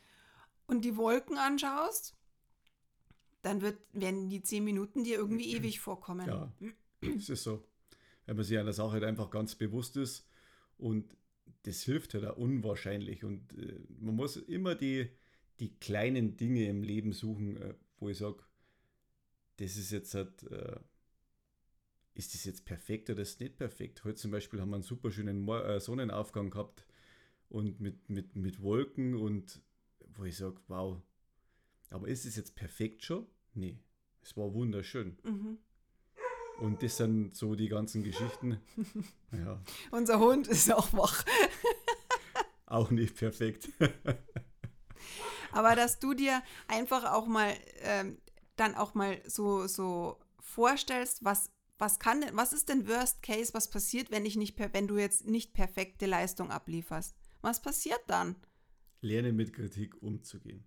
und 0.66 0.86
die 0.86 0.96
Wolken 0.96 1.36
anschaust, 1.36 2.16
dann 3.42 3.60
wird, 3.60 3.78
werden 3.92 4.30
die 4.30 4.42
zehn 4.42 4.64
Minuten 4.64 5.04
dir 5.04 5.16
irgendwie 5.16 5.52
ewig 5.56 5.80
vorkommen. 5.80 6.26
Ja, 6.26 6.52
es 7.16 7.28
ist 7.28 7.42
so. 7.42 7.62
Wenn 8.26 8.36
man 8.36 8.44
sich 8.44 8.58
einer 8.58 8.72
Sache 8.72 8.92
halt 8.92 9.04
einfach 9.04 9.30
ganz 9.30 9.54
bewusst 9.54 9.96
ist 9.96 10.28
und 10.78 11.16
das 11.64 11.82
hilft 11.82 12.14
halt 12.14 12.24
auch 12.24 12.36
unwahrscheinlich. 12.36 13.24
Und 13.24 13.52
äh, 13.58 13.80
man 13.98 14.16
muss 14.16 14.36
immer 14.36 14.74
die, 14.74 15.08
die 15.60 15.74
kleinen 15.78 16.36
Dinge 16.36 16.68
im 16.68 16.82
Leben 16.82 17.12
suchen, 17.12 17.56
äh, 17.56 17.74
wo 17.98 18.08
ich 18.08 18.18
sage, 18.18 18.42
das 19.56 19.76
ist 19.76 19.92
jetzt 19.92 20.14
halt, 20.14 20.42
äh, 20.50 20.80
ist 22.14 22.34
das 22.34 22.44
jetzt 22.44 22.64
perfekt 22.64 23.10
oder 23.10 23.22
ist 23.22 23.34
das 23.34 23.40
nicht 23.40 23.58
perfekt? 23.58 24.04
Heute 24.04 24.16
zum 24.16 24.30
Beispiel 24.30 24.60
haben 24.60 24.70
wir 24.70 24.76
einen 24.76 24.82
super 24.82 25.10
schönen 25.10 25.48
äh, 25.48 25.80
Sonnenaufgang 25.80 26.50
gehabt 26.50 26.86
und 27.48 27.80
mit, 27.80 28.08
mit, 28.08 28.36
mit 28.36 28.62
Wolken 28.62 29.14
und 29.14 29.62
wo 30.14 30.24
ich 30.24 30.36
sage, 30.36 30.60
wow, 30.68 31.00
aber 31.90 32.08
ist 32.08 32.24
es 32.24 32.36
jetzt 32.36 32.56
perfekt 32.56 33.04
schon? 33.04 33.26
Nee, 33.54 33.78
es 34.22 34.36
war 34.36 34.52
wunderschön. 34.52 35.18
Mhm. 35.22 35.58
Und 36.62 36.80
das 36.80 36.96
sind 36.96 37.34
so 37.34 37.56
die 37.56 37.68
ganzen 37.68 38.04
Geschichten. 38.04 38.60
Ja. 39.32 39.58
Unser 39.90 40.20
Hund 40.20 40.46
ist 40.46 40.70
auch 40.70 40.92
wach. 40.92 41.24
auch 42.66 42.90
nicht 42.90 43.16
perfekt. 43.16 43.70
Aber 45.52 45.74
dass 45.74 46.00
du 46.00 46.12
dir 46.12 46.42
einfach 46.68 47.10
auch 47.10 47.26
mal 47.26 47.54
ähm, 47.78 48.18
dann 48.56 48.74
auch 48.74 48.92
mal 48.92 49.18
so, 49.26 49.66
so 49.66 50.20
vorstellst, 50.38 51.24
was, 51.24 51.50
was 51.78 51.98
kann 51.98 52.20
denn, 52.20 52.36
was 52.36 52.52
ist 52.52 52.68
denn 52.68 52.86
Worst 52.86 53.22
Case, 53.22 53.54
was 53.54 53.70
passiert, 53.70 54.10
wenn 54.10 54.26
ich 54.26 54.36
nicht 54.36 54.58
wenn 54.74 54.86
du 54.86 54.98
jetzt 54.98 55.26
nicht 55.26 55.54
perfekte 55.54 56.04
Leistung 56.04 56.50
ablieferst? 56.50 57.16
Was 57.40 57.62
passiert 57.62 58.02
dann? 58.08 58.36
Lerne 59.00 59.32
mit 59.32 59.54
Kritik 59.54 60.02
umzugehen. 60.02 60.66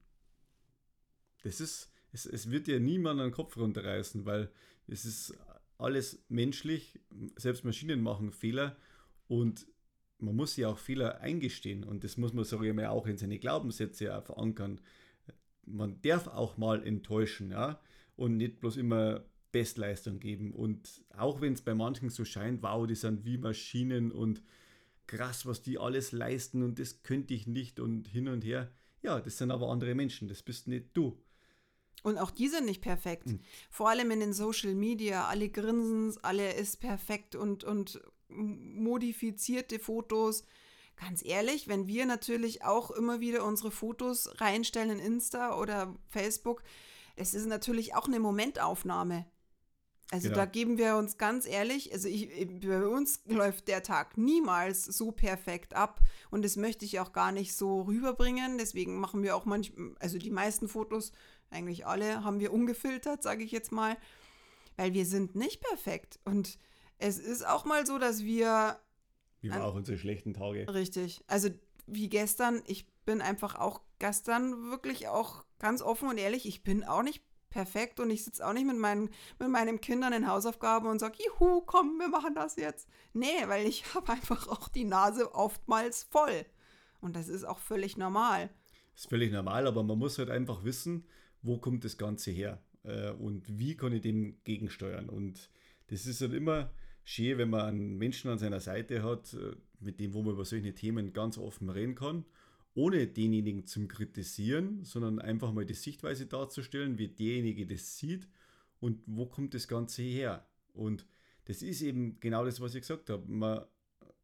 Das 1.44 1.62
ist, 1.62 1.92
es, 2.12 2.26
es 2.26 2.50
wird 2.50 2.66
dir 2.66 2.80
niemand 2.80 3.22
an 3.22 3.28
den 3.28 3.36
Kopf 3.36 3.58
runterreißen, 3.58 4.26
weil 4.26 4.52
es 4.88 5.06
ist 5.06 5.36
alles 5.78 6.24
menschlich. 6.30 7.00
Selbst 7.38 7.64
Maschinen 7.64 8.02
machen 8.02 8.32
Fehler 8.32 8.78
und 9.28 9.68
man 10.20 10.36
muss 10.36 10.56
ja 10.56 10.70
auch 10.70 10.78
Fehler 10.78 11.20
eingestehen 11.22 11.84
und 11.84 12.04
das 12.04 12.18
muss 12.18 12.34
man, 12.34 12.46
sage 12.46 12.68
ich 12.68 12.74
mal, 12.74 12.88
auch 12.88 13.08
in 13.08 13.18
seine 13.18 13.40
Glaubenssätze 13.40 14.22
verankern. 14.22 14.80
Man 15.66 16.02
darf 16.02 16.28
auch 16.28 16.58
mal 16.58 16.86
enttäuschen, 16.86 17.52
ja, 17.52 17.80
und 18.16 18.38
nicht 18.38 18.60
bloß 18.60 18.78
immer 18.78 19.26
Bestleistung 19.52 20.20
geben. 20.20 20.52
Und 20.54 21.04
auch 21.16 21.42
wenn 21.42 21.54
es 21.54 21.62
bei 21.62 21.74
manchen 21.74 22.10
so 22.10 22.26
scheint, 22.26 22.62
wow, 22.62 22.86
die 22.86 22.96
sind 22.96 23.26
wie 23.26 23.38
Maschinen 23.38 24.12
und 24.12 24.42
krass, 25.08 25.46
was 25.46 25.62
die 25.62 25.78
alles 25.78 26.12
leisten 26.12 26.64
und 26.64 26.80
das 26.80 27.04
könnte 27.04 27.34
ich 27.34 27.48
nicht 27.48 27.80
und 27.80 28.08
hin 28.08 28.28
und 28.28 28.44
her. 28.44 28.72
Ja, 29.02 29.20
das 29.20 29.38
sind 29.38 29.52
aber 29.52 29.70
andere 29.70 29.96
Menschen, 29.96 30.28
das 30.28 30.42
bist 30.44 30.68
nicht 30.68 30.90
du. 30.94 31.18
Und 32.04 32.18
auch 32.18 32.32
die 32.32 32.48
sind 32.48 32.66
nicht 32.66 32.82
perfekt. 32.82 33.28
Mhm. 33.28 33.40
Vor 33.70 33.90
allem 33.90 34.12
in 34.12 34.20
den 34.20 34.34
Social 34.34 34.76
Media. 34.76 35.28
Alle 35.28 35.50
grinsen, 35.50 36.16
alle 36.22 36.54
ist 36.54 36.80
perfekt 36.80 37.36
und, 37.36 37.64
und 37.64 38.00
modifizierte 38.30 39.80
Fotos. 39.80 40.44
Ganz 40.98 41.26
ehrlich, 41.26 41.68
wenn 41.68 41.88
wir 41.88 42.06
natürlich 42.06 42.64
auch 42.64 42.92
immer 42.92 43.20
wieder 43.20 43.44
unsere 43.44 43.72
Fotos 43.72 44.30
reinstellen 44.40 44.92
in 44.92 45.00
Insta 45.00 45.60
oder 45.60 45.96
Facebook, 46.08 46.64
es 47.16 47.34
ist 47.34 47.48
natürlich 47.48 47.96
auch 47.96 48.08
eine 48.08 48.20
Momentaufnahme. 48.20 49.26
Also 50.12 50.28
genau. 50.28 50.42
da 50.42 50.46
geben 50.46 50.78
wir 50.78 50.98
uns 50.98 51.18
ganz 51.18 51.48
ehrlich, 51.48 51.92
also 51.92 52.08
ich, 52.08 52.30
bei 52.62 52.86
uns 52.86 53.22
läuft 53.26 53.68
der 53.68 53.82
Tag 53.82 54.18
niemals 54.18 54.86
so 54.86 55.12
perfekt 55.12 55.76
ab 55.76 56.00
und 56.30 56.46
das 56.46 56.58
möchte 56.58 56.86
ich 56.86 57.00
auch 57.00 57.12
gar 57.12 57.32
nicht 57.32 57.56
so 57.56 57.82
rüberbringen. 57.82 58.60
Deswegen 58.60 59.00
machen 59.00 59.24
wir 59.24 59.36
auch 59.36 59.46
manchmal, 59.46 59.96
also 60.00 60.20
die 60.20 60.30
meisten 60.30 60.68
Fotos, 60.68 61.12
eigentlich 61.56 61.86
alle, 61.86 62.24
haben 62.24 62.40
wir 62.40 62.54
ungefiltert, 62.54 63.24
sage 63.24 63.44
ich 63.44 63.52
jetzt 63.52 63.72
mal, 63.72 63.98
weil 64.78 64.94
wir 64.94 65.06
sind 65.06 65.36
nicht 65.36 65.62
perfekt 65.62 66.20
und 66.26 66.60
es 66.98 67.18
ist 67.18 67.46
auch 67.46 67.66
mal 67.66 67.86
so, 67.86 67.98
dass 67.98 68.24
wir. 68.24 68.80
Wie 69.42 69.50
war 69.50 69.66
auch 69.66 69.76
unsere 69.76 69.98
schlechten 69.98 70.34
Tage. 70.34 70.72
Richtig. 70.74 71.24
Also 71.28 71.50
wie 71.88 72.10
gestern, 72.10 72.64
ich 72.66 72.88
bin 73.06 73.22
einfach 73.22 73.56
auch 73.56 73.82
gestern 74.00 74.70
wirklich 74.72 75.08
auch 75.08 75.46
ganz 75.60 75.82
offen 75.82 76.10
und 76.10 76.18
ehrlich, 76.18 76.48
ich 76.48 76.64
bin 76.64 76.84
auch 76.84 77.04
nicht 77.04 77.24
perfekt 77.50 78.00
und 78.02 78.10
ich 78.10 78.26
sitze 78.26 78.46
auch 78.46 78.54
nicht 78.54 78.66
mit 78.66 78.78
meinen, 78.78 79.10
mit 79.40 79.50
meinen 79.50 79.80
Kindern 79.80 80.12
in 80.14 80.28
Hausaufgaben 80.28 80.88
und 80.90 81.00
sage, 81.00 81.18
juhu, 81.26 81.62
komm, 81.62 81.98
wir 82.00 82.10
machen 82.10 82.36
das 82.36 82.58
jetzt. 82.58 82.90
Nee, 83.14 83.48
weil 83.48 83.66
ich 83.66 83.86
habe 83.96 84.12
einfach 84.12 84.48
auch 84.48 84.68
die 84.68 84.84
Nase 84.84 85.34
oftmals 85.34 86.04
voll. 86.04 86.46
Und 87.00 87.16
das 87.16 87.30
ist 87.30 87.46
auch 87.46 87.60
völlig 87.60 87.98
normal. 87.98 88.50
Das 88.94 89.04
ist 89.04 89.10
völlig 89.10 89.32
normal, 89.32 89.68
aber 89.68 89.84
man 89.84 89.98
muss 89.98 90.18
halt 90.18 90.30
einfach 90.30 90.64
wissen, 90.64 91.06
wo 91.46 91.58
kommt 91.58 91.84
das 91.84 91.98
Ganze 91.98 92.32
her 92.32 92.62
äh, 92.84 93.12
und 93.12 93.44
wie 93.60 93.76
kann 93.76 93.94
ich 93.94 94.02
dem 94.02 94.36
gegensteuern. 94.44 95.10
Und 95.10 95.50
das 95.88 96.06
ist 96.06 96.22
halt 96.22 96.34
immer 96.34 96.72
schön, 97.04 97.38
wenn 97.38 97.50
man 97.50 97.62
einen 97.62 97.98
Menschen 97.98 98.32
an 98.32 98.40
seiner 98.40 98.60
Seite 98.60 99.04
hat, 99.04 99.34
äh, 99.34 99.56
mit 99.80 100.00
dem, 100.00 100.14
wo 100.14 100.24
man 100.24 100.34
über 100.34 100.46
solche 100.46 100.74
Themen 100.74 101.14
ganz 101.14 101.38
offen 101.38 101.70
reden 101.70 101.96
kann 101.96 102.26
ohne 102.76 103.08
denjenigen 103.08 103.66
zum 103.66 103.88
Kritisieren, 103.88 104.84
sondern 104.84 105.20
einfach 105.20 105.54
mal 105.54 105.66
die 105.66 105.74
Sichtweise 105.74 106.28
darzustellen, 106.28 106.98
wie 106.98 107.08
derjenige 107.08 107.66
das 107.66 107.98
sieht 107.98 108.28
und 108.82 109.02
wo 109.06 109.26
kommt 109.26 109.54
das 109.54 109.68
Ganze 109.68 110.04
her. 110.04 110.46
Und 110.74 111.06
das 111.46 111.62
ist 111.62 111.82
eben 111.82 112.20
genau 112.20 112.44
das, 112.44 112.60
was 112.60 112.76
ich 112.76 112.82
gesagt 112.82 113.10
habe. 113.10 113.24
Man, 113.32 113.62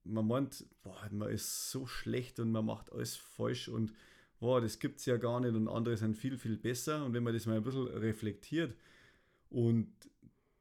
man 0.03 0.27
meint, 0.27 0.65
boah, 0.83 1.07
man 1.11 1.29
ist 1.29 1.71
so 1.71 1.87
schlecht 1.87 2.39
und 2.39 2.51
man 2.51 2.65
macht 2.65 2.91
alles 2.91 3.15
falsch 3.15 3.69
und 3.69 3.93
boah, 4.41 4.59
das 4.59 4.79
gibt 4.79 4.99
es 4.99 5.05
ja 5.05 5.15
gar 5.15 5.39
nicht 5.39 5.55
und 5.55 5.69
andere 5.69 5.95
sind 5.95 6.17
viel, 6.17 6.37
viel 6.37 6.57
besser. 6.57 7.05
Und 7.05 7.13
wenn 7.13 7.23
man 7.23 7.33
das 7.33 7.45
mal 7.45 7.55
ein 7.55 7.63
bisschen 7.63 7.87
reflektiert 7.87 8.75
und 9.49 9.93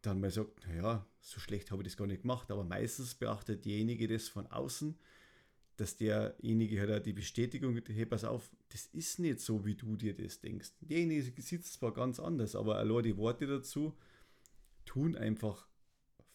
dann 0.02 0.20
mal 0.20 0.30
sagt, 0.30 0.64
naja, 0.68 1.04
so 1.20 1.40
schlecht 1.40 1.72
habe 1.72 1.82
ich 1.82 1.88
das 1.88 1.96
gar 1.96 2.06
nicht 2.06 2.22
gemacht, 2.22 2.52
aber 2.52 2.62
meistens 2.62 3.16
beachtet 3.16 3.64
derjenige 3.64 4.06
das 4.06 4.28
von 4.28 4.46
außen 4.46 4.96
dass 5.80 5.96
derjenige 5.96 6.78
halt 6.78 6.90
auch 6.90 7.02
die 7.02 7.14
Bestätigung 7.14 7.74
gibt, 7.74 7.88
hey, 7.88 8.04
pass 8.04 8.24
auf, 8.24 8.50
das 8.68 8.84
ist 8.92 9.18
nicht 9.18 9.40
so, 9.40 9.64
wie 9.64 9.74
du 9.74 9.96
dir 9.96 10.14
das 10.14 10.38
denkst. 10.38 10.72
Derjenige 10.82 11.40
sieht 11.40 11.62
es 11.62 11.72
zwar 11.72 11.94
ganz 11.94 12.20
anders, 12.20 12.54
aber 12.54 12.76
allein 12.76 13.02
die 13.02 13.16
Worte 13.16 13.46
dazu 13.46 13.96
tun 14.84 15.16
einfach 15.16 15.66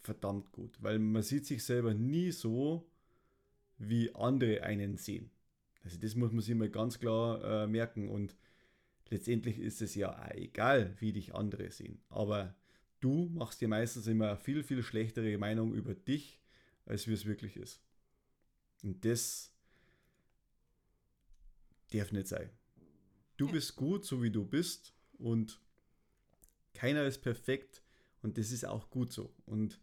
verdammt 0.01 0.51
gut, 0.51 0.81
weil 0.81 0.97
man 0.97 1.21
sieht 1.21 1.45
sich 1.45 1.63
selber 1.63 1.93
nie 1.93 2.31
so, 2.31 2.89
wie 3.77 4.15
andere 4.15 4.63
einen 4.63 4.97
sehen. 4.97 5.29
Also 5.85 5.97
das 5.99 6.15
muss 6.15 6.31
man 6.31 6.41
sich 6.41 6.55
mal 6.55 6.69
ganz 6.69 6.99
klar 6.99 7.63
äh, 7.63 7.67
merken 7.67 8.09
und 8.09 8.35
letztendlich 9.09 9.59
ist 9.59 9.83
es 9.83 9.93
ja 9.93 10.11
auch 10.11 10.31
egal, 10.31 10.95
wie 10.99 11.13
dich 11.13 11.35
andere 11.35 11.71
sehen. 11.71 12.01
Aber 12.09 12.55
du 12.99 13.29
machst 13.31 13.61
dir 13.61 13.67
meistens 13.67 14.07
immer 14.07 14.29
eine 14.29 14.37
viel, 14.37 14.63
viel 14.63 14.81
schlechtere 14.81 15.37
Meinung 15.37 15.73
über 15.75 15.93
dich, 15.93 16.41
als 16.85 17.07
wie 17.07 17.13
es 17.13 17.27
wirklich 17.27 17.55
ist. 17.55 17.81
Und 18.81 19.05
das 19.05 19.53
darf 21.91 22.11
nicht 22.11 22.27
sein. 22.27 22.49
Du 23.37 23.45
ja. 23.45 23.51
bist 23.51 23.75
gut, 23.75 24.05
so 24.05 24.23
wie 24.23 24.31
du 24.31 24.43
bist 24.43 24.95
und 25.19 25.61
keiner 26.73 27.03
ist 27.03 27.19
perfekt 27.19 27.83
und 28.23 28.39
das 28.39 28.51
ist 28.51 28.65
auch 28.65 28.89
gut 28.89 29.11
so. 29.11 29.35
Und 29.45 29.79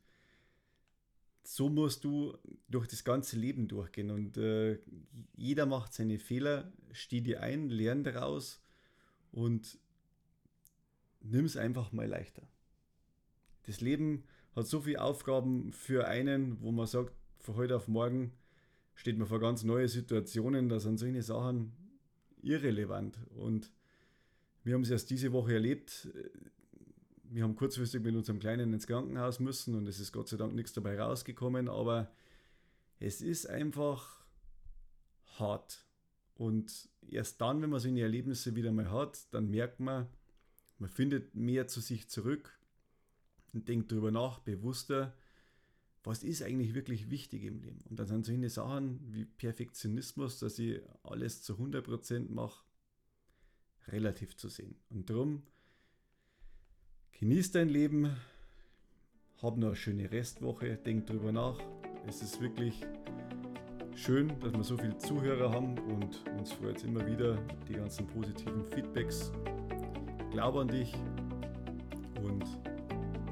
so 1.42 1.68
musst 1.68 2.04
du 2.04 2.36
durch 2.68 2.86
das 2.86 3.04
ganze 3.04 3.36
Leben 3.36 3.68
durchgehen 3.68 4.10
und 4.10 4.36
äh, 4.36 4.78
jeder 5.34 5.66
macht 5.66 5.92
seine 5.92 6.18
Fehler, 6.18 6.72
steh 6.92 7.20
dir 7.20 7.42
ein, 7.42 7.68
lern 7.68 8.04
daraus 8.04 8.62
und 9.32 9.78
nimm 11.20 11.44
es 11.44 11.56
einfach 11.56 11.92
mal 11.92 12.06
leichter. 12.06 12.42
Das 13.64 13.80
Leben 13.80 14.24
hat 14.54 14.66
so 14.66 14.80
viele 14.80 15.00
Aufgaben 15.00 15.72
für 15.72 16.06
einen, 16.06 16.60
wo 16.60 16.72
man 16.72 16.86
sagt, 16.86 17.14
von 17.38 17.56
heute 17.56 17.76
auf 17.76 17.88
morgen 17.88 18.32
steht 18.94 19.18
man 19.18 19.26
vor 19.26 19.40
ganz 19.40 19.64
neue 19.64 19.88
Situationen, 19.88 20.68
da 20.68 20.78
sind 20.78 20.98
solche 20.98 21.22
Sachen 21.22 21.72
irrelevant. 22.42 23.18
Und 23.34 23.72
wir 24.64 24.74
haben 24.74 24.82
es 24.82 24.90
erst 24.90 25.10
diese 25.10 25.32
Woche 25.32 25.54
erlebt. 25.54 26.08
Wir 27.34 27.44
haben 27.44 27.56
kurzfristig 27.56 28.02
mit 28.02 28.14
unserem 28.14 28.40
Kleinen 28.40 28.74
ins 28.74 28.86
Krankenhaus 28.86 29.40
müssen 29.40 29.74
und 29.74 29.86
es 29.86 29.98
ist 29.98 30.12
Gott 30.12 30.28
sei 30.28 30.36
Dank 30.36 30.54
nichts 30.54 30.74
dabei 30.74 31.00
rausgekommen, 31.00 31.66
aber 31.66 32.12
es 33.00 33.22
ist 33.22 33.48
einfach 33.48 34.22
hart. 35.38 35.86
Und 36.34 36.90
erst 37.08 37.40
dann, 37.40 37.62
wenn 37.62 37.70
man 37.70 37.80
solche 37.80 38.02
Erlebnisse 38.02 38.54
wieder 38.54 38.70
mal 38.70 38.90
hat, 38.90 39.32
dann 39.32 39.48
merkt 39.48 39.80
man, 39.80 40.08
man 40.78 40.90
findet 40.90 41.34
mehr 41.34 41.68
zu 41.68 41.80
sich 41.80 42.06
zurück 42.06 42.52
und 43.54 43.66
denkt 43.66 43.90
darüber 43.90 44.10
nach, 44.10 44.40
bewusster, 44.40 45.14
was 46.04 46.24
ist 46.24 46.42
eigentlich 46.42 46.74
wirklich 46.74 47.08
wichtig 47.08 47.44
im 47.44 47.60
Leben. 47.60 47.80
Und 47.88 47.98
dann 47.98 48.08
sind 48.08 48.26
solche 48.26 48.50
Sachen 48.50 49.00
wie 49.10 49.24
Perfektionismus, 49.24 50.38
dass 50.38 50.58
ich 50.58 50.82
alles 51.02 51.42
zu 51.42 51.54
100% 51.54 52.30
mache, 52.30 52.62
relativ 53.88 54.36
zu 54.36 54.50
sehen. 54.50 54.76
Und 54.90 55.08
darum, 55.08 55.44
genieß 57.22 57.52
dein 57.52 57.68
Leben, 57.68 58.16
hab 59.40 59.56
noch 59.56 59.68
eine 59.68 59.76
schöne 59.76 60.10
Restwoche, 60.10 60.76
denk 60.76 61.06
darüber 61.06 61.30
nach. 61.30 61.56
Es 62.04 62.20
ist 62.20 62.40
wirklich 62.40 62.80
schön, 63.94 64.32
dass 64.40 64.52
wir 64.52 64.64
so 64.64 64.76
viele 64.76 64.98
Zuhörer 64.98 65.52
haben 65.52 65.78
und 65.78 66.20
uns 66.36 66.50
freut 66.50 66.78
es 66.78 66.82
immer 66.82 67.06
wieder, 67.06 67.38
die 67.68 67.74
ganzen 67.74 68.08
positiven 68.08 68.64
Feedbacks. 68.64 69.30
Glaube 70.32 70.62
an 70.62 70.68
dich 70.68 70.92
und 72.24 72.42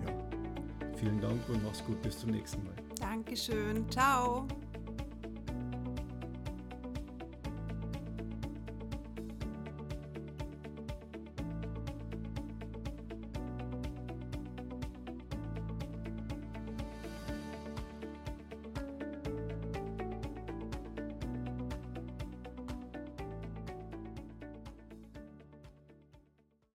ja, 0.07 0.95
vielen 0.95 1.21
Dank 1.21 1.41
und 1.49 1.61
mach's 1.65 1.85
gut, 1.85 2.01
bis 2.01 2.17
zum 2.17 2.31
nächsten 2.31 2.63
Mal. 2.63 2.75
Dankeschön, 3.01 3.91
ciao. 3.91 4.47